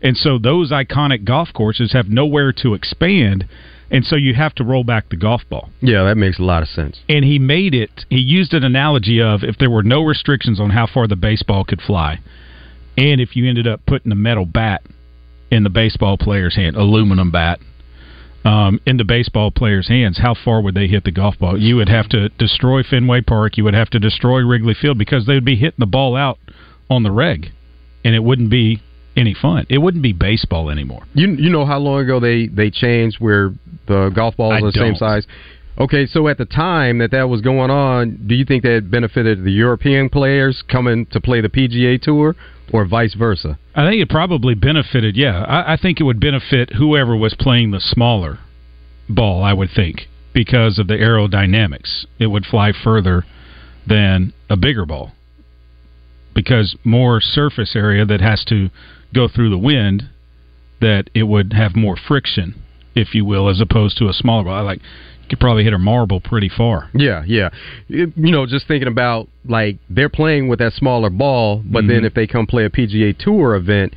And 0.00 0.16
so 0.16 0.38
those 0.38 0.70
iconic 0.70 1.24
golf 1.24 1.52
courses 1.52 1.92
have 1.92 2.08
nowhere 2.08 2.52
to 2.52 2.74
expand. 2.74 3.44
And 3.90 4.04
so 4.04 4.16
you 4.16 4.34
have 4.34 4.54
to 4.54 4.64
roll 4.64 4.84
back 4.84 5.08
the 5.08 5.16
golf 5.16 5.42
ball. 5.50 5.68
Yeah, 5.80 6.04
that 6.04 6.16
makes 6.16 6.38
a 6.38 6.42
lot 6.42 6.62
of 6.62 6.68
sense. 6.68 7.00
And 7.08 7.24
he 7.24 7.38
made 7.38 7.74
it, 7.74 8.04
he 8.08 8.18
used 8.18 8.54
an 8.54 8.62
analogy 8.62 9.20
of 9.20 9.42
if 9.42 9.58
there 9.58 9.70
were 9.70 9.82
no 9.82 10.02
restrictions 10.02 10.60
on 10.60 10.70
how 10.70 10.86
far 10.86 11.08
the 11.08 11.16
baseball 11.16 11.64
could 11.64 11.80
fly, 11.80 12.20
and 12.96 13.20
if 13.20 13.34
you 13.34 13.48
ended 13.48 13.66
up 13.66 13.80
putting 13.86 14.12
a 14.12 14.16
metal 14.16 14.46
bat 14.46 14.82
in 15.50 15.64
the 15.64 15.70
baseball 15.70 16.16
player's 16.16 16.54
hand, 16.54 16.76
aluminum 16.76 17.30
bat, 17.30 17.58
um, 18.44 18.80
in 18.86 18.96
the 18.96 19.04
baseball 19.04 19.50
player's 19.50 19.88
hands, 19.88 20.18
how 20.18 20.34
far 20.34 20.62
would 20.62 20.74
they 20.74 20.86
hit 20.86 21.04
the 21.04 21.10
golf 21.10 21.38
ball? 21.38 21.60
You 21.60 21.76
would 21.76 21.88
have 21.88 22.08
to 22.10 22.28
destroy 22.30 22.82
Fenway 22.82 23.22
Park. 23.22 23.58
You 23.58 23.64
would 23.64 23.74
have 23.74 23.90
to 23.90 23.98
destroy 23.98 24.40
Wrigley 24.40 24.74
Field 24.74 24.98
because 24.98 25.26
they 25.26 25.34
would 25.34 25.44
be 25.44 25.56
hitting 25.56 25.78
the 25.78 25.86
ball 25.86 26.16
out 26.16 26.38
on 26.88 27.02
the 27.02 27.10
reg, 27.10 27.50
and 28.04 28.14
it 28.14 28.20
wouldn't 28.20 28.50
be 28.50 28.80
any 29.16 29.34
fun. 29.34 29.66
It 29.68 29.78
wouldn't 29.78 30.02
be 30.02 30.12
baseball 30.12 30.70
anymore. 30.70 31.02
You 31.14 31.28
you 31.32 31.50
know 31.50 31.66
how 31.66 31.78
long 31.78 32.00
ago 32.00 32.20
they 32.20 32.46
they 32.46 32.70
changed 32.70 33.18
where 33.20 33.52
the 33.86 34.10
golf 34.14 34.36
balls 34.36 34.54
I 34.54 34.58
are 34.58 34.66
the 34.66 34.72
same 34.72 34.92
don't. 34.92 34.96
size? 34.96 35.26
Okay, 35.78 36.06
so 36.06 36.28
at 36.28 36.36
the 36.36 36.44
time 36.44 36.98
that 36.98 37.10
that 37.12 37.28
was 37.28 37.40
going 37.40 37.70
on, 37.70 38.24
do 38.26 38.34
you 38.34 38.44
think 38.44 38.62
that 38.64 38.90
benefited 38.90 39.44
the 39.44 39.52
European 39.52 40.10
players 40.10 40.62
coming 40.70 41.06
to 41.06 41.20
play 41.20 41.40
the 41.40 41.48
PGA 41.48 42.00
Tour, 42.00 42.36
or 42.72 42.84
vice 42.84 43.14
versa? 43.14 43.58
I 43.74 43.88
think 43.88 44.02
it 44.02 44.10
probably 44.10 44.54
benefited. 44.54 45.16
Yeah, 45.16 45.42
I, 45.42 45.74
I 45.74 45.76
think 45.80 46.00
it 46.00 46.04
would 46.04 46.20
benefit 46.20 46.74
whoever 46.74 47.16
was 47.16 47.34
playing 47.38 47.70
the 47.70 47.80
smaller 47.80 48.38
ball. 49.08 49.42
I 49.42 49.54
would 49.54 49.70
think 49.74 50.08
because 50.34 50.78
of 50.78 50.86
the 50.86 50.94
aerodynamics, 50.94 52.06
it 52.18 52.26
would 52.26 52.44
fly 52.44 52.72
further 52.72 53.24
than 53.86 54.32
a 54.48 54.56
bigger 54.56 54.84
ball 54.84 55.12
because 56.34 56.76
more 56.84 57.20
surface 57.20 57.74
area 57.74 58.04
that 58.04 58.20
has 58.20 58.44
to 58.44 58.70
go 59.14 59.28
through 59.28 59.50
the 59.50 59.58
wind. 59.58 60.08
That 60.80 61.10
it 61.12 61.24
would 61.24 61.52
have 61.52 61.76
more 61.76 61.94
friction, 61.94 62.54
if 62.94 63.14
you 63.14 63.26
will, 63.26 63.50
as 63.50 63.60
opposed 63.60 63.98
to 63.98 64.08
a 64.08 64.14
smaller 64.14 64.44
ball. 64.44 64.64
Like 64.64 64.78
you 65.22 65.28
could 65.28 65.38
probably 65.38 65.62
hit 65.64 65.74
a 65.74 65.78
marble 65.78 66.20
pretty 66.20 66.48
far. 66.48 66.88
Yeah, 66.94 67.22
yeah. 67.26 67.50
You 67.86 68.10
you 68.16 68.32
know, 68.32 68.46
just 68.46 68.66
thinking 68.66 68.88
about 68.88 69.28
like 69.46 69.76
they're 69.90 70.08
playing 70.08 70.48
with 70.48 70.58
that 70.60 70.72
smaller 70.72 71.10
ball, 71.10 71.62
but 71.66 71.86
then 71.86 72.00
Mhm. 72.02 72.06
if 72.06 72.14
they 72.14 72.26
come 72.26 72.46
play 72.46 72.64
a 72.64 72.70
PGA 72.70 73.12
Tour 73.12 73.56
event, 73.56 73.92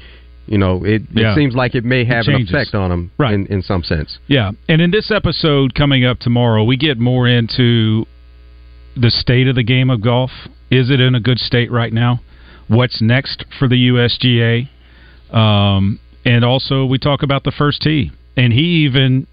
you 0.45 0.58
know, 0.58 0.84
it, 0.84 1.04
Yeah. 1.13 1.32
it 1.32 1.36
seems 1.36 1.56
like 1.56 1.73
it 1.73 1.86
may 1.86 2.04
have 2.04 2.28
an 2.28 2.36
effect 2.41 2.76
on 2.76 2.89
them, 2.89 3.12
Right. 3.17 3.34
In, 3.34 3.45
in 3.45 3.62
some 3.62 3.82
sense. 3.84 4.19
Yeah, 4.28 4.52
and 4.67 4.82
in 4.82 4.91
this 4.91 5.10
episode 5.10 5.73
coming 5.73 6.04
up 6.04 6.19
tomorrow, 6.19 6.65
we 6.65 6.76
get 6.76 6.99
more 6.99 7.30
into 7.30 8.06
the 8.97 9.10
state 9.10 9.47
of 9.47 9.56
the 9.56 9.63
game 9.63 9.89
of 9.89 10.02
golf. 10.02 10.32
Is 10.69 10.89
it 10.89 10.99
in 10.99 11.15
a 11.15 11.21
good 11.21 11.39
state 11.39 11.71
right 11.71 11.93
now? 11.93 12.19
What's 12.67 13.02
next 13.02 13.45
for 13.58 13.69
the 13.69 13.78
USGA? 13.88 14.67
Um, 15.34 16.00
and 16.24 16.46
also, 16.46 16.86
we 16.86 17.00
talk 17.00 17.24
about 17.24 17.43
the 17.43 17.52
first 17.52 17.82
tee. 17.82 18.12
And 18.38 18.54
he 18.54 18.86
even 18.86 19.28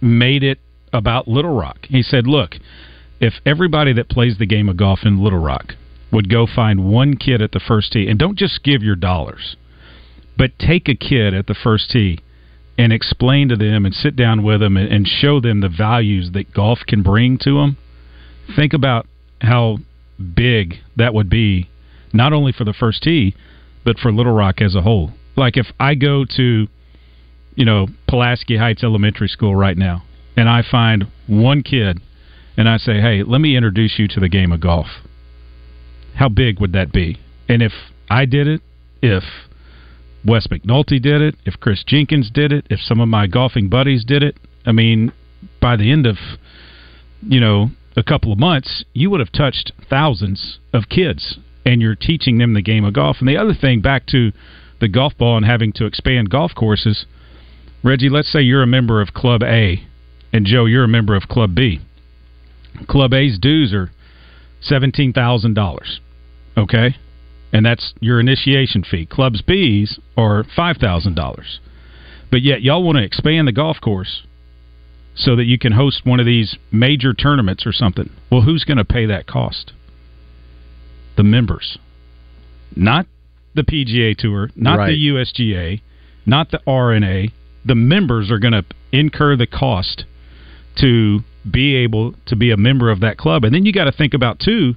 made 0.00 0.42
it 0.42 0.58
about 0.92 1.28
Little 1.28 1.54
Rock. 1.54 1.78
He 1.88 2.02
said, 2.02 2.26
look, 2.26 2.56
if 3.20 3.34
everybody 3.46 3.92
that 3.94 4.08
plays 4.08 4.38
the 4.38 4.46
game 4.46 4.68
of 4.68 4.76
golf 4.76 5.00
in 5.04 5.22
Little 5.22 5.38
Rock 5.38 5.74
would 6.10 6.28
go 6.28 6.46
find 6.46 6.90
one 6.90 7.16
kid 7.16 7.40
at 7.40 7.52
the 7.52 7.60
first 7.60 7.92
tee, 7.92 8.08
and 8.08 8.18
don't 8.18 8.36
just 8.36 8.62
give 8.62 8.82
your 8.82 8.96
dollars, 8.96 9.56
but 10.36 10.58
take 10.58 10.88
a 10.88 10.94
kid 10.94 11.34
at 11.34 11.46
the 11.46 11.54
first 11.54 11.90
tee 11.90 12.18
and 12.76 12.92
explain 12.92 13.48
to 13.48 13.56
them 13.56 13.86
and 13.86 13.94
sit 13.94 14.16
down 14.16 14.42
with 14.42 14.60
them 14.60 14.76
and, 14.76 14.92
and 14.92 15.06
show 15.06 15.40
them 15.40 15.60
the 15.60 15.68
values 15.68 16.30
that 16.32 16.52
golf 16.52 16.80
can 16.86 17.02
bring 17.02 17.38
to 17.38 17.54
them. 17.54 17.76
Think 18.56 18.72
about 18.72 19.06
how 19.40 19.78
big 20.34 20.76
that 20.96 21.14
would 21.14 21.30
be, 21.30 21.70
not 22.12 22.32
only 22.32 22.52
for 22.52 22.64
the 22.64 22.72
first 22.72 23.02
tee, 23.02 23.34
but 23.84 23.98
for 23.98 24.12
Little 24.12 24.34
Rock 24.34 24.60
as 24.60 24.74
a 24.74 24.82
whole. 24.82 25.12
Like 25.36 25.56
if 25.56 25.66
I 25.80 25.94
go 25.94 26.24
to, 26.36 26.66
you 27.54 27.64
know, 27.64 27.86
Pulaski 28.08 28.56
Heights 28.56 28.84
Elementary 28.84 29.28
School 29.28 29.54
right 29.54 29.76
now, 29.76 30.02
and 30.36 30.48
I 30.48 30.62
find 30.68 31.06
one 31.26 31.62
kid, 31.62 32.00
and 32.56 32.68
I 32.68 32.76
say, 32.76 33.00
"Hey, 33.00 33.22
let 33.22 33.40
me 33.40 33.56
introduce 33.56 33.98
you 33.98 34.08
to 34.08 34.20
the 34.20 34.28
game 34.28 34.52
of 34.52 34.60
golf." 34.60 34.86
How 36.14 36.28
big 36.28 36.60
would 36.60 36.72
that 36.72 36.92
be? 36.92 37.18
And 37.48 37.62
if 37.62 37.72
I 38.10 38.26
did 38.26 38.46
it, 38.46 38.60
if 39.00 39.24
Wes 40.24 40.46
McNulty 40.46 41.00
did 41.00 41.20
it, 41.20 41.34
if 41.44 41.58
Chris 41.58 41.82
Jenkins 41.84 42.30
did 42.30 42.52
it, 42.52 42.66
if 42.70 42.80
some 42.80 43.00
of 43.00 43.08
my 43.08 43.26
golfing 43.26 43.68
buddies 43.68 44.04
did 44.04 44.22
it, 44.22 44.36
I 44.64 44.72
mean, 44.72 45.12
by 45.60 45.76
the 45.76 45.90
end 45.90 46.06
of, 46.06 46.16
you 47.22 47.40
know, 47.40 47.70
a 47.96 48.02
couple 48.02 48.32
of 48.32 48.38
months, 48.38 48.84
you 48.92 49.10
would 49.10 49.20
have 49.20 49.32
touched 49.32 49.72
thousands 49.88 50.58
of 50.72 50.88
kids 50.88 51.38
and 51.64 51.80
you're 51.80 51.94
teaching 51.94 52.38
them 52.38 52.54
the 52.54 52.62
game 52.62 52.84
of 52.84 52.92
golf. 52.94 53.16
And 53.20 53.28
the 53.28 53.36
other 53.36 53.54
thing, 53.54 53.80
back 53.80 54.06
to 54.06 54.32
the 54.82 54.88
golf 54.88 55.16
ball 55.16 55.36
and 55.36 55.46
having 55.46 55.72
to 55.72 55.86
expand 55.86 56.28
golf 56.28 56.52
courses, 56.56 57.06
Reggie, 57.84 58.10
let's 58.10 58.30
say 58.30 58.40
you're 58.40 58.64
a 58.64 58.66
member 58.66 59.00
of 59.00 59.14
Club 59.14 59.42
A 59.42 59.86
and 60.32 60.44
Joe, 60.44 60.66
you're 60.66 60.84
a 60.84 60.88
member 60.88 61.14
of 61.14 61.28
Club 61.28 61.54
B. 61.54 61.80
Club 62.88 63.14
A's 63.14 63.38
dues 63.38 63.72
are 63.72 63.90
$17,000. 64.68 65.98
Okay? 66.58 66.96
And 67.52 67.64
that's 67.64 67.94
your 68.00 68.18
initiation 68.18 68.82
fee. 68.82 69.06
Clubs 69.06 69.40
B's 69.40 70.00
are 70.16 70.42
$5,000. 70.42 71.58
But 72.30 72.42
yet 72.42 72.62
y'all 72.62 72.82
want 72.82 72.98
to 72.98 73.04
expand 73.04 73.46
the 73.46 73.52
golf 73.52 73.76
course 73.80 74.24
so 75.14 75.36
that 75.36 75.44
you 75.44 75.58
can 75.58 75.72
host 75.72 76.04
one 76.04 76.18
of 76.18 76.26
these 76.26 76.56
major 76.72 77.14
tournaments 77.14 77.66
or 77.66 77.72
something. 77.72 78.10
Well, 78.30 78.42
who's 78.42 78.64
going 78.64 78.78
to 78.78 78.84
pay 78.84 79.06
that 79.06 79.28
cost? 79.28 79.72
The 81.16 81.22
members. 81.22 81.78
Not 82.74 83.06
the 83.54 83.62
PGA 83.62 84.16
Tour, 84.16 84.50
not 84.56 84.78
Right. 84.78 84.88
the 84.88 85.08
USGA, 85.08 85.80
not 86.26 86.50
the 86.50 86.60
R&A. 86.66 87.30
The 87.64 87.74
members 87.74 88.30
are 88.30 88.38
going 88.38 88.52
to 88.52 88.64
incur 88.92 89.36
the 89.36 89.46
cost 89.46 90.04
to 90.80 91.20
be 91.50 91.74
able 91.76 92.14
to 92.26 92.36
be 92.36 92.50
a 92.50 92.56
member 92.56 92.90
of 92.90 93.00
that 93.00 93.18
club. 93.18 93.44
And 93.44 93.54
then 93.54 93.66
you 93.66 93.72
got 93.72 93.84
to 93.84 93.92
think 93.92 94.14
about 94.14 94.38
too 94.40 94.74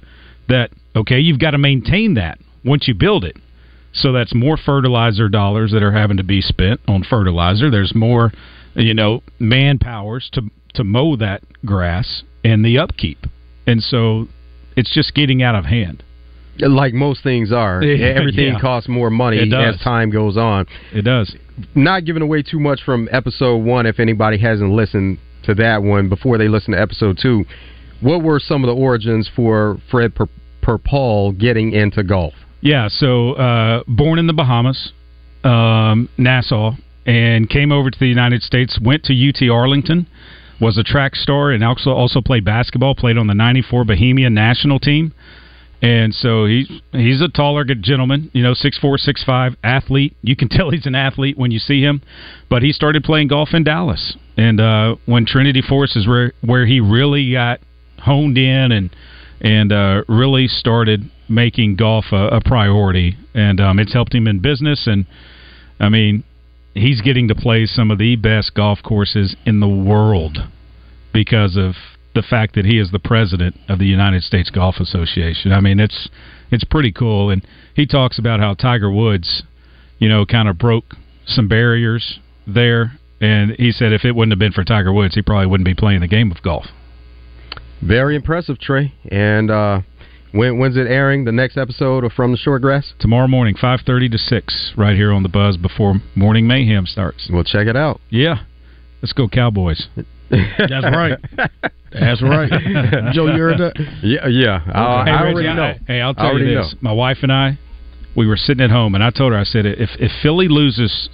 that 0.48 0.70
okay, 0.94 1.18
you've 1.20 1.38
got 1.38 1.50
to 1.50 1.58
maintain 1.58 2.14
that 2.14 2.38
once 2.64 2.88
you 2.88 2.94
build 2.94 3.24
it. 3.24 3.36
So 3.92 4.12
that's 4.12 4.34
more 4.34 4.56
fertilizer 4.56 5.28
dollars 5.28 5.72
that 5.72 5.82
are 5.82 5.92
having 5.92 6.16
to 6.18 6.24
be 6.24 6.40
spent 6.40 6.80
on 6.86 7.02
fertilizer. 7.02 7.70
There's 7.70 7.94
more, 7.94 8.32
you 8.74 8.94
know, 8.94 9.22
manpowers 9.38 10.28
to 10.32 10.42
to 10.74 10.84
mow 10.84 11.16
that 11.16 11.42
grass 11.64 12.22
and 12.44 12.64
the 12.64 12.78
upkeep. 12.78 13.26
And 13.66 13.82
so 13.82 14.28
it's 14.76 14.92
just 14.92 15.14
getting 15.14 15.42
out 15.42 15.54
of 15.54 15.64
hand. 15.64 16.02
Like 16.58 16.94
most 16.94 17.22
things 17.22 17.52
are, 17.52 17.82
everything 17.82 18.54
yeah. 18.54 18.60
costs 18.60 18.88
more 18.88 19.10
money 19.10 19.38
as 19.38 19.80
time 19.80 20.10
goes 20.10 20.36
on. 20.36 20.66
It 20.92 21.02
does. 21.02 21.34
Not 21.74 22.04
giving 22.04 22.22
away 22.22 22.42
too 22.42 22.60
much 22.60 22.80
from 22.84 23.08
episode 23.12 23.58
one. 23.58 23.86
If 23.86 23.98
anybody 23.98 24.38
hasn't 24.38 24.70
listened 24.70 25.18
to 25.44 25.54
that 25.54 25.82
one 25.82 26.08
before 26.08 26.38
they 26.38 26.48
listen 26.48 26.72
to 26.72 26.80
episode 26.80 27.18
two, 27.20 27.44
what 28.00 28.22
were 28.22 28.38
some 28.38 28.62
of 28.62 28.68
the 28.68 28.74
origins 28.74 29.30
for 29.34 29.78
Fred 29.90 30.12
Perpall, 30.62 31.38
getting 31.38 31.72
into 31.72 32.02
golf? 32.02 32.34
Yeah, 32.60 32.88
so 32.88 33.34
uh, 33.34 33.84
born 33.86 34.18
in 34.18 34.26
the 34.26 34.32
Bahamas, 34.32 34.92
um, 35.44 36.08
Nassau, 36.18 36.72
and 37.06 37.48
came 37.48 37.70
over 37.70 37.90
to 37.90 37.98
the 37.98 38.08
United 38.08 38.42
States. 38.42 38.78
Went 38.82 39.04
to 39.04 39.14
UT 39.14 39.48
Arlington, 39.50 40.08
was 40.60 40.76
a 40.76 40.82
track 40.82 41.14
star, 41.14 41.52
and 41.52 41.62
also 41.62 41.90
also 41.90 42.20
played 42.20 42.44
basketball. 42.44 42.94
Played 42.94 43.18
on 43.18 43.28
the 43.28 43.34
'94 43.34 43.84
Bahamian 43.84 44.32
national 44.32 44.80
team, 44.80 45.14
and 45.82 46.14
so 46.14 46.46
he's 46.46 46.70
he's 46.92 47.20
a 47.20 47.28
taller 47.28 47.64
gentleman. 47.64 48.30
You 48.32 48.42
know, 48.42 48.54
six 48.54 48.78
four, 48.78 48.98
six 48.98 49.22
five, 49.22 49.56
athlete. 49.62 50.16
You 50.22 50.36
can 50.36 50.48
tell 50.50 50.70
he's 50.70 50.86
an 50.86 50.94
athlete 50.94 51.36
when 51.36 51.50
you 51.50 51.58
see 51.58 51.82
him. 51.82 52.02
But 52.48 52.62
he 52.62 52.72
started 52.72 53.04
playing 53.04 53.28
golf 53.28 53.50
in 53.52 53.64
Dallas, 53.64 54.16
and 54.36 54.60
uh, 54.60 54.96
when 55.06 55.26
Trinity 55.26 55.62
Forest 55.62 55.96
is 55.96 56.06
where 56.06 56.32
where 56.42 56.66
he 56.66 56.80
really 56.80 57.32
got 57.32 57.60
honed 57.98 58.38
in 58.38 58.72
and 58.72 58.90
and 59.40 59.72
uh, 59.72 60.02
really 60.08 60.48
started 60.48 61.10
making 61.28 61.76
golf 61.76 62.06
a, 62.12 62.28
a 62.28 62.40
priority, 62.40 63.16
and 63.34 63.60
um, 63.60 63.78
it's 63.78 63.92
helped 63.92 64.14
him 64.14 64.26
in 64.26 64.40
business. 64.40 64.86
And 64.86 65.06
I 65.78 65.88
mean, 65.88 66.24
he's 66.74 67.02
getting 67.02 67.28
to 67.28 67.34
play 67.34 67.66
some 67.66 67.90
of 67.90 67.98
the 67.98 68.16
best 68.16 68.54
golf 68.54 68.78
courses 68.82 69.36
in 69.44 69.60
the 69.60 69.68
world 69.68 70.38
because 71.12 71.56
of 71.56 71.74
the 72.16 72.22
fact 72.22 72.54
that 72.54 72.64
he 72.64 72.78
is 72.80 72.90
the 72.90 72.98
president 72.98 73.54
of 73.68 73.78
the 73.78 73.84
United 73.84 74.22
States 74.24 74.50
Golf 74.50 74.76
Association. 74.80 75.52
I 75.52 75.60
mean, 75.60 75.78
it's 75.78 76.08
it's 76.50 76.64
pretty 76.64 76.90
cool. 76.90 77.30
And 77.30 77.46
he 77.74 77.86
talks 77.86 78.18
about 78.18 78.40
how 78.40 78.54
Tiger 78.54 78.90
Woods, 78.90 79.44
you 79.98 80.08
know, 80.08 80.26
kind 80.26 80.48
of 80.48 80.58
broke 80.58 80.94
some 81.26 81.46
barriers 81.46 82.18
there. 82.46 82.98
And 83.20 83.52
he 83.52 83.70
said 83.70 83.92
if 83.92 84.04
it 84.04 84.14
wouldn't 84.14 84.32
have 84.32 84.38
been 84.38 84.52
for 84.52 84.64
Tiger 84.64 84.92
Woods, 84.92 85.14
he 85.14 85.22
probably 85.22 85.46
wouldn't 85.46 85.66
be 85.66 85.74
playing 85.74 86.00
the 86.00 86.08
game 86.08 86.30
of 86.32 86.42
golf. 86.42 86.66
Very 87.82 88.16
impressive, 88.16 88.58
Trey. 88.58 88.94
And 89.10 89.50
uh, 89.50 89.80
when, 90.32 90.58
when's 90.58 90.76
it 90.76 90.86
airing? 90.86 91.24
The 91.24 91.32
next 91.32 91.58
episode 91.58 92.04
of 92.04 92.12
From 92.12 92.32
the 92.32 92.38
Short 92.38 92.62
Grass? 92.62 92.94
Tomorrow 92.98 93.28
morning, 93.28 93.54
5.30 93.54 94.12
to 94.12 94.18
6, 94.18 94.72
right 94.76 94.96
here 94.96 95.12
on 95.12 95.22
the 95.22 95.28
Buzz 95.28 95.56
before 95.56 95.96
Morning 96.14 96.46
Mayhem 96.46 96.86
starts. 96.86 97.28
We'll 97.30 97.44
check 97.44 97.66
it 97.66 97.76
out. 97.76 98.00
Yeah. 98.08 98.44
Let's 99.02 99.12
go 99.12 99.28
Cowboys. 99.28 99.88
That's 100.30 100.84
right. 100.84 101.18
That's 101.98 102.22
right. 102.22 102.50
Joe, 103.14 103.26
you 103.26 103.40
heard 103.40 103.58
that? 103.58 103.72
Yeah, 104.02 104.26
yeah. 104.28 104.56
Uh, 104.56 105.04
hey, 105.04 105.10
I 105.10 105.22
Reggie, 105.22 105.34
already 105.34 105.48
I- 105.48 105.54
know. 105.54 105.74
hey, 105.86 106.00
I'll 106.00 106.14
tell 106.14 106.38
you 106.38 106.54
this. 106.56 106.72
know. 106.74 106.78
My 106.80 106.92
wife 106.92 107.18
and 107.22 107.32
I, 107.32 107.58
we 108.14 108.26
were 108.26 108.36
sitting 108.36 108.62
at 108.64 108.70
home, 108.70 108.94
and 108.94 109.02
I 109.04 109.10
told 109.10 109.32
her, 109.32 109.38
I 109.38 109.44
said, 109.44 109.66
if 109.66 109.90
if 109.98 110.10
Philly 110.22 110.48
loses 110.48 111.08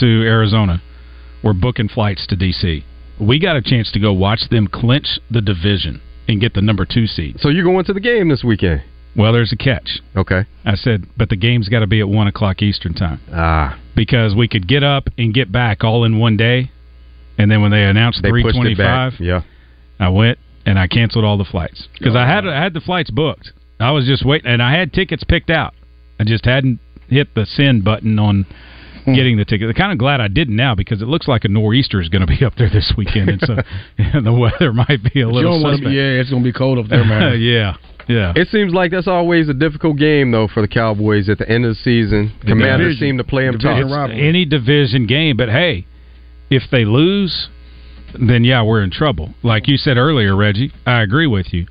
to 0.00 0.06
Arizona, 0.06 0.82
we're 1.42 1.52
booking 1.52 1.88
flights 1.88 2.26
to 2.28 2.36
D.C. 2.36 2.84
We 3.20 3.38
got 3.38 3.56
a 3.56 3.62
chance 3.62 3.92
to 3.92 4.00
go 4.00 4.12
watch 4.12 4.48
them 4.50 4.66
clinch 4.66 5.20
the 5.30 5.40
division 5.40 6.00
and 6.26 6.40
get 6.40 6.54
the 6.54 6.62
number 6.62 6.84
two 6.84 7.06
seed. 7.06 7.36
So 7.38 7.48
you're 7.48 7.64
going 7.64 7.84
to 7.84 7.92
the 7.92 8.00
game 8.00 8.28
this 8.28 8.42
weekend? 8.42 8.82
Well, 9.16 9.32
there's 9.32 9.52
a 9.52 9.56
catch. 9.56 10.00
Okay. 10.16 10.44
I 10.64 10.74
said, 10.74 11.04
but 11.16 11.28
the 11.28 11.36
game's 11.36 11.68
got 11.68 11.80
to 11.80 11.86
be 11.86 12.00
at 12.00 12.08
one 12.08 12.26
o'clock 12.26 12.60
Eastern 12.62 12.94
time. 12.94 13.20
Ah. 13.32 13.78
Because 13.94 14.34
we 14.34 14.48
could 14.48 14.66
get 14.66 14.82
up 14.82 15.04
and 15.16 15.32
get 15.32 15.52
back 15.52 15.84
all 15.84 16.02
in 16.04 16.18
one 16.18 16.36
day, 16.36 16.72
and 17.38 17.48
then 17.50 17.62
when 17.62 17.70
they 17.70 17.84
announced 17.84 18.20
They 18.22 18.30
three 18.30 18.42
pushed 18.42 18.56
it 18.56 18.76
back. 18.76 19.12
twenty-five, 19.12 19.12
Yeah. 19.20 19.42
I 20.00 20.08
went 20.08 20.38
and 20.66 20.78
I 20.78 20.86
canceled 20.86 21.24
all 21.24 21.36
the 21.38 21.44
flights 21.44 21.88
because 21.98 22.14
I 22.16 22.26
had 22.26 22.46
I 22.46 22.62
had 22.62 22.74
the 22.74 22.80
flights 22.80 23.10
booked. 23.10 23.52
I 23.80 23.90
was 23.90 24.06
just 24.06 24.24
waiting, 24.24 24.50
and 24.50 24.62
I 24.62 24.72
had 24.76 24.92
tickets 24.92 25.24
picked 25.24 25.50
out. 25.50 25.74
I 26.20 26.24
just 26.24 26.44
hadn't 26.44 26.78
hit 27.08 27.34
the 27.34 27.44
send 27.46 27.84
button 27.84 28.18
on 28.18 28.46
Hmm. 29.04 29.12
getting 29.12 29.36
the 29.36 29.44
ticket. 29.44 29.68
I'm 29.68 29.74
kind 29.74 29.92
of 29.92 29.98
glad 29.98 30.22
I 30.22 30.28
didn't 30.28 30.56
now 30.56 30.74
because 30.74 31.02
it 31.02 31.08
looks 31.08 31.28
like 31.28 31.44
a 31.44 31.48
nor'easter 31.48 32.00
is 32.00 32.08
going 32.08 32.26
to 32.26 32.26
be 32.38 32.42
up 32.42 32.54
there 32.56 32.70
this 32.70 32.90
weekend, 32.96 33.28
and 33.28 33.40
so 33.42 33.56
the 34.22 34.32
weather 34.32 34.72
might 34.72 35.02
be 35.12 35.20
a 35.20 35.26
You 35.26 35.30
little 35.30 35.60
don't 35.62 35.80
be- 35.84 35.90
yeah, 35.90 36.20
it's 36.20 36.30
gonna 36.30 36.42
be 36.42 36.54
cold 36.54 36.78
up 36.78 36.86
there, 36.88 37.04
man. 37.04 37.38
yeah, 37.40 37.76
yeah. 38.08 38.32
It 38.34 38.48
seems 38.48 38.72
like 38.72 38.92
that's 38.92 39.06
always 39.06 39.50
a 39.50 39.52
difficult 39.52 39.98
game, 39.98 40.30
though, 40.30 40.48
for 40.48 40.62
the 40.62 40.68
Cowboys 40.68 41.28
at 41.28 41.36
the 41.36 41.46
end 41.46 41.66
of 41.66 41.72
the 41.76 41.80
season. 41.82 42.32
Commanders 42.46 42.94
division. 42.96 42.98
seem 43.08 43.18
to 43.18 43.24
play 43.24 43.44
them 43.44 43.56
It's 43.56 43.64
tough. 43.64 44.10
any 44.10 44.46
division 44.46 45.06
game, 45.06 45.36
but 45.36 45.50
hey, 45.50 45.84
if 46.48 46.62
they 46.70 46.86
lose, 46.86 47.48
then 48.18 48.44
yeah, 48.44 48.62
we're 48.62 48.82
in 48.82 48.90
trouble. 48.90 49.34
Like 49.42 49.68
you 49.68 49.76
said 49.76 49.96
earlier, 49.96 50.34
Reggie, 50.36 50.72
I 50.86 51.02
agree 51.02 51.26
with 51.26 51.52
you. 51.52 51.66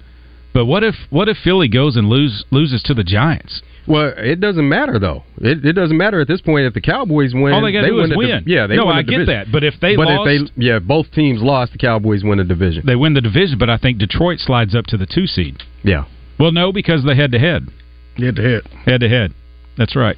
But 0.53 0.65
what 0.65 0.83
if 0.83 0.95
what 1.09 1.27
if 1.29 1.37
Philly 1.43 1.67
goes 1.67 1.95
and 1.95 2.07
lose 2.09 2.45
loses 2.51 2.83
to 2.83 2.93
the 2.93 3.03
Giants? 3.03 3.61
Well, 3.85 4.13
it 4.15 4.39
doesn't 4.39 4.69
matter 4.69 4.97
though. 4.99 5.23
It, 5.41 5.65
it 5.65 5.73
doesn't 5.73 5.97
matter 5.97 6.21
at 6.21 6.27
this 6.27 6.39
point 6.41 6.65
if 6.67 6.73
the 6.73 6.79
Cowboys 6.81 7.33
win. 7.33 7.53
All 7.53 7.61
they 7.61 7.71
gotta 7.73 7.87
do 7.87 7.95
win 7.95 8.03
is 8.05 8.09
the 8.11 8.15
div- 8.15 8.17
win. 8.17 8.43
yeah, 8.45 8.67
they 8.67 8.75
No, 8.75 8.85
win 8.85 8.95
the 8.95 8.99
I 8.99 9.01
get 9.03 9.11
division. 9.17 9.33
that. 9.33 9.51
But 9.51 9.63
if 9.63 9.73
they 9.81 9.95
but 9.95 10.05
lost- 10.07 10.29
if 10.29 10.51
they 10.55 10.63
yeah, 10.63 10.79
both 10.79 11.11
teams 11.11 11.41
lost, 11.41 11.71
the 11.73 11.77
Cowboys 11.79 12.23
win 12.23 12.37
the 12.37 12.43
division. 12.45 12.83
They 12.85 12.95
win 12.95 13.13
the 13.13 13.21
division, 13.21 13.57
but 13.57 13.69
I 13.69 13.77
think 13.77 13.97
Detroit 13.97 14.39
slides 14.39 14.73
up 14.75 14.85
to 14.87 14.97
the 14.97 15.05
two 15.07 15.27
seed. 15.27 15.57
Yeah. 15.83 16.05
Well, 16.39 16.51
no, 16.51 16.71
because 16.71 17.03
they 17.03 17.15
head 17.15 17.31
to 17.33 17.39
head. 17.39 17.67
Head 18.15 18.35
to 18.37 18.41
head. 18.41 18.61
Head 18.85 19.01
to 19.01 19.09
head. 19.09 19.33
That's 19.77 19.95
right. 19.95 20.17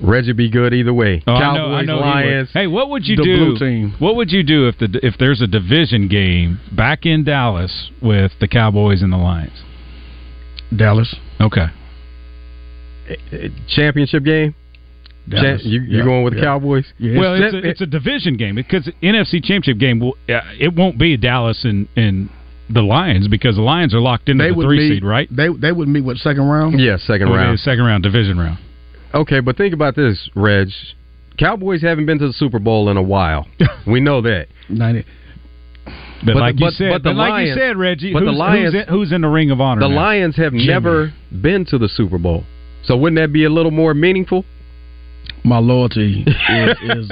Reggie 0.00 0.32
be 0.32 0.48
good 0.50 0.74
either 0.74 0.92
way. 0.92 1.22
Oh, 1.26 1.34
I 1.34 1.40
Cowboys, 1.40 1.56
know, 1.58 1.74
I 1.74 1.82
know 1.82 1.96
he. 1.96 2.00
Lions. 2.02 2.48
Hey, 2.52 2.66
what 2.66 2.90
would 2.90 3.06
you 3.06 3.16
The 3.16 3.22
do? 3.24 3.36
blue 3.36 3.58
team. 3.58 3.94
What 3.98 4.16
would 4.16 4.30
you 4.30 4.42
do 4.42 4.68
if 4.68 4.78
the 4.78 5.00
if 5.02 5.14
there's 5.18 5.40
a 5.40 5.46
division 5.46 6.08
game 6.08 6.60
back 6.72 7.06
in 7.06 7.24
Dallas 7.24 7.90
with 8.02 8.32
the 8.40 8.48
Cowboys 8.48 9.02
and 9.02 9.12
the 9.12 9.16
Lions? 9.16 9.62
Dallas. 10.74 11.14
Okay. 11.40 11.66
Championship 13.68 14.24
game. 14.24 14.54
Dallas. 15.28 15.62
Cha- 15.62 15.68
you 15.68 15.80
you 15.80 15.98
Yeah. 15.98 16.04
going 16.04 16.24
with 16.24 16.34
the 16.34 16.40
Yeah. 16.40 16.44
Cowboys? 16.46 16.84
well, 17.00 17.34
it's 17.34 17.54
a, 17.54 17.58
it's 17.58 17.80
a 17.80 17.86
division 17.86 18.36
game 18.36 18.54
because 18.54 18.88
NFC 19.02 19.40
Championship 19.42 19.78
game 19.78 19.98
will 20.00 20.16
uh, 20.28 20.40
it 20.58 20.74
won't 20.74 20.98
be 20.98 21.16
Dallas 21.16 21.64
and 21.64 21.88
and 21.96 22.28
the 22.68 22.82
Lions 22.82 23.28
because 23.28 23.54
the 23.56 23.62
Lions 23.62 23.94
are 23.94 24.00
locked 24.00 24.28
into 24.28 24.42
They 24.42 24.50
the 24.50 24.56
would 24.56 24.64
three 24.66 24.78
meet- 24.78 24.94
seed, 24.96 25.04
right? 25.04 25.28
They 25.34 25.48
they 25.48 25.72
would 25.72 25.88
meet 25.88 26.02
what 26.04 26.16
second 26.18 26.44
round? 26.48 26.78
Yeah, 26.80 26.96
second 26.96 27.28
It 27.28 27.30
would 27.30 27.36
be 27.38 27.42
round. 27.44 27.60
second 27.60 27.84
round 27.84 28.02
division 28.02 28.38
round. 28.38 28.58
Okay, 29.16 29.40
but 29.40 29.56
think 29.56 29.72
about 29.74 29.96
this, 29.96 30.28
Reg. 30.34 30.68
Cowboys 31.38 31.82
haven't 31.82 32.06
been 32.06 32.18
to 32.18 32.28
the 32.28 32.32
Super 32.32 32.58
Bowl 32.58 32.88
in 32.90 32.96
a 32.96 33.02
while. 33.02 33.46
we 33.86 34.00
know 34.00 34.20
that. 34.22 34.46
Ninety. 34.68 35.04
But, 36.24 36.32
But 36.32 36.36
like 36.36 36.54
the- 36.56 36.60
you 36.60 36.66
but- 36.66 36.72
said, 36.74 36.90
but 36.90 37.02
the 37.02 37.10
like 37.12 37.30
Lions- 37.30 37.48
you 37.48 37.54
said, 37.54 37.76
Reggie, 37.76 38.12
but 38.12 38.24
the 38.24 38.32
Lions- 38.32 38.72
who's, 38.72 38.82
in, 38.82 38.88
who's 38.88 39.12
in 39.12 39.20
the 39.20 39.28
Ring 39.28 39.50
of 39.50 39.60
Honor? 39.60 39.80
The 39.82 39.88
now? 39.88 39.96
Lions 39.96 40.36
have 40.36 40.52
Jimmy. 40.52 40.66
never 40.66 41.12
been 41.42 41.64
to 41.66 41.78
the 41.78 41.88
Super 41.88 42.18
Bowl. 42.18 42.44
So 42.84 42.96
wouldn't 42.96 43.18
that 43.20 43.32
be 43.32 43.44
a 43.44 43.50
little 43.50 43.70
more 43.72 43.92
meaningful? 43.94 44.44
My 45.46 45.58
loyalty 45.58 46.24
is, 46.26 46.76
is 46.82 47.10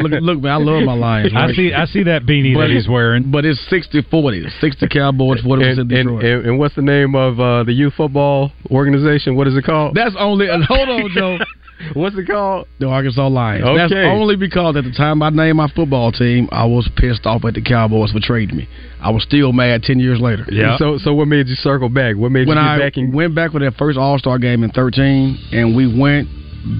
look, 0.00 0.12
look, 0.20 0.42
man. 0.42 0.52
I 0.52 0.56
love 0.56 0.82
my 0.82 0.94
Lions. 0.94 1.32
I 1.36 1.52
see. 1.52 1.72
I 1.72 1.84
see 1.86 2.02
that 2.02 2.22
beanie 2.24 2.54
But- 2.54 2.62
that 2.68 2.70
he's 2.70 2.88
wearing. 2.88 3.30
But 3.30 3.44
it's 3.44 3.60
60-40. 3.70 4.60
60 4.60 4.88
Cowboys, 4.88 5.40
40 5.40 5.62
and, 5.64 5.70
percent 5.76 5.88
Detroit. 5.88 6.24
and, 6.24 6.46
and 6.46 6.58
what's 6.58 6.74
the 6.74 6.82
name 6.82 7.14
of 7.14 7.38
uh, 7.40 7.62
the 7.64 7.72
youth 7.72 7.94
football 7.94 8.50
organization? 8.70 9.36
What 9.36 9.46
is 9.46 9.56
it 9.56 9.64
called? 9.64 9.94
That's 9.94 10.14
only. 10.18 10.48
uh, 10.50 10.58
Hold 10.68 10.88
on, 10.88 11.10
Joe. 11.14 11.38
What's 11.94 12.16
it 12.16 12.28
called? 12.28 12.68
The 12.78 12.86
Arkansas 12.86 13.26
Lions. 13.26 13.64
That's 13.76 13.92
only 13.92 14.36
because 14.36 14.76
at 14.76 14.84
the 14.84 14.92
time 14.92 15.22
I 15.22 15.30
named 15.30 15.56
my 15.56 15.68
football 15.74 16.12
team, 16.12 16.48
I 16.52 16.64
was 16.64 16.88
pissed 16.96 17.26
off 17.26 17.44
at 17.44 17.54
the 17.54 17.60
Cowboys 17.62 18.12
for 18.12 18.20
trading 18.22 18.56
me. 18.56 18.68
I 19.00 19.10
was 19.10 19.24
still 19.24 19.52
mad 19.52 19.82
ten 19.82 19.98
years 19.98 20.20
later. 20.20 20.46
Yeah. 20.50 20.78
So 20.78 20.98
so 20.98 21.12
what 21.14 21.26
made 21.26 21.48
you 21.48 21.56
circle 21.56 21.88
back? 21.88 22.14
What 22.16 22.30
made 22.30 22.46
when 22.46 22.56
you 22.56 22.62
get 22.62 22.70
I 22.70 22.78
back 22.78 22.96
and 22.96 23.12
went 23.12 23.34
back 23.34 23.50
for 23.50 23.58
that 23.58 23.74
first 23.74 23.98
All 23.98 24.18
Star 24.18 24.38
game 24.38 24.62
in 24.62 24.70
thirteen, 24.70 25.36
and 25.52 25.74
we 25.76 25.86
went 26.00 26.28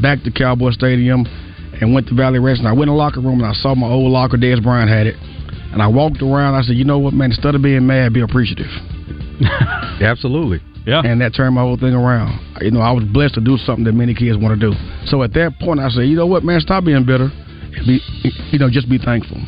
back 0.03 0.23
to 0.25 0.31
Cowboy 0.31 0.71
Stadium 0.71 1.27
and 1.81 1.95
went 1.95 2.09
to 2.09 2.15
Valley 2.15 2.39
Ranch, 2.39 2.59
and 2.59 2.69
I 2.69 2.73
went 2.73 2.89
in 2.89 2.97
the 2.97 2.99
locker 2.99 3.21
room 3.21 3.41
and 3.41 3.47
I 3.47 3.53
saw 3.53 3.75
my 3.75 3.89
old 3.89 4.11
locker. 4.11 4.37
Dez 4.37 4.63
Bryant 4.63 4.91
had 4.91 5.07
it, 5.07 5.17
and 5.73 5.83
I 5.83 5.87
walked 5.87 6.23
around. 6.23 6.55
I 6.55 6.63
said, 6.63 6.77
you 6.77 6.85
know 6.85 6.99
what, 6.99 7.15
man? 7.15 7.31
Instead 7.31 7.55
of 7.55 7.63
being 7.63 7.87
mad, 7.87 8.13
be 8.13 8.21
appreciative. 8.21 8.71
Absolutely. 10.01 10.61
Yeah. 10.87 11.01
And 11.05 11.21
that 11.21 11.35
turned 11.35 11.55
my 11.55 11.63
whole 11.63 11.79
thing 11.79 11.95
around. 11.95 12.39
You 12.61 12.71
know, 12.71 12.81
I 12.81 12.93
was 12.93 13.05
blessed 13.05 13.35
to 13.35 13.41
do 13.41 13.57
something 13.57 13.85
that 13.85 13.95
many 13.95 14.15
kids 14.15 14.37
want 14.37 14.61
to 14.61 14.71
do. 14.71 14.77
So 15.07 15.23
at 15.23 15.33
that 15.33 15.59
point, 15.61 15.81
I 15.81 15.89
said, 15.89 16.03
you 16.03 16.17
know 16.17 16.27
what, 16.27 16.45
man? 16.45 16.61
Stop 16.61 16.85
being 16.85 17.05
bitter. 17.07 17.31
And 17.33 17.87
be, 17.87 18.01
you 18.53 18.59
know, 18.59 18.69
just 18.71 18.89
be 18.89 18.99
thankful. 18.99 19.39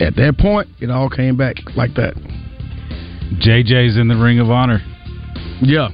At 0.00 0.14
that 0.16 0.36
point, 0.38 0.68
it 0.80 0.90
all 0.90 1.10
came 1.10 1.36
back 1.36 1.56
like 1.74 1.94
that. 1.94 2.14
JJ's 3.42 3.96
in 3.96 4.08
the 4.08 4.16
Ring 4.16 4.38
of 4.38 4.50
Honor. 4.50 4.80
Yeah. 5.60 5.88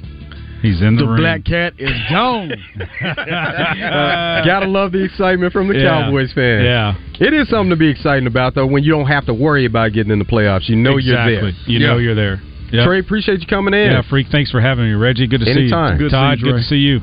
He's 0.63 0.81
in 0.81 0.95
the, 0.95 1.05
The 1.05 1.15
black 1.17 1.43
cat 1.45 1.73
is 1.77 1.91
gone. 2.09 2.53
Uh, 3.03 4.43
gotta 4.45 4.65
love 4.65 4.91
the 4.93 5.03
excitement 5.03 5.51
from 5.53 5.67
the 5.67 5.75
Yeah. 5.77 6.03
Cowboys 6.05 6.31
fans. 6.33 6.63
Yeah. 6.63 6.95
It 7.19 7.33
is 7.33 7.49
something 7.49 7.69
to 7.69 7.75
be 7.75 7.89
excited 7.89 8.25
about, 8.25 8.55
though, 8.55 8.65
when 8.65 8.83
you 8.83 8.91
don't 8.91 9.07
have 9.07 9.25
to 9.27 9.33
worry 9.33 9.65
about 9.65 9.91
getting 9.93 10.11
in 10.11 10.19
the 10.19 10.25
playoffs. 10.25 10.67
You 10.69 10.77
know 10.77 10.97
you're 10.97 11.15
there. 11.17 11.47
Exactly. 11.49 11.73
You 11.73 11.79
know 11.79 11.97
you're 11.97 12.15
there. 12.15 12.41
Yep. 12.71 12.85
Trey, 12.87 12.99
appreciate 12.99 13.41
you 13.41 13.47
coming 13.47 13.73
in. 13.73 13.91
Yeah, 13.91 14.01
freak. 14.09 14.27
Thanks 14.31 14.49
for 14.51 14.59
having 14.61 14.85
me, 14.85 14.93
Reggie. 14.93 15.27
Good 15.27 15.41
to 15.41 15.49
Anytime. 15.51 15.97
see 15.99 16.03
you. 16.03 16.09
Good 16.09 16.15
to 16.15 16.35
see 16.39 16.45
you, 16.45 16.51
good 16.53 16.57
to 16.57 16.63
see 16.63 16.75
you. 16.77 16.99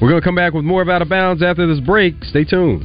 We're 0.00 0.10
going 0.10 0.20
to 0.20 0.24
come 0.24 0.36
back 0.36 0.52
with 0.52 0.64
more 0.64 0.80
of 0.82 0.88
Out 0.88 1.02
of 1.02 1.08
Bounds 1.08 1.42
after 1.42 1.66
this 1.66 1.80
break. 1.80 2.22
Stay 2.24 2.44
tuned. 2.44 2.84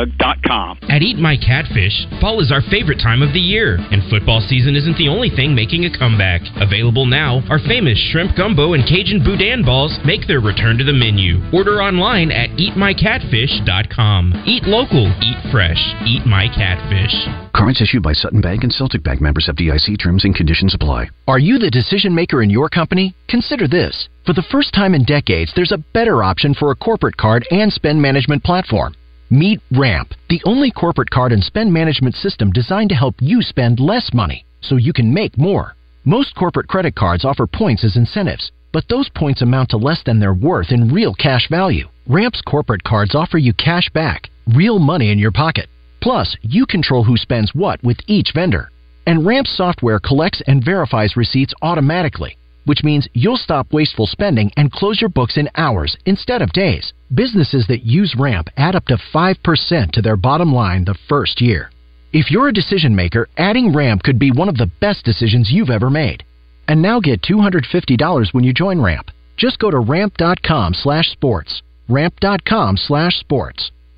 At 0.89 1.03
Eat 1.03 1.17
My 1.17 1.37
Catfish, 1.37 2.07
fall 2.19 2.41
is 2.41 2.51
our 2.51 2.61
favorite 2.73 2.97
time 2.97 3.21
of 3.21 3.33
the 3.33 3.39
year, 3.39 3.77
and 3.91 4.01
football 4.09 4.41
season 4.41 4.75
isn't 4.75 4.97
the 4.97 5.07
only 5.07 5.29
thing 5.29 5.53
making 5.53 5.85
a 5.85 5.95
comeback. 5.95 6.41
Available 6.57 7.05
now, 7.05 7.43
our 7.49 7.59
famous 7.59 7.99
shrimp 8.09 8.35
gumbo 8.35 8.73
and 8.73 8.83
Cajun 8.85 9.23
boudin 9.23 9.63
balls 9.63 9.99
make 10.03 10.25
their 10.25 10.39
return 10.39 10.77
to 10.79 10.83
the 10.83 10.93
menu. 10.93 11.37
Order 11.53 11.83
online 11.83 12.31
at 12.31 12.49
eatmycatfish.com. 12.57 14.43
Eat 14.45 14.63
local, 14.63 15.05
eat 15.21 15.51
fresh, 15.51 15.81
eat 16.05 16.25
my 16.25 16.47
catfish. 16.49 17.13
Cards 17.53 17.81
issued 17.81 18.01
by 18.01 18.13
Sutton 18.13 18.41
Bank 18.41 18.63
and 18.63 18.73
Celtic 18.73 19.03
Bank 19.03 19.21
members 19.21 19.47
of 19.47 19.55
FDIC 19.55 20.01
terms 20.01 20.25
and 20.25 20.35
conditions 20.35 20.73
apply. 20.73 21.09
Are 21.27 21.39
you 21.39 21.59
the 21.59 21.69
decision 21.69 22.15
maker 22.15 22.41
in 22.41 22.49
your 22.49 22.69
company? 22.69 23.13
Consider 23.27 23.67
this. 23.67 24.09
For 24.25 24.33
the 24.33 24.45
first 24.51 24.73
time 24.73 24.95
in 24.95 25.03
decades, 25.03 25.51
there's 25.55 25.71
a 25.71 25.83
better 25.93 26.23
option 26.23 26.53
for 26.53 26.71
a 26.71 26.75
corporate 26.75 27.17
card 27.17 27.47
and 27.51 27.71
spend 27.71 28.01
management 28.01 28.43
platform. 28.43 28.95
Meet 29.33 29.61
Ramp, 29.71 30.13
the 30.27 30.41
only 30.43 30.71
corporate 30.71 31.09
card 31.09 31.31
and 31.31 31.41
spend 31.41 31.71
management 31.71 32.15
system 32.15 32.51
designed 32.51 32.89
to 32.89 32.97
help 32.97 33.15
you 33.21 33.41
spend 33.41 33.79
less 33.79 34.13
money 34.13 34.43
so 34.59 34.75
you 34.75 34.91
can 34.91 35.13
make 35.13 35.37
more. 35.37 35.77
Most 36.03 36.35
corporate 36.35 36.67
credit 36.67 36.95
cards 36.95 37.23
offer 37.23 37.47
points 37.47 37.85
as 37.85 37.95
incentives, 37.95 38.51
but 38.73 38.89
those 38.89 39.07
points 39.07 39.41
amount 39.41 39.69
to 39.69 39.77
less 39.77 40.03
than 40.03 40.19
their 40.19 40.33
worth 40.33 40.73
in 40.73 40.93
real 40.93 41.13
cash 41.13 41.47
value. 41.49 41.87
Ramp's 42.07 42.41
corporate 42.41 42.83
cards 42.83 43.15
offer 43.15 43.37
you 43.37 43.53
cash 43.53 43.89
back, 43.93 44.29
real 44.53 44.79
money 44.79 45.11
in 45.11 45.17
your 45.17 45.31
pocket. 45.31 45.69
Plus, 46.01 46.35
you 46.41 46.65
control 46.65 47.05
who 47.05 47.15
spends 47.15 47.55
what 47.55 47.81
with 47.85 47.99
each 48.07 48.33
vendor. 48.35 48.69
And 49.07 49.25
Ramp's 49.25 49.55
software 49.55 50.01
collects 50.01 50.41
and 50.45 50.61
verifies 50.61 51.15
receipts 51.15 51.53
automatically, 51.61 52.35
which 52.65 52.83
means 52.83 53.07
you'll 53.13 53.37
stop 53.37 53.73
wasteful 53.73 54.07
spending 54.07 54.51
and 54.57 54.71
close 54.71 55.01
your 55.01 55.09
books 55.09 55.37
in 55.37 55.49
hours 55.55 55.97
instead 56.05 56.41
of 56.41 56.53
days. 56.53 56.93
Businesses 57.13 57.65
that 57.67 57.83
use 57.83 58.15
Ramp 58.17 58.49
add 58.57 58.75
up 58.75 58.85
to 58.85 58.97
5% 59.13 59.91
to 59.91 60.01
their 60.01 60.17
bottom 60.17 60.53
line 60.53 60.85
the 60.85 60.97
first 61.07 61.41
year. 61.41 61.71
If 62.13 62.29
you're 62.29 62.49
a 62.49 62.53
decision 62.53 62.95
maker, 62.95 63.29
adding 63.37 63.73
Ramp 63.73 64.03
could 64.03 64.19
be 64.19 64.31
one 64.31 64.49
of 64.49 64.57
the 64.57 64.71
best 64.79 65.05
decisions 65.05 65.51
you've 65.51 65.69
ever 65.69 65.89
made. 65.89 66.23
And 66.67 66.81
now 66.81 66.99
get 66.99 67.21
$250 67.21 68.33
when 68.33 68.43
you 68.43 68.53
join 68.53 68.81
Ramp. 68.81 69.11
Just 69.37 69.59
go 69.59 69.71
to 69.71 69.79
ramp.com 69.79 70.73
slash 70.73 71.09
sports. 71.11 71.61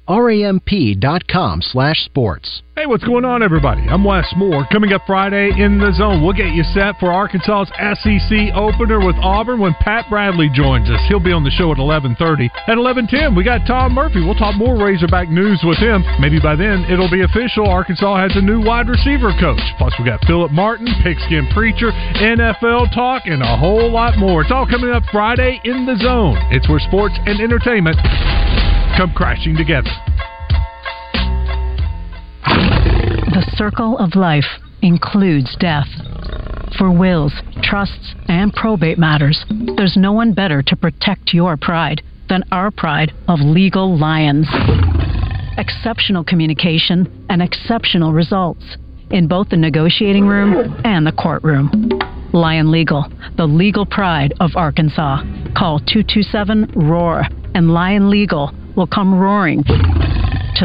Ramp.com 0.07 1.61
slash 1.61 2.03
sports. 2.03 2.61
Hey, 2.75 2.87
what's 2.87 3.03
going 3.03 3.23
on, 3.23 3.43
everybody? 3.43 3.81
I'm 3.87 4.03
Wes 4.03 4.25
Moore. 4.35 4.65
Coming 4.71 4.93
up 4.93 5.03
Friday 5.05 5.51
in 5.55 5.77
the 5.77 5.93
zone, 5.93 6.23
we'll 6.23 6.33
get 6.33 6.53
you 6.57 6.63
set 6.73 6.99
for 6.99 7.13
Arkansas's 7.13 7.69
SEC 8.01 8.49
opener 8.55 8.99
with 8.99 9.15
Auburn 9.21 9.59
when 9.59 9.75
Pat 9.79 10.09
Bradley 10.09 10.49
joins 10.51 10.89
us. 10.89 10.99
He'll 11.07 11.23
be 11.23 11.31
on 11.31 11.43
the 11.43 11.51
show 11.51 11.71
at 11.71 11.77
11:30. 11.77 12.49
At 12.67 12.77
11:10, 12.77 13.35
we 13.35 13.43
got 13.43 13.67
Tom 13.67 13.93
Murphy. 13.93 14.21
We'll 14.25 14.33
talk 14.33 14.55
more 14.55 14.75
Razorback 14.75 15.29
news 15.29 15.61
with 15.63 15.77
him. 15.77 16.03
Maybe 16.19 16.39
by 16.39 16.55
then 16.55 16.83
it'll 16.89 17.11
be 17.11 17.21
official. 17.21 17.69
Arkansas 17.69 18.17
has 18.17 18.35
a 18.35 18.41
new 18.41 18.59
wide 18.59 18.89
receiver 18.89 19.31
coach. 19.39 19.61
Plus, 19.77 19.93
we 19.99 20.05
got 20.05 20.25
Philip 20.25 20.51
Martin, 20.51 20.87
Pigskin 21.03 21.47
Preacher, 21.53 21.91
NFL 22.17 22.91
talk, 22.93 23.27
and 23.27 23.43
a 23.43 23.55
whole 23.55 23.91
lot 23.91 24.17
more. 24.17 24.41
It's 24.41 24.51
all 24.51 24.65
coming 24.65 24.89
up 24.89 25.03
Friday 25.11 25.61
in 25.63 25.85
the 25.85 25.95
zone. 25.95 26.37
It's 26.49 26.67
where 26.67 26.79
sports 26.79 27.13
and 27.27 27.39
entertainment 27.39 27.97
come 28.95 29.13
crashing 29.15 29.55
together. 29.57 29.89
The 32.45 33.45
circle 33.55 33.97
of 33.97 34.15
life 34.15 34.45
includes 34.81 35.55
death. 35.59 35.87
For 36.77 36.91
wills, 36.91 37.33
trusts, 37.61 38.15
and 38.27 38.53
probate 38.53 38.97
matters, 38.97 39.45
there's 39.77 39.95
no 39.95 40.11
one 40.11 40.33
better 40.33 40.61
to 40.63 40.75
protect 40.75 41.33
your 41.33 41.57
pride 41.57 42.01
than 42.29 42.43
our 42.51 42.71
pride 42.71 43.11
of 43.27 43.39
Legal 43.39 43.97
Lions. 43.97 44.47
Exceptional 45.57 46.23
communication 46.23 47.25
and 47.29 47.41
exceptional 47.41 48.11
results 48.11 48.63
in 49.11 49.27
both 49.27 49.49
the 49.49 49.57
negotiating 49.57 50.25
room 50.25 50.81
and 50.83 51.05
the 51.05 51.11
courtroom. 51.11 51.69
Lion 52.33 52.71
Legal, 52.71 53.05
the 53.37 53.45
legal 53.45 53.85
pride 53.85 54.33
of 54.39 54.51
Arkansas. 54.55 55.21
Call 55.55 55.79
227 55.79 56.71
ROAR 56.75 57.23
and 57.53 57.71
Lion 57.71 58.09
Legal 58.09 58.51
will 58.75 58.87
come 58.87 59.13
roaring 59.13 59.63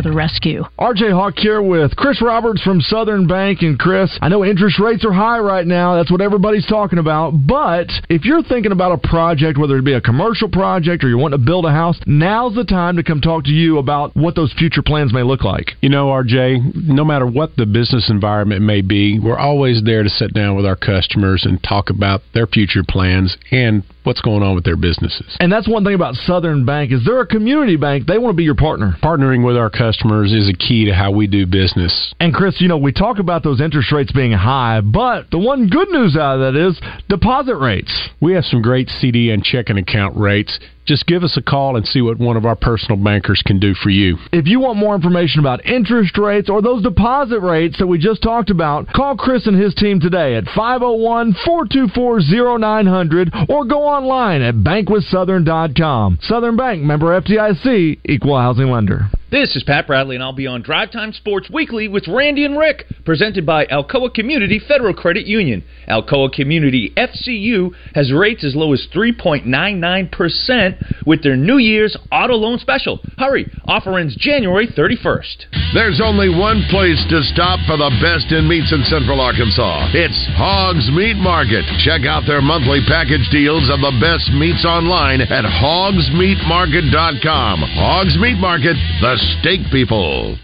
to 0.03 0.09
the 0.09 0.15
rescue. 0.15 0.65
RJ 0.79 1.13
Hawk 1.13 1.35
here 1.37 1.61
with 1.61 1.97
Chris 1.97 2.23
Roberts 2.23 2.63
from 2.63 2.81
Southern 2.81 3.27
Bank. 3.27 3.63
And 3.63 3.79
Chris, 3.79 4.17
I 4.23 4.29
know 4.29 4.45
interest 4.45 4.79
rates 4.79 5.05
are 5.05 5.13
high 5.13 5.41
right 5.41 5.67
now. 5.67 5.97
That's 5.97 6.11
what 6.11 6.21
everybody's 6.21 6.67
talking 6.67 6.99
about. 6.99 7.33
But 7.47 7.89
if 8.09 8.25
you're 8.25 8.43
thinking 8.43 8.73
about 8.73 8.93
a 8.93 9.09
project, 9.09 9.59
whether 9.59 9.77
it 9.77 9.85
be 9.85 9.95
a 9.95 10.01
commercial 10.01 10.49
project 10.49 11.03
or 11.03 11.09
you 11.09 11.19
want 11.19 11.33
to 11.33 11.39
build 11.39 11.65
a 11.65 11.71
house, 11.71 11.99
now's 12.07 12.55
the 12.55 12.65
time 12.65 12.97
to 12.97 13.03
come 13.03 13.21
talk 13.21 13.45
to 13.45 13.51
you 13.51 13.79
about 13.79 14.15
what 14.15 14.37
those 14.37 14.53
future 14.53 14.83
plans 14.83 15.13
may 15.13 15.23
look 15.23 15.43
like. 15.43 15.73
You 15.83 15.89
know, 15.89 16.07
RJ, 16.07 16.87
no 16.87 17.05
matter 17.05 17.27
what 17.27 17.57
the 17.57 17.67
business 17.67 18.09
environment 18.09 18.63
may 18.63 18.81
be, 18.81 19.19
we're 19.19 19.39
always 19.39 19.83
there 19.85 20.05
to 20.05 20.09
sit 20.11 20.33
down 20.33 20.55
with 20.57 20.65
our 20.65 20.77
customers 20.77 21.45
and 21.45 21.63
talk 21.63 21.91
about 21.91 22.23
their 22.35 22.47
future 22.47 22.85
plans 22.87 23.37
and 23.51 23.83
what's 24.05 24.21
going 24.23 24.43
on 24.43 24.55
with 24.55 24.65
their 24.65 24.77
businesses. 24.77 25.37
And 25.39 25.53
that's 25.53 25.69
one 25.69 25.85
thing 25.85 25.95
about 25.95 26.15
Southern 26.15 26.65
Bank 26.65 26.93
is 26.93 27.05
they're 27.05 27.21
a 27.21 27.27
community 27.27 27.77
bank. 27.77 28.07
They 28.07 28.17
want 28.17 28.33
to 28.33 28.37
be 28.37 28.45
your 28.45 28.55
partner. 28.55 28.97
Partnering 29.03 29.45
with 29.45 29.57
our 29.57 29.69
customers 29.69 29.88
is 29.89 30.49
a 30.49 30.57
key 30.57 30.87
to 30.87 30.95
how 30.95 31.11
we 31.11 31.27
do 31.27 31.47
business. 31.47 32.15
And 32.21 32.33
Chris, 32.35 32.61
you 32.61 32.69
know, 32.69 32.79
we 32.79 32.93
talk 32.93 33.19
about 33.19 33.43
those 33.43 33.61
interest 33.61 33.93
rates 33.93 34.13
being 34.13 34.33
high, 34.33 34.81
but 34.81 35.31
the 35.31 35.39
one 35.39 35.69
good 35.69 35.89
news 35.91 36.17
out 36.17 36.41
of 36.41 36.55
that 36.55 36.69
is 36.69 36.81
deposit 37.09 37.57
rates. 37.57 38.09
We 38.21 38.33
have 38.35 38.45
some 38.45 38.63
great 38.63 38.89
CD 38.89 39.31
and 39.31 39.43
checking 39.43 39.79
account 39.79 40.17
rates 40.17 40.59
just 40.89 41.07
give 41.07 41.23
us 41.23 41.37
a 41.37 41.43
call 41.43 41.77
and 41.77 41.87
see 41.87 42.01
what 42.01 42.19
one 42.19 42.37
of 42.39 42.47
our 42.47 42.57
personal 42.57 42.97
bankers 42.97 43.43
can 43.45 43.61
do 43.61 43.75
for 43.75 43.91
you. 43.91 44.17
If 44.33 44.47
you 44.47 44.59
want 44.59 44.79
more 44.79 44.95
information 44.95 45.41
about 45.41 45.65
interest 45.67 46.17
rates 46.17 46.49
or 46.49 46.63
those 46.63 46.83
deposit 46.83 47.41
rates 47.41 47.79
that 47.79 47.87
we 47.87 47.99
just 47.99 48.23
talked 48.23 48.49
about, 48.49 48.89
call 48.89 49.17
Chris 49.17 49.47
and 49.47 49.61
his 49.61 49.75
team 49.75 50.01
today 50.01 50.35
at 50.35 50.45
501 50.57 51.37
424 51.45 52.59
0900 52.59 53.35
or 53.51 53.67
go 53.67 53.83
online 53.83 54.41
at 54.41 54.55
bankwithsouthern.com. 54.55 56.19
Southern 56.23 56.57
Bank, 56.57 56.83
member 56.83 57.21
FDIC, 57.21 58.01
equal 58.07 58.39
housing 58.39 58.71
lender. 58.71 59.11
This 59.31 59.57
is 59.57 59.63
Pat 59.63 59.87
Bradley, 59.87 60.17
and 60.17 60.25
I'll 60.25 60.33
be 60.33 60.47
on 60.47 60.63
Drive 60.63 60.91
Time 60.91 61.13
Sports 61.13 61.51
Weekly 61.53 61.87
with 61.87 62.09
Randy 62.09 62.47
and 62.47 62.59
Rick, 62.59 62.87
presented 63.05 63.45
by 63.45 63.67
Alcoa 63.67 64.15
Community 64.15 64.59
Federal 64.59 64.95
Credit 64.95 65.27
Union. 65.27 65.65
Alcoa 65.87 66.33
Community 66.33 66.95
FCU 66.97 67.73
has 67.95 68.11
rates 68.11 68.43
as 68.43 68.57
low 68.57 68.73
as 68.73 68.89
3.99% 68.95 70.78
with 71.07 71.23
their 71.23 71.37
New 71.37 71.59
Year's 71.59 71.97
auto 72.11 72.35
loan 72.35 72.59
special. 72.59 73.01
Hurry, 73.19 73.47
offer 73.67 73.97
ends 73.99 74.17
January 74.17 74.67
31st. 74.67 75.45
There's 75.75 76.01
only 76.03 76.29
one 76.29 76.65
place 76.71 77.05
to 77.11 77.23
stop 77.35 77.61
for 77.67 77.77
the 77.77 77.91
best 78.01 78.33
in 78.33 78.49
meats 78.49 78.73
in 78.73 78.83
Central 78.85 79.21
Arkansas. 79.21 79.91
It's 79.93 80.27
Hogs 80.37 80.89
Meat 80.91 81.17
Market. 81.17 81.65
Check 81.85 82.07
out 82.07 82.25
their 82.27 82.41
monthly 82.41 82.81
package 82.89 83.29
deals 83.31 83.69
of 83.71 83.81
the 83.81 83.93
best 84.01 84.33
meats 84.33 84.65
online 84.65 85.21
at 85.21 85.45
hogsmeatmarket.com. 85.45 87.61
Hogs 87.77 88.17
Meat 88.19 88.39
Market, 88.39 88.77
the 89.01 89.17
steak 89.39 89.61
people. 89.71 90.39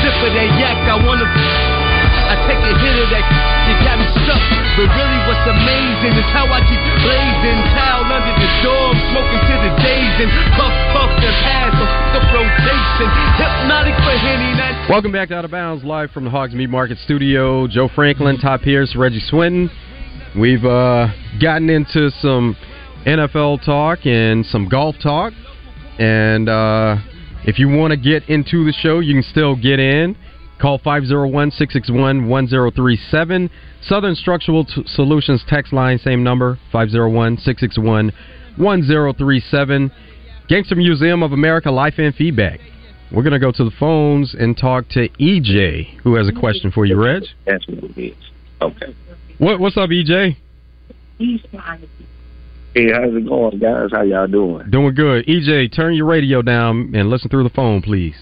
Sip 0.00 0.16
of 0.24 0.32
that 0.32 0.50
yak, 0.58 0.78
I 0.88 0.96
wanna 1.04 1.28
take 2.48 2.60
a 2.60 2.72
hit 2.80 2.96
of 2.98 3.08
that 3.12 3.24
got 3.84 3.96
me 4.00 4.06
stuck. 4.24 4.42
But 4.74 4.88
really 4.90 5.20
what's 5.28 5.46
amazing 5.46 6.12
is 6.18 6.28
how 6.34 6.46
I 6.50 6.60
keep 6.66 6.82
blazing 7.04 7.58
towel 7.76 8.06
under 8.06 8.34
the 8.34 8.50
door, 8.64 8.86
smoking 9.12 9.40
to 9.40 9.54
the 9.66 9.72
days 9.82 10.14
and 10.24 10.30
puff 10.56 10.74
puff 10.94 11.10
pass 11.20 11.70
the 12.14 12.20
rotation. 12.34 13.08
Hypnotic 13.38 13.94
for 14.02 14.16
Henny 14.18 14.50
Welcome 14.88 15.12
back 15.12 15.28
to 15.28 15.36
Out 15.36 15.44
of 15.44 15.50
Bounds, 15.50 15.84
live 15.84 16.10
from 16.10 16.24
the 16.24 16.30
Hogs 16.30 16.54
Meat 16.54 16.70
Market 16.70 16.98
Studio. 16.98 17.66
Joe 17.66 17.88
Franklin, 17.94 18.38
Todd 18.38 18.62
Pierce, 18.62 18.96
Reggie 18.96 19.20
Swinton. 19.20 19.70
We've 20.38 20.64
uh, 20.64 21.08
gotten 21.40 21.70
into 21.70 22.10
some 22.20 22.56
NFL 23.06 23.64
talk 23.64 24.06
and 24.06 24.44
some 24.46 24.68
golf 24.68 24.96
talk. 25.02 25.32
And 25.98 26.48
uh, 26.48 26.96
if 27.44 27.58
you 27.58 27.68
want 27.68 27.92
to 27.92 27.96
get 27.96 28.28
into 28.28 28.64
the 28.64 28.72
show, 28.72 29.00
you 29.00 29.14
can 29.14 29.22
still 29.22 29.56
get 29.56 29.78
in. 29.78 30.16
Call 30.60 30.78
501 30.78 31.52
661 31.52 32.28
1037. 32.28 33.50
Southern 33.82 34.14
Structural 34.14 34.64
T- 34.64 34.82
Solutions 34.86 35.42
text 35.48 35.72
line, 35.72 35.98
same 35.98 36.22
number 36.22 36.58
501 36.70 37.38
661 37.38 38.12
1037. 38.56 39.90
Gangster 40.48 40.74
Museum 40.74 41.22
of 41.22 41.32
America 41.32 41.70
Life 41.70 41.94
and 41.96 42.14
Feedback. 42.14 42.60
We're 43.10 43.22
going 43.22 43.32
to 43.32 43.38
go 43.38 43.50
to 43.52 43.64
the 43.64 43.72
phones 43.78 44.34
and 44.34 44.56
talk 44.56 44.88
to 44.90 45.08
EJ, 45.08 46.00
who 46.00 46.14
has 46.16 46.28
a 46.28 46.32
question 46.32 46.70
for 46.70 46.84
you, 46.84 47.02
Reg. 47.02 47.22
That's 47.46 47.66
what 47.66 47.82
it 47.82 47.98
is. 47.98 48.16
Okay. 48.60 48.94
What, 49.38 49.58
what's 49.58 49.76
up, 49.76 49.90
EJ? 49.90 50.36
Hey, 52.74 52.92
how's 52.92 53.12
it 53.14 53.26
going, 53.26 53.58
guys? 53.58 53.88
How 53.90 54.02
y'all 54.02 54.28
doing? 54.28 54.70
Doing 54.70 54.94
good. 54.94 55.26
EJ, 55.26 55.74
turn 55.74 55.94
your 55.94 56.06
radio 56.06 56.40
down 56.40 56.94
and 56.94 57.10
listen 57.10 57.28
through 57.28 57.42
the 57.42 57.50
phone, 57.50 57.82
please. 57.82 58.14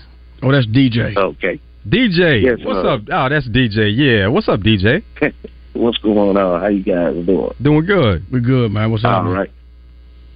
Oh, 0.43 0.51
that's 0.51 0.67
DJ. 0.67 1.15
Okay. 1.17 1.61
DJ, 1.87 2.43
Yes, 2.43 2.59
what's 2.65 2.85
uh, 2.85 2.95
up? 2.95 3.01
Oh, 3.11 3.29
that's 3.29 3.49
DJ. 3.49 3.95
Yeah, 3.95 4.29
what's 4.29 4.49
up, 4.49 4.61
DJ? 4.61 5.03
What's 5.75 5.99
going 5.99 6.37
on? 6.37 6.61
How 6.61 6.67
you 6.67 6.83
guys 6.83 7.15
doing? 7.25 7.55
Doing 7.63 7.85
good. 7.87 8.27
We're 8.33 8.41
good, 8.41 8.73
man. 8.73 8.91
What's 8.91 9.05
up? 9.05 9.23
All 9.23 9.31
right. 9.31 9.51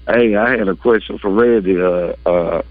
Hey, 0.07 0.37
I 0.37 0.51
had 0.51 0.69
a 0.69 0.77
question 0.77 1.19
for 1.19 1.31
Reggie. 1.31 1.81
Uh, 1.81 2.15
uh, 2.25 2.63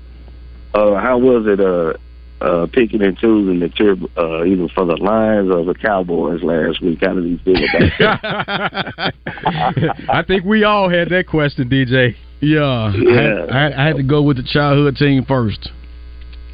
uh, 0.73 1.01
how 1.01 1.17
was 1.17 1.47
it 1.47 1.59
uh, 1.59 1.97
uh, 2.41 2.67
picking 2.71 3.01
and 3.01 3.17
choosing 3.17 3.59
the 3.59 3.69
trip 3.69 3.99
uh, 4.17 4.43
either 4.43 4.67
for 4.73 4.85
the 4.85 4.97
Lions 4.97 5.51
or 5.53 5.63
the 5.63 5.75
Cowboys 5.75 6.43
last 6.43 6.81
week? 6.81 6.99
How 7.01 7.13
did 7.13 7.25
you 7.25 7.37
feel 7.39 7.57
about 7.57 7.99
that? 9.25 9.95
I 10.09 10.23
think 10.23 10.43
we 10.43 10.63
all 10.63 10.89
had 10.89 11.09
that 11.09 11.27
question, 11.27 11.69
DJ. 11.69 12.15
Yeah, 12.41 12.63
I, 12.63 12.91
had, 12.91 13.01
Yeah. 13.01 13.45
I, 13.51 13.63
had, 13.63 13.73
I 13.73 13.87
had 13.87 13.95
to 13.97 14.03
go 14.03 14.23
with 14.23 14.37
the 14.37 14.43
childhood 14.43 14.95
team 14.95 15.25
first, 15.25 15.69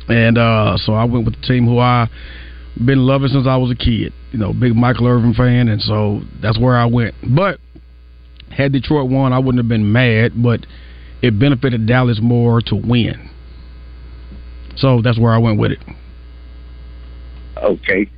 and 0.10 0.38
uh, 0.38 0.78
so 0.78 0.94
I 0.94 1.06
went 1.06 1.26
with 1.26 1.40
the 1.40 1.48
team 1.48 1.66
who 1.66 1.80
I 1.80 2.10
been 2.86 3.00
loving 3.00 3.30
since 3.30 3.48
I 3.48 3.58
was 3.58 3.72
a 3.72 3.76
kid. 3.76 4.14
You 4.32 4.40
know, 4.40 4.54
big 4.54 4.76
Michael 4.76 5.08
Irvin 5.08 5.34
fan, 5.34 5.68
and 5.70 5.82
so 5.82 6.22
that's 6.42 6.60
where 6.60 6.76
I 6.76 6.86
went. 6.86 7.16
But 7.36 7.60
had 8.52 8.72
Detroit 8.72 9.10
won, 9.10 9.34
I 9.34 9.40
wouldn't 9.40 9.58
have 9.58 9.70
been 9.70 9.92
mad, 9.92 10.32
but 10.36 10.66
it 11.22 11.40
benefited 11.40 11.88
Dallas 11.88 12.20
more 12.22 12.62
to 12.62 12.76
win. 12.76 13.30
So 14.78 15.02
that's 15.02 15.20
where 15.20 15.34
I 15.34 15.38
went 15.38 15.60
with 15.60 15.72
it. 15.72 15.80
Okay. 17.58 18.10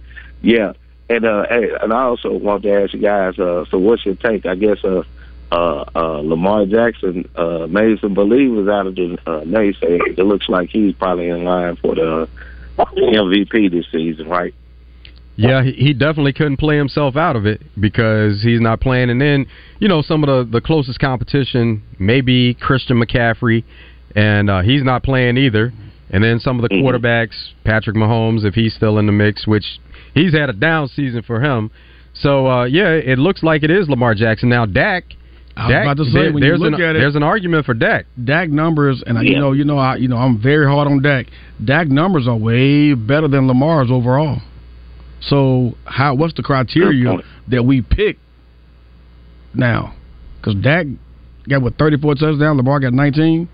Yeah. 0.42 0.74
And 1.10 1.26
uh 1.26 1.44
and 1.50 1.94
I 1.94 2.04
also 2.04 2.32
want 2.34 2.64
to 2.64 2.72
ask 2.72 2.94
you 2.94 3.02
guys, 3.02 3.38
uh, 3.40 3.66
so 3.72 3.78
what's 3.78 4.06
your 4.06 4.16
take? 4.16 4.46
I 4.46 4.56
guess 4.56 4.78
uh 4.84 5.04
uh 5.52 5.86
uh 5.96 6.22
Lamar 6.22 6.66
Jackson 6.66 7.30
uh 7.36 7.68
made 7.68 8.00
some 8.00 8.14
believers 8.14 8.68
out 8.68 8.88
of 8.88 8.96
the 8.96 9.18
uh 9.26 9.42
naysayers. 9.42 10.18
It 10.18 10.26
looks 10.26 10.48
like 10.50 10.70
he's 10.70 10.94
probably 10.96 11.30
in 11.30 11.44
line 11.44 11.78
for 11.78 11.96
the 11.96 12.30
MVP 12.78 13.72
this 13.72 13.86
season, 13.92 14.30
right? 14.30 14.54
Yeah, 15.36 15.64
he, 15.64 15.72
he 15.72 15.94
definitely 15.94 16.34
couldn't 16.34 16.58
play 16.58 16.78
himself 16.78 17.16
out 17.16 17.38
of 17.38 17.46
it 17.46 17.62
because 17.80 18.42
he's 18.44 18.60
not 18.60 18.82
playing. 18.82 19.10
And 19.10 19.22
then, 19.22 19.48
you 19.80 19.88
know, 19.88 20.02
some 20.02 20.22
of 20.22 20.28
the, 20.28 20.60
the 20.60 20.62
closest 20.62 21.00
competition, 21.00 21.82
maybe 21.98 22.56
Christian 22.56 23.02
McCaffrey, 23.02 23.64
and 24.16 24.50
uh, 24.50 24.62
he's 24.62 24.84
not 24.84 25.02
playing 25.02 25.38
either. 25.38 25.72
And 26.12 26.24
then 26.24 26.40
some 26.40 26.60
of 26.60 26.68
the 26.68 26.76
quarterbacks, 26.76 27.36
Patrick 27.64 27.96
Mahomes, 27.96 28.44
if 28.44 28.56
he's 28.56 28.74
still 28.74 28.98
in 28.98 29.06
the 29.06 29.12
mix, 29.12 29.46
which 29.46 29.66
he's 30.14 30.34
had 30.34 30.50
a 30.50 30.54
down 30.54 30.88
season 30.88 31.22
for 31.22 31.40
him. 31.40 31.70
So, 32.16 32.48
uh, 32.48 32.64
yeah, 32.66 32.90
it 32.94 33.20
looks 33.20 33.44
like 33.44 33.62
it 33.64 33.70
is 33.70 33.88
Lamar 33.88 34.16
Jackson. 34.16 34.50
Now, 34.50 34.66
Dak. 34.66 35.04
I 35.56 35.66
was 35.68 35.72
Dak, 35.72 35.84
about 35.86 35.98
to 35.98 36.06
say, 36.06 36.12
there- 36.14 36.34
when 36.34 36.44
you 36.44 36.50
there's 36.50 36.60
look 36.62 36.74
an, 36.74 36.82
at 36.82 36.96
it- 36.96 37.00
there's 37.00 37.16
an 37.16 37.24
argument 37.24 37.66
for 37.66 37.74
Dak. 37.74 38.06
Dak 38.24 38.50
numbers, 38.50 39.04
and 39.06 39.18
I 39.18 39.22
you 39.22 39.36
know, 39.38 39.52
you 39.52 39.66
know, 39.66 39.78
I 39.78 39.98
you 39.98 40.08
know, 40.08 40.18
I'm 40.18 40.38
very 40.42 40.66
hard 40.66 40.88
on 40.88 41.02
Dak. 41.02 41.28
Dak 41.64 41.88
numbers 41.90 42.28
are 42.28 42.36
way 42.38 42.94
better 42.94 43.28
than 43.28 43.48
Lamar's 43.48 43.92
overall. 43.92 44.42
So, 45.22 45.76
how? 45.86 46.16
What's 46.16 46.34
the 46.34 46.44
criteria 46.44 47.18
that 47.50 47.64
we 47.66 47.82
pick 47.82 48.18
now? 49.54 49.94
Because 50.38 50.56
Dak 50.56 50.88
got 51.48 51.62
what 51.62 51.78
34 51.78 52.16
touchdowns, 52.16 52.58
Lamar 52.58 52.80
got 52.80 52.94
19. 52.94 53.48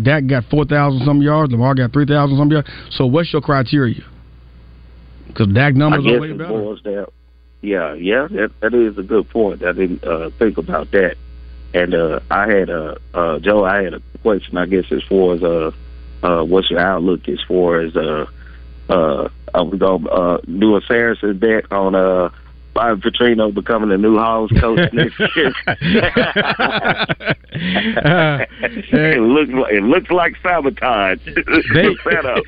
Dak 0.00 0.26
got 0.26 0.44
4,000 0.44 1.04
some 1.04 1.20
yards, 1.20 1.52
Lamar 1.52 1.74
got 1.74 1.92
3,000 1.92 2.36
some 2.36 2.50
yards. 2.50 2.68
So, 2.90 3.06
what's 3.06 3.32
your 3.32 3.42
criteria? 3.42 4.04
Because 5.26 5.48
Dak 5.48 5.74
numbers 5.74 6.06
are 6.06 6.20
way 6.20 6.32
better. 6.32 6.48
boils 6.48 6.80
down. 6.82 7.06
Yeah, 7.60 7.94
yeah, 7.94 8.28
that 8.30 8.52
that 8.60 8.72
is 8.72 8.96
a 8.98 9.02
good 9.02 9.28
point. 9.30 9.64
I 9.64 9.72
didn't 9.72 10.04
uh, 10.04 10.30
think 10.38 10.58
about 10.58 10.92
that. 10.92 11.16
And 11.74 11.92
uh, 11.92 12.20
I 12.30 12.48
had 12.48 12.70
a 12.70 12.96
uh, 13.12 13.40
Joe. 13.40 13.64
I 13.64 13.82
had 13.82 13.94
a 13.94 14.02
question. 14.22 14.56
I 14.56 14.66
guess 14.66 14.84
as 14.92 15.02
far 15.02 15.34
as 15.34 15.42
uh, 15.42 15.72
uh, 16.22 16.44
what's 16.44 16.70
your 16.70 16.78
outlook 16.78 17.28
as 17.28 17.40
far 17.48 17.80
as 17.80 17.96
uh, 17.96 18.26
uh, 18.88 19.28
are 19.54 19.64
we 19.64 19.78
gonna 19.78 20.08
uh, 20.08 20.40
do 20.42 20.76
a 20.76 20.80
Saracen 20.82 21.38
bet 21.38 21.70
on 21.72 21.94
uh, 21.94 22.30
Bobby 22.74 23.00
Petrino 23.00 23.52
becoming 23.52 23.88
the 23.90 23.98
new 23.98 24.16
Hawks 24.16 24.52
coach 24.60 24.78
next 24.92 25.18
year? 25.36 25.52
it 28.92 29.20
looks 29.20 29.50
like 29.52 29.72
it 29.72 29.82
looks 29.82 30.10
like 30.10 30.34
sabotage. 30.42 31.18
they, 31.24 31.32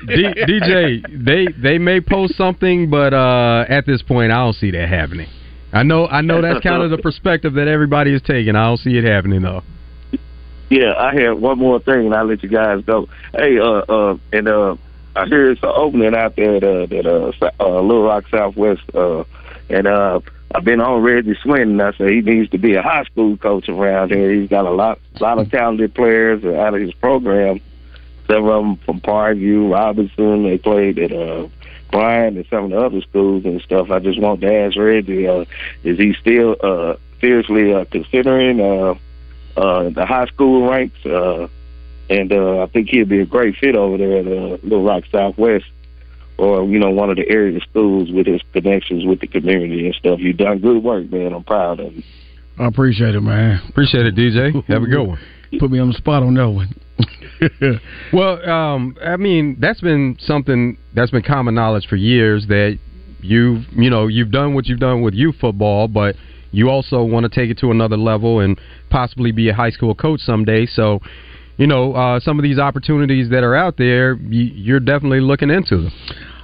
D, 0.07 0.33
DJ, 0.47 1.25
they 1.25 1.47
they 1.61 1.77
may 1.77 1.99
post 1.99 2.35
something, 2.35 2.89
but 2.89 3.13
uh, 3.13 3.65
at 3.67 3.85
this 3.85 4.01
point, 4.01 4.31
I 4.31 4.37
don't 4.37 4.53
see 4.53 4.71
that 4.71 4.87
happening. 4.87 5.27
I 5.73 5.83
know, 5.83 6.05
I 6.07 6.21
know 6.21 6.41
that's 6.41 6.59
kind 6.59 6.83
of 6.83 6.91
the 6.91 6.97
perspective 6.97 7.53
that 7.53 7.67
everybody 7.67 8.13
is 8.13 8.21
taking. 8.21 8.55
I 8.55 8.65
don't 8.65 8.77
see 8.77 8.97
it 8.97 9.05
happening 9.05 9.41
though. 9.41 9.63
Yeah, 10.69 10.93
I 10.97 11.13
have 11.21 11.39
one 11.39 11.59
more 11.59 11.79
thing, 11.79 12.05
and 12.05 12.13
I'll 12.13 12.25
let 12.25 12.43
you 12.43 12.49
guys 12.49 12.83
go. 12.85 13.07
Hey, 13.33 13.59
uh, 13.59 13.83
uh, 13.89 14.17
and 14.31 14.47
uh, 14.47 14.75
I 15.15 15.25
hear 15.25 15.51
it's 15.51 15.61
an 15.63 15.71
opening 15.75 16.15
out 16.15 16.35
there 16.37 16.55
at, 16.55 16.63
uh, 16.63 16.83
at 16.83 17.05
uh, 17.05 17.31
uh, 17.59 17.81
Little 17.81 18.03
Rock 18.03 18.23
Southwest, 18.31 18.81
uh, 18.93 19.25
and 19.71 19.87
uh, 19.87 20.19
I've 20.53 20.63
been 20.63 20.81
on 20.81 21.01
Reggie 21.01 21.35
Swinton. 21.41 21.79
I 21.79 21.93
said 21.93 22.09
he 22.09 22.21
needs 22.21 22.49
to 22.51 22.57
be 22.57 22.75
a 22.75 22.81
high 22.81 23.03
school 23.05 23.37
coach 23.37 23.69
around 23.69 24.11
here. 24.11 24.31
He's 24.31 24.49
got 24.49 24.65
a 24.65 24.71
lot, 24.71 24.99
lot 25.19 25.39
of 25.39 25.49
talented 25.49 25.93
players 25.93 26.43
out 26.43 26.73
of 26.73 26.81
his 26.81 26.93
program. 26.93 27.61
Several 28.27 28.59
of 28.59 28.65
them 28.65 28.75
from 28.85 29.01
Parkview, 29.01 29.71
Robinson. 29.71 30.43
They 30.43 30.57
played 30.57 30.99
at 30.99 31.11
uh, 31.11 31.47
Bryant 31.91 32.37
and 32.37 32.45
some 32.47 32.65
of 32.65 32.69
the 32.71 32.79
other 32.79 33.01
schools 33.01 33.45
and 33.45 33.61
stuff. 33.61 33.91
I 33.91 33.99
just 33.99 34.19
want 34.19 34.41
to 34.41 34.53
ask 34.53 34.77
Reggie, 34.77 35.27
uh, 35.27 35.45
is 35.83 35.97
he 35.97 36.13
still 36.13 36.55
uh, 36.61 36.95
seriously 37.19 37.73
uh, 37.73 37.85
considering 37.85 38.59
uh, 38.59 38.95
uh, 39.57 39.89
the 39.89 40.05
high 40.05 40.25
school 40.27 40.69
ranks? 40.69 41.05
Uh, 41.05 41.47
and 42.09 42.31
uh, 42.33 42.63
I 42.63 42.65
think 42.67 42.89
he'd 42.89 43.07
be 43.07 43.21
a 43.21 43.25
great 43.25 43.55
fit 43.55 43.75
over 43.75 43.97
there 43.97 44.17
at 44.17 44.27
uh, 44.27 44.57
Little 44.63 44.83
Rock 44.83 45.05
Southwest, 45.11 45.65
or 46.41 46.65
you 46.65 46.79
know, 46.79 46.89
one 46.89 47.11
of 47.11 47.17
the 47.17 47.29
area 47.29 47.59
schools 47.69 48.11
with 48.11 48.25
his 48.25 48.41
connections 48.51 49.05
with 49.05 49.19
the 49.19 49.27
community 49.27 49.85
and 49.85 49.95
stuff. 49.95 50.19
You've 50.19 50.37
done 50.37 50.59
good 50.59 50.83
work, 50.83 51.09
man. 51.11 51.33
I'm 51.33 51.43
proud 51.43 51.79
of 51.79 51.93
you. 51.93 52.03
I 52.57 52.65
appreciate 52.67 53.13
it, 53.13 53.21
man. 53.21 53.61
Appreciate 53.69 54.07
it, 54.07 54.15
DJ. 54.15 54.53
Have 54.67 54.81
a 54.81 54.87
good 54.87 55.03
one. 55.03 55.19
Put 55.59 55.69
me 55.69 55.79
on 55.79 55.89
the 55.89 55.93
spot 55.93 56.23
on 56.23 56.33
that 56.35 56.49
one. 56.49 56.73
Well, 58.13 58.47
um, 58.47 58.95
I 59.03 59.17
mean, 59.17 59.57
that's 59.59 59.81
been 59.81 60.15
something 60.19 60.77
that's 60.93 61.09
been 61.09 61.23
common 61.23 61.55
knowledge 61.55 61.87
for 61.87 61.95
years 61.95 62.45
that 62.49 62.77
you've, 63.19 63.63
you 63.71 63.89
know, 63.89 64.05
you've 64.05 64.29
done 64.29 64.53
what 64.53 64.67
you've 64.67 64.79
done 64.79 65.01
with 65.01 65.15
youth 65.15 65.35
football, 65.41 65.87
but 65.87 66.15
you 66.51 66.69
also 66.69 67.03
want 67.03 67.23
to 67.23 67.29
take 67.29 67.49
it 67.49 67.57
to 67.59 67.71
another 67.71 67.97
level 67.97 68.41
and 68.41 68.59
possibly 68.91 69.31
be 69.31 69.49
a 69.49 69.55
high 69.55 69.71
school 69.71 69.95
coach 69.95 70.19
someday. 70.19 70.67
So, 70.67 70.99
you 71.61 71.67
know, 71.67 71.93
uh, 71.93 72.19
some 72.19 72.39
of 72.39 72.43
these 72.43 72.57
opportunities 72.57 73.29
that 73.29 73.43
are 73.43 73.53
out 73.53 73.77
there, 73.77 74.15
you, 74.15 74.45
you're 74.45 74.79
definitely 74.79 75.19
looking 75.19 75.51
into 75.51 75.77
them. 75.77 75.91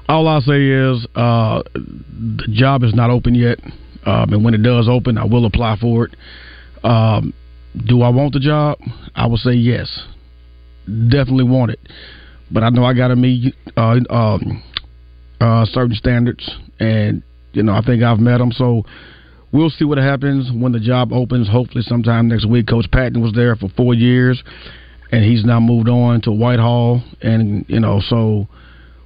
All 0.08 0.28
I'll 0.28 0.42
say 0.42 0.64
is 0.64 1.08
uh, 1.16 1.64
the 1.74 2.48
job 2.52 2.84
is 2.84 2.94
not 2.94 3.10
open 3.10 3.34
yet, 3.34 3.58
um, 4.06 4.32
and 4.32 4.46
when 4.46 4.54
it 4.54 4.62
does 4.62 4.88
open, 4.88 5.18
I 5.18 5.26
will 5.26 5.48
apply 5.48 5.78
for 5.82 6.06
it. 6.06 6.16
Um, 6.84 7.34
do 7.88 8.04
I 8.04 8.10
want 8.10 8.34
the 8.34 8.40
job? 8.40 8.78
I 9.16 9.26
will 9.26 9.38
say 9.38 9.54
yes, 9.54 10.04
definitely 10.86 11.46
want 11.46 11.72
it, 11.72 11.80
but 12.52 12.62
I 12.62 12.70
know 12.70 12.86
I 12.86 12.94
got 12.94 13.08
to 13.08 13.16
meet 13.16 13.56
uh, 13.76 14.00
um, 14.12 14.64
uh, 15.42 15.66
certain 15.66 15.96
standards, 15.96 16.48
and 16.80 17.24
you 17.54 17.64
know 17.64 17.74
I 17.74 17.82
think 17.82 18.04
I've 18.04 18.20
met 18.20 18.38
them. 18.38 18.52
So 18.52 18.84
we'll 19.52 19.72
see 19.72 19.84
what 19.84 19.98
happens 19.98 20.52
when 20.54 20.74
the 20.74 20.80
job 20.80 21.12
opens. 21.12 21.50
Hopefully, 21.50 21.82
sometime 21.82 22.28
next 22.28 22.48
week. 22.48 22.68
Coach 22.68 22.86
Patton 22.92 23.20
was 23.20 23.34
there 23.34 23.56
for 23.56 23.68
four 23.70 23.96
years, 23.96 24.44
and 25.12 25.24
he's 25.24 25.46
now 25.46 25.60
moved 25.60 25.90
on 25.90 26.22
to 26.22 26.32
Whitehall, 26.32 27.02
and 27.22 27.66
you 27.68 27.80
know 27.80 28.02
so 28.08 28.48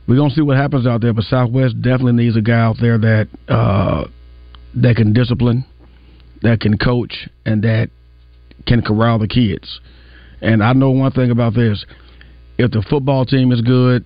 we're 0.07 0.17
gonna 0.17 0.33
see 0.33 0.41
what 0.41 0.57
happens 0.57 0.87
out 0.87 1.01
there. 1.01 1.13
But 1.13 1.25
Southwest 1.25 1.81
definitely 1.81 2.13
needs 2.13 2.35
a 2.35 2.41
guy 2.41 2.59
out 2.59 2.77
there 2.79 2.97
that 2.97 3.27
uh, 3.47 4.05
that 4.75 4.95
can 4.95 5.13
discipline, 5.13 5.65
that 6.41 6.59
can 6.59 6.77
coach, 6.77 7.29
and 7.45 7.63
that 7.63 7.89
can 8.65 8.81
corral 8.81 9.19
the 9.19 9.27
kids. 9.27 9.79
And 10.41 10.63
I 10.63 10.73
know 10.73 10.89
one 10.89 11.11
thing 11.11 11.31
about 11.31 11.53
this: 11.53 11.85
if 12.57 12.71
the 12.71 12.83
football 12.89 13.25
team 13.25 13.51
is 13.51 13.61
good, 13.61 14.05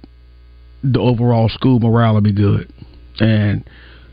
the 0.83 0.99
overall 0.99 1.49
school 1.49 1.79
morale 1.79 2.15
will 2.15 2.21
be 2.21 2.33
good. 2.33 2.71
And 3.19 3.67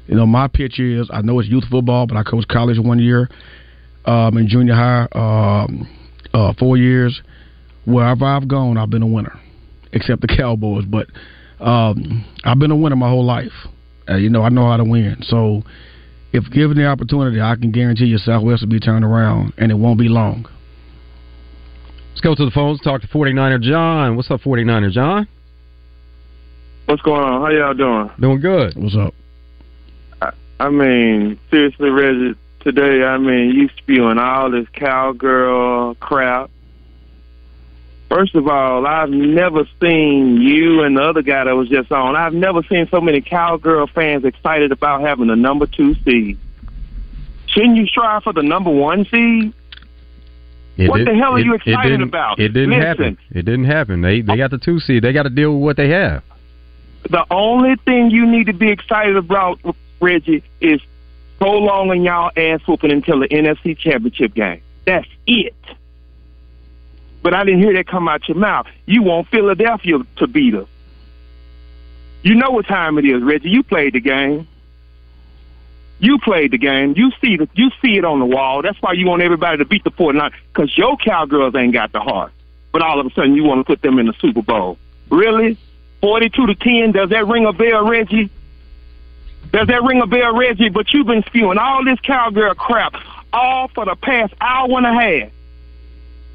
you 0.06 0.14
know, 0.14 0.26
my 0.26 0.46
pitch 0.46 0.78
is: 0.78 1.10
I 1.12 1.22
know 1.22 1.40
it's 1.40 1.48
youth 1.48 1.64
football, 1.70 2.06
but 2.06 2.16
I 2.16 2.22
coached 2.22 2.48
college 2.48 2.78
one 2.78 3.00
year, 3.00 3.28
um, 4.04 4.36
in 4.36 4.46
junior 4.46 4.74
high, 4.74 5.08
um, 5.12 5.88
uh, 6.32 6.52
four 6.58 6.76
years. 6.76 7.20
Wherever 7.84 8.24
I've 8.24 8.48
gone, 8.48 8.76
I've 8.76 8.90
been 8.90 9.02
a 9.02 9.06
winner, 9.06 9.38
except 9.92 10.20
the 10.20 10.28
Cowboys. 10.28 10.84
But 10.84 11.08
um, 11.60 12.24
I've 12.44 12.58
been 12.58 12.70
a 12.70 12.76
winner 12.76 12.96
my 12.96 13.08
whole 13.08 13.24
life. 13.24 13.52
Uh, 14.08 14.16
you 14.16 14.30
know, 14.30 14.42
I 14.42 14.48
know 14.48 14.68
how 14.68 14.76
to 14.76 14.84
win. 14.84 15.16
So, 15.22 15.62
if 16.32 16.50
given 16.50 16.76
the 16.76 16.86
opportunity, 16.86 17.40
I 17.40 17.56
can 17.56 17.72
guarantee 17.72 18.06
you 18.06 18.18
Southwest 18.18 18.62
will 18.62 18.70
be 18.70 18.80
turned 18.80 19.04
around, 19.04 19.52
and 19.58 19.70
it 19.70 19.76
won't 19.76 19.98
be 19.98 20.08
long. 20.08 20.46
Let's 22.10 22.20
go 22.20 22.34
to 22.34 22.44
the 22.44 22.50
phones. 22.50 22.80
Talk 22.80 23.00
to 23.00 23.08
49er 23.08 23.60
John. 23.62 24.16
What's 24.16 24.30
up, 24.30 24.40
49er 24.40 24.90
John? 24.90 25.28
What's 26.86 27.02
going 27.02 27.22
on? 27.22 27.40
How 27.42 27.50
y'all 27.50 27.74
doing? 27.74 28.10
Doing 28.20 28.40
good. 28.40 28.74
What's 28.76 28.96
up? 28.96 29.14
I 30.60 30.68
mean, 30.70 31.40
seriously, 31.50 31.90
Reggie, 31.90 32.38
today, 32.60 33.02
I 33.02 33.18
mean, 33.18 33.50
you 33.50 33.68
spewing 33.78 34.18
all 34.18 34.50
this 34.50 34.68
cowgirl 34.74 35.96
crap. 35.96 36.50
First 38.12 38.34
of 38.34 38.46
all, 38.46 38.86
I've 38.86 39.08
never 39.08 39.66
seen 39.80 40.36
you 40.36 40.82
and 40.82 40.98
the 40.98 41.02
other 41.02 41.22
guy 41.22 41.44
that 41.44 41.56
was 41.56 41.70
just 41.70 41.90
on. 41.90 42.14
I've 42.14 42.34
never 42.34 42.62
seen 42.64 42.86
so 42.90 43.00
many 43.00 43.22
cowgirl 43.22 43.86
fans 43.86 44.26
excited 44.26 44.70
about 44.70 45.00
having 45.00 45.28
the 45.28 45.34
number 45.36 45.66
two 45.66 45.94
seed. 46.04 46.36
Shouldn't 47.46 47.76
you 47.76 47.86
strive 47.86 48.22
for 48.22 48.34
the 48.34 48.42
number 48.42 48.68
one 48.68 49.06
seed? 49.06 49.54
It 50.76 50.90
What 50.90 50.98
did- 50.98 51.06
the 51.08 51.14
hell 51.14 51.32
are 51.34 51.38
it- 51.38 51.46
you 51.46 51.54
it 51.54 51.62
excited 51.66 51.88
didn't- 51.88 52.02
about? 52.02 52.38
It 52.38 52.48
didn't 52.52 52.70
Listen. 52.70 52.82
happen. 52.86 53.18
It 53.30 53.44
didn't 53.46 53.64
happen. 53.64 54.02
They 54.02 54.20
they 54.20 54.36
got 54.36 54.50
the 54.50 54.58
two 54.58 54.78
seed. 54.78 55.02
They 55.04 55.14
got 55.14 55.22
to 55.22 55.30
deal 55.30 55.54
with 55.54 55.62
what 55.64 55.76
they 55.78 55.88
have. 55.88 56.22
The 57.08 57.24
only 57.30 57.76
thing 57.86 58.10
you 58.10 58.26
need 58.26 58.44
to 58.46 58.52
be 58.52 58.68
excited 58.68 59.16
about, 59.16 59.58
Reggie, 60.00 60.42
is 60.60 60.82
prolonging 61.38 62.02
y'all 62.04 62.30
ass 62.36 62.60
whooping 62.68 62.92
until 62.92 63.20
the 63.20 63.28
NFC 63.28 63.74
Championship 63.74 64.34
game. 64.34 64.60
That's 64.84 65.08
it. 65.26 65.54
But 67.22 67.34
I 67.34 67.44
didn't 67.44 67.60
hear 67.60 67.72
that 67.74 67.86
come 67.86 68.08
out 68.08 68.28
your 68.28 68.36
mouth. 68.36 68.66
You 68.86 69.02
want 69.02 69.28
Philadelphia 69.28 69.98
to 70.16 70.26
beat 70.26 70.54
us. 70.54 70.68
You 72.22 72.34
know 72.34 72.50
what 72.50 72.66
time 72.66 72.98
it 72.98 73.04
is, 73.04 73.22
Reggie. 73.22 73.50
You 73.50 73.62
played 73.62 73.94
the 73.94 74.00
game. 74.00 74.46
You 75.98 76.18
played 76.18 76.50
the 76.50 76.58
game. 76.58 76.94
You 76.96 77.12
see 77.20 77.36
the, 77.36 77.48
you 77.54 77.70
see 77.80 77.96
it 77.96 78.04
on 78.04 78.18
the 78.18 78.26
wall. 78.26 78.62
That's 78.62 78.80
why 78.80 78.92
you 78.92 79.06
want 79.06 79.22
everybody 79.22 79.58
to 79.58 79.64
beat 79.64 79.84
the 79.84 79.90
49 79.92 80.32
because 80.52 80.76
your 80.76 80.96
Cowgirls 80.96 81.54
ain't 81.54 81.72
got 81.72 81.92
the 81.92 82.00
heart. 82.00 82.32
But 82.72 82.82
all 82.82 82.98
of 82.98 83.06
a 83.06 83.10
sudden 83.10 83.34
you 83.34 83.44
want 83.44 83.60
to 83.60 83.64
put 83.64 83.82
them 83.82 83.98
in 83.98 84.06
the 84.06 84.14
Super 84.14 84.42
Bowl. 84.42 84.78
Really? 85.10 85.58
42 86.00 86.46
to 86.46 86.54
10, 86.56 86.92
does 86.92 87.10
that 87.10 87.28
ring 87.28 87.46
a 87.46 87.52
bell, 87.52 87.86
Reggie? 87.86 88.30
Does 89.52 89.68
that 89.68 89.82
ring 89.82 90.00
a 90.00 90.06
bell, 90.06 90.36
Reggie? 90.36 90.70
But 90.70 90.92
you've 90.92 91.06
been 91.06 91.22
spewing 91.24 91.58
all 91.58 91.84
this 91.84 92.00
cowgirl 92.00 92.54
crap 92.54 92.96
all 93.32 93.68
for 93.68 93.84
the 93.84 93.94
past 93.94 94.34
hour 94.40 94.68
and 94.78 94.86
a 94.86 94.92
half. 94.92 95.30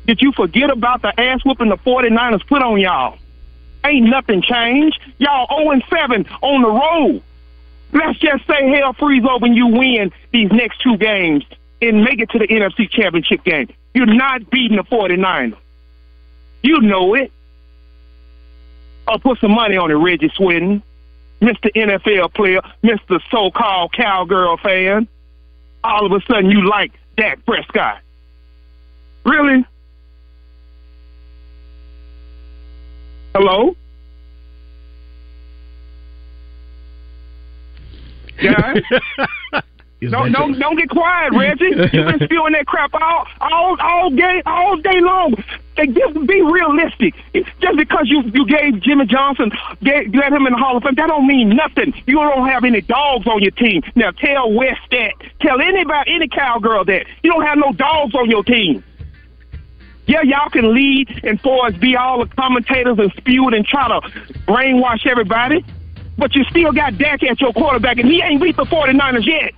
Did 0.08 0.22
you 0.22 0.32
forget 0.32 0.70
about 0.70 1.02
the 1.02 1.20
ass 1.20 1.42
whooping 1.46 1.70
the 1.70 1.78
49ers 1.78 2.48
put 2.48 2.62
on 2.62 2.80
y'all? 2.80 3.18
Ain't 3.86 4.10
nothing 4.10 4.42
changed. 4.42 5.00
Y'all 5.20 5.48
0 5.64 5.82
7 5.90 6.26
on 6.42 6.62
the 6.62 6.70
road. 6.70 7.22
Let's 7.94 8.18
just 8.20 8.48
say 8.48 8.70
hell 8.70 8.94
freeze 8.94 9.24
over 9.30 9.46
and 9.46 9.56
you 9.56 9.68
win 9.68 10.12
these 10.32 10.52
next 10.52 10.82
two 10.82 10.98
games 10.98 11.44
and 11.82 12.04
make 12.04 12.20
it 12.20 12.30
to 12.32 12.40
the 12.40 12.48
NFC 12.48 12.90
Championship 12.90 13.44
game. 13.44 13.70
You're 13.94 14.06
not 14.06 14.50
beating 14.50 14.78
the 14.78 14.84
49ers. 14.84 15.58
You 16.64 16.82
know 16.82 17.14
it. 17.14 17.32
Or 19.08 19.20
put 19.20 19.40
some 19.40 19.52
money 19.52 19.78
on 19.78 19.92
it, 19.92 19.96
Reggie 19.96 20.32
Swinton. 20.36 20.84
Mr. 21.42 21.72
NFL 21.76 22.34
player, 22.34 22.62
Mr. 22.84 23.22
so-called 23.30 23.94
cowgirl 23.94 24.58
fan. 24.58 25.08
All 25.84 26.06
of 26.06 26.12
a 26.12 26.26
sudden 26.26 26.50
you 26.50 26.68
like 26.68 26.92
Dak 27.16 27.46
Prescott. 27.46 28.00
Really? 29.24 29.66
Hello? 33.38 33.76
Guys? 38.42 38.82
Don't, 40.00 40.32
don't 40.32 40.60
don't 40.60 40.78
get 40.78 40.90
quiet, 40.90 41.34
Reggie. 41.34 41.66
You've 41.92 42.06
been 42.06 42.20
spewing 42.24 42.54
that 42.54 42.68
crap 42.68 42.94
all 42.94 43.26
all 43.42 43.76
all 43.82 44.10
day 44.12 44.44
all 44.46 44.78
day 44.78 45.02
long. 45.02 45.34
They 45.76 45.88
just 45.88 46.14
be 46.28 46.40
realistic. 46.44 47.16
Just 47.34 47.78
because 47.78 48.06
you 48.06 48.22
you 48.32 48.46
gave 48.46 48.80
Jimmy 48.82 49.08
Johnson 49.08 49.52
gave, 49.82 50.14
let 50.14 50.32
him 50.32 50.46
in 50.46 50.54
the 50.54 50.60
Hall 50.60 50.78
of 50.78 50.84
Fame, 50.84 50.94
that 50.98 51.08
don't 51.08 51.26
mean 51.26 51.50
nothing. 51.50 51.96
You 52.06 52.18
don't 52.18 52.48
have 52.48 52.64
any 52.64 52.82
dogs 52.82 53.26
on 53.26 53.42
your 53.42 53.52
team. 53.52 53.82
Now 53.96 54.12
tell 54.12 54.52
West 54.54 54.82
that. 54.92 55.14
Tell 55.42 55.60
anybody 55.60 56.14
any 56.14 56.28
cowgirl 56.28 56.86
that 56.86 57.08
you 57.24 57.32
don't 57.32 57.44
have 57.44 57.58
no 57.58 57.74
dogs 57.74 58.14
on 58.14 58.30
your 58.30 58.44
team. 58.44 58.84
Yeah, 60.08 60.22
y'all 60.24 60.50
can 60.50 60.74
lead 60.74 61.20
and 61.24 61.40
for 61.42 61.68
us 61.68 61.74
be 61.76 61.96
all 61.98 62.26
the 62.26 62.34
commentators 62.36 62.98
and 62.98 63.12
spew 63.18 63.48
and 63.50 63.66
try 63.66 63.88
to 63.90 64.00
brainwash 64.48 65.06
everybody. 65.06 65.66
But 66.18 66.34
you 66.34 66.44
still 66.46 66.72
got 66.72 66.98
Dak 66.98 67.22
at 67.24 67.40
your 67.40 67.54
quarterback, 67.54 67.98
and 67.98 68.10
he 68.10 68.22
ain't 68.22 68.42
beat 68.42 68.56
the 68.56 68.64
49ers 68.64 69.26
yet. 69.26 69.54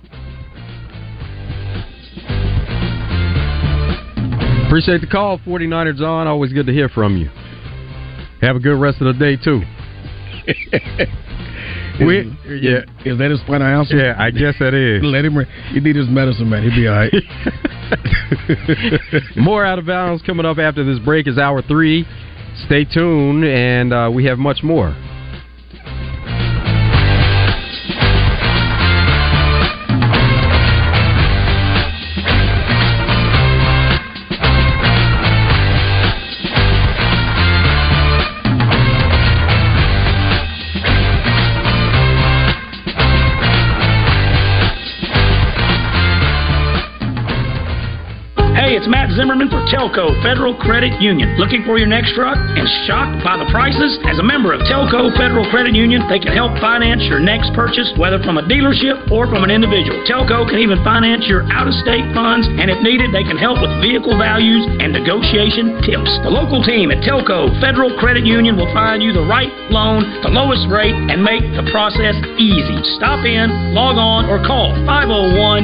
Appreciate 4.66 5.00
the 5.00 5.06
call, 5.06 5.38
49ers 5.38 6.00
on. 6.00 6.26
Always 6.26 6.52
good 6.52 6.66
to 6.66 6.72
hear 6.72 6.88
from 6.88 7.16
you. 7.16 7.30
Have 8.40 8.56
a 8.56 8.60
good 8.60 8.78
rest 8.78 9.00
of 9.00 9.06
the 9.06 9.18
day, 9.18 9.36
too. 9.36 9.62
we, 12.06 12.60
yeah. 12.60 12.80
Is 13.04 13.18
that 13.18 13.30
his 13.30 13.40
final 13.46 13.66
answer? 13.66 13.96
Yeah, 13.96 14.14
I 14.18 14.30
guess 14.30 14.54
that 14.60 14.74
is. 14.74 15.02
Let 15.02 15.24
him. 15.24 15.36
He 15.72 15.80
need 15.80 15.96
his 15.96 16.08
medicine, 16.08 16.48
man. 16.48 16.62
He'll 16.62 16.74
be 16.74 16.88
all 16.88 16.94
right. 16.94 17.12
More 19.36 19.64
out 19.64 19.78
of 19.78 19.86
bounds 19.86 20.22
coming 20.22 20.46
up 20.46 20.58
after 20.58 20.84
this 20.84 20.98
break 21.04 21.26
is 21.26 21.38
hour 21.38 21.62
three. 21.62 22.06
Stay 22.66 22.84
tuned, 22.84 23.44
and 23.44 23.92
uh, 23.92 24.10
we 24.12 24.24
have 24.24 24.38
much 24.38 24.62
more. 24.62 24.94
Zimmerman 49.20 49.52
for 49.52 49.60
Telcoe 49.68 50.16
Federal 50.24 50.56
Credit 50.56 50.96
Union. 50.96 51.36
Looking 51.36 51.60
for 51.68 51.76
your 51.76 51.92
next 51.92 52.16
truck 52.16 52.40
and 52.40 52.64
shocked 52.88 53.20
by 53.20 53.36
the 53.36 53.44
prices? 53.52 54.00
As 54.08 54.16
a 54.16 54.24
member 54.24 54.56
of 54.56 54.64
Telcoe 54.64 55.12
Federal 55.12 55.44
Credit 55.52 55.76
Union, 55.76 56.00
they 56.08 56.16
can 56.16 56.32
help 56.32 56.56
finance 56.56 57.04
your 57.04 57.20
next 57.20 57.52
purchase, 57.52 57.92
whether 58.00 58.16
from 58.24 58.40
a 58.40 58.44
dealership 58.48 59.12
or 59.12 59.28
from 59.28 59.44
an 59.44 59.52
individual. 59.52 60.00
Telcoe 60.08 60.48
can 60.48 60.56
even 60.64 60.80
finance 60.80 61.28
your 61.28 61.44
out 61.52 61.68
of 61.68 61.76
state 61.84 62.08
funds, 62.16 62.48
and 62.48 62.72
if 62.72 62.80
needed, 62.80 63.12
they 63.12 63.20
can 63.20 63.36
help 63.36 63.60
with 63.60 63.68
vehicle 63.84 64.16
values 64.16 64.64
and 64.80 64.88
negotiation 64.88 65.84
tips. 65.84 66.08
The 66.24 66.32
local 66.32 66.64
team 66.64 66.88
at 66.88 67.04
Telcoe 67.04 67.52
Federal 67.60 67.92
Credit 68.00 68.24
Union 68.24 68.56
will 68.56 68.72
find 68.72 69.04
you 69.04 69.12
the 69.12 69.28
right 69.28 69.52
loan, 69.68 70.00
the 70.24 70.32
lowest 70.32 70.64
rate, 70.72 70.96
and 70.96 71.20
make 71.20 71.44
the 71.60 71.68
process 71.68 72.16
easy. 72.40 72.80
Stop 72.96 73.28
in, 73.28 73.76
log 73.76 74.00
on, 74.00 74.32
or 74.32 74.40
call 74.40 74.72
501 74.88 75.36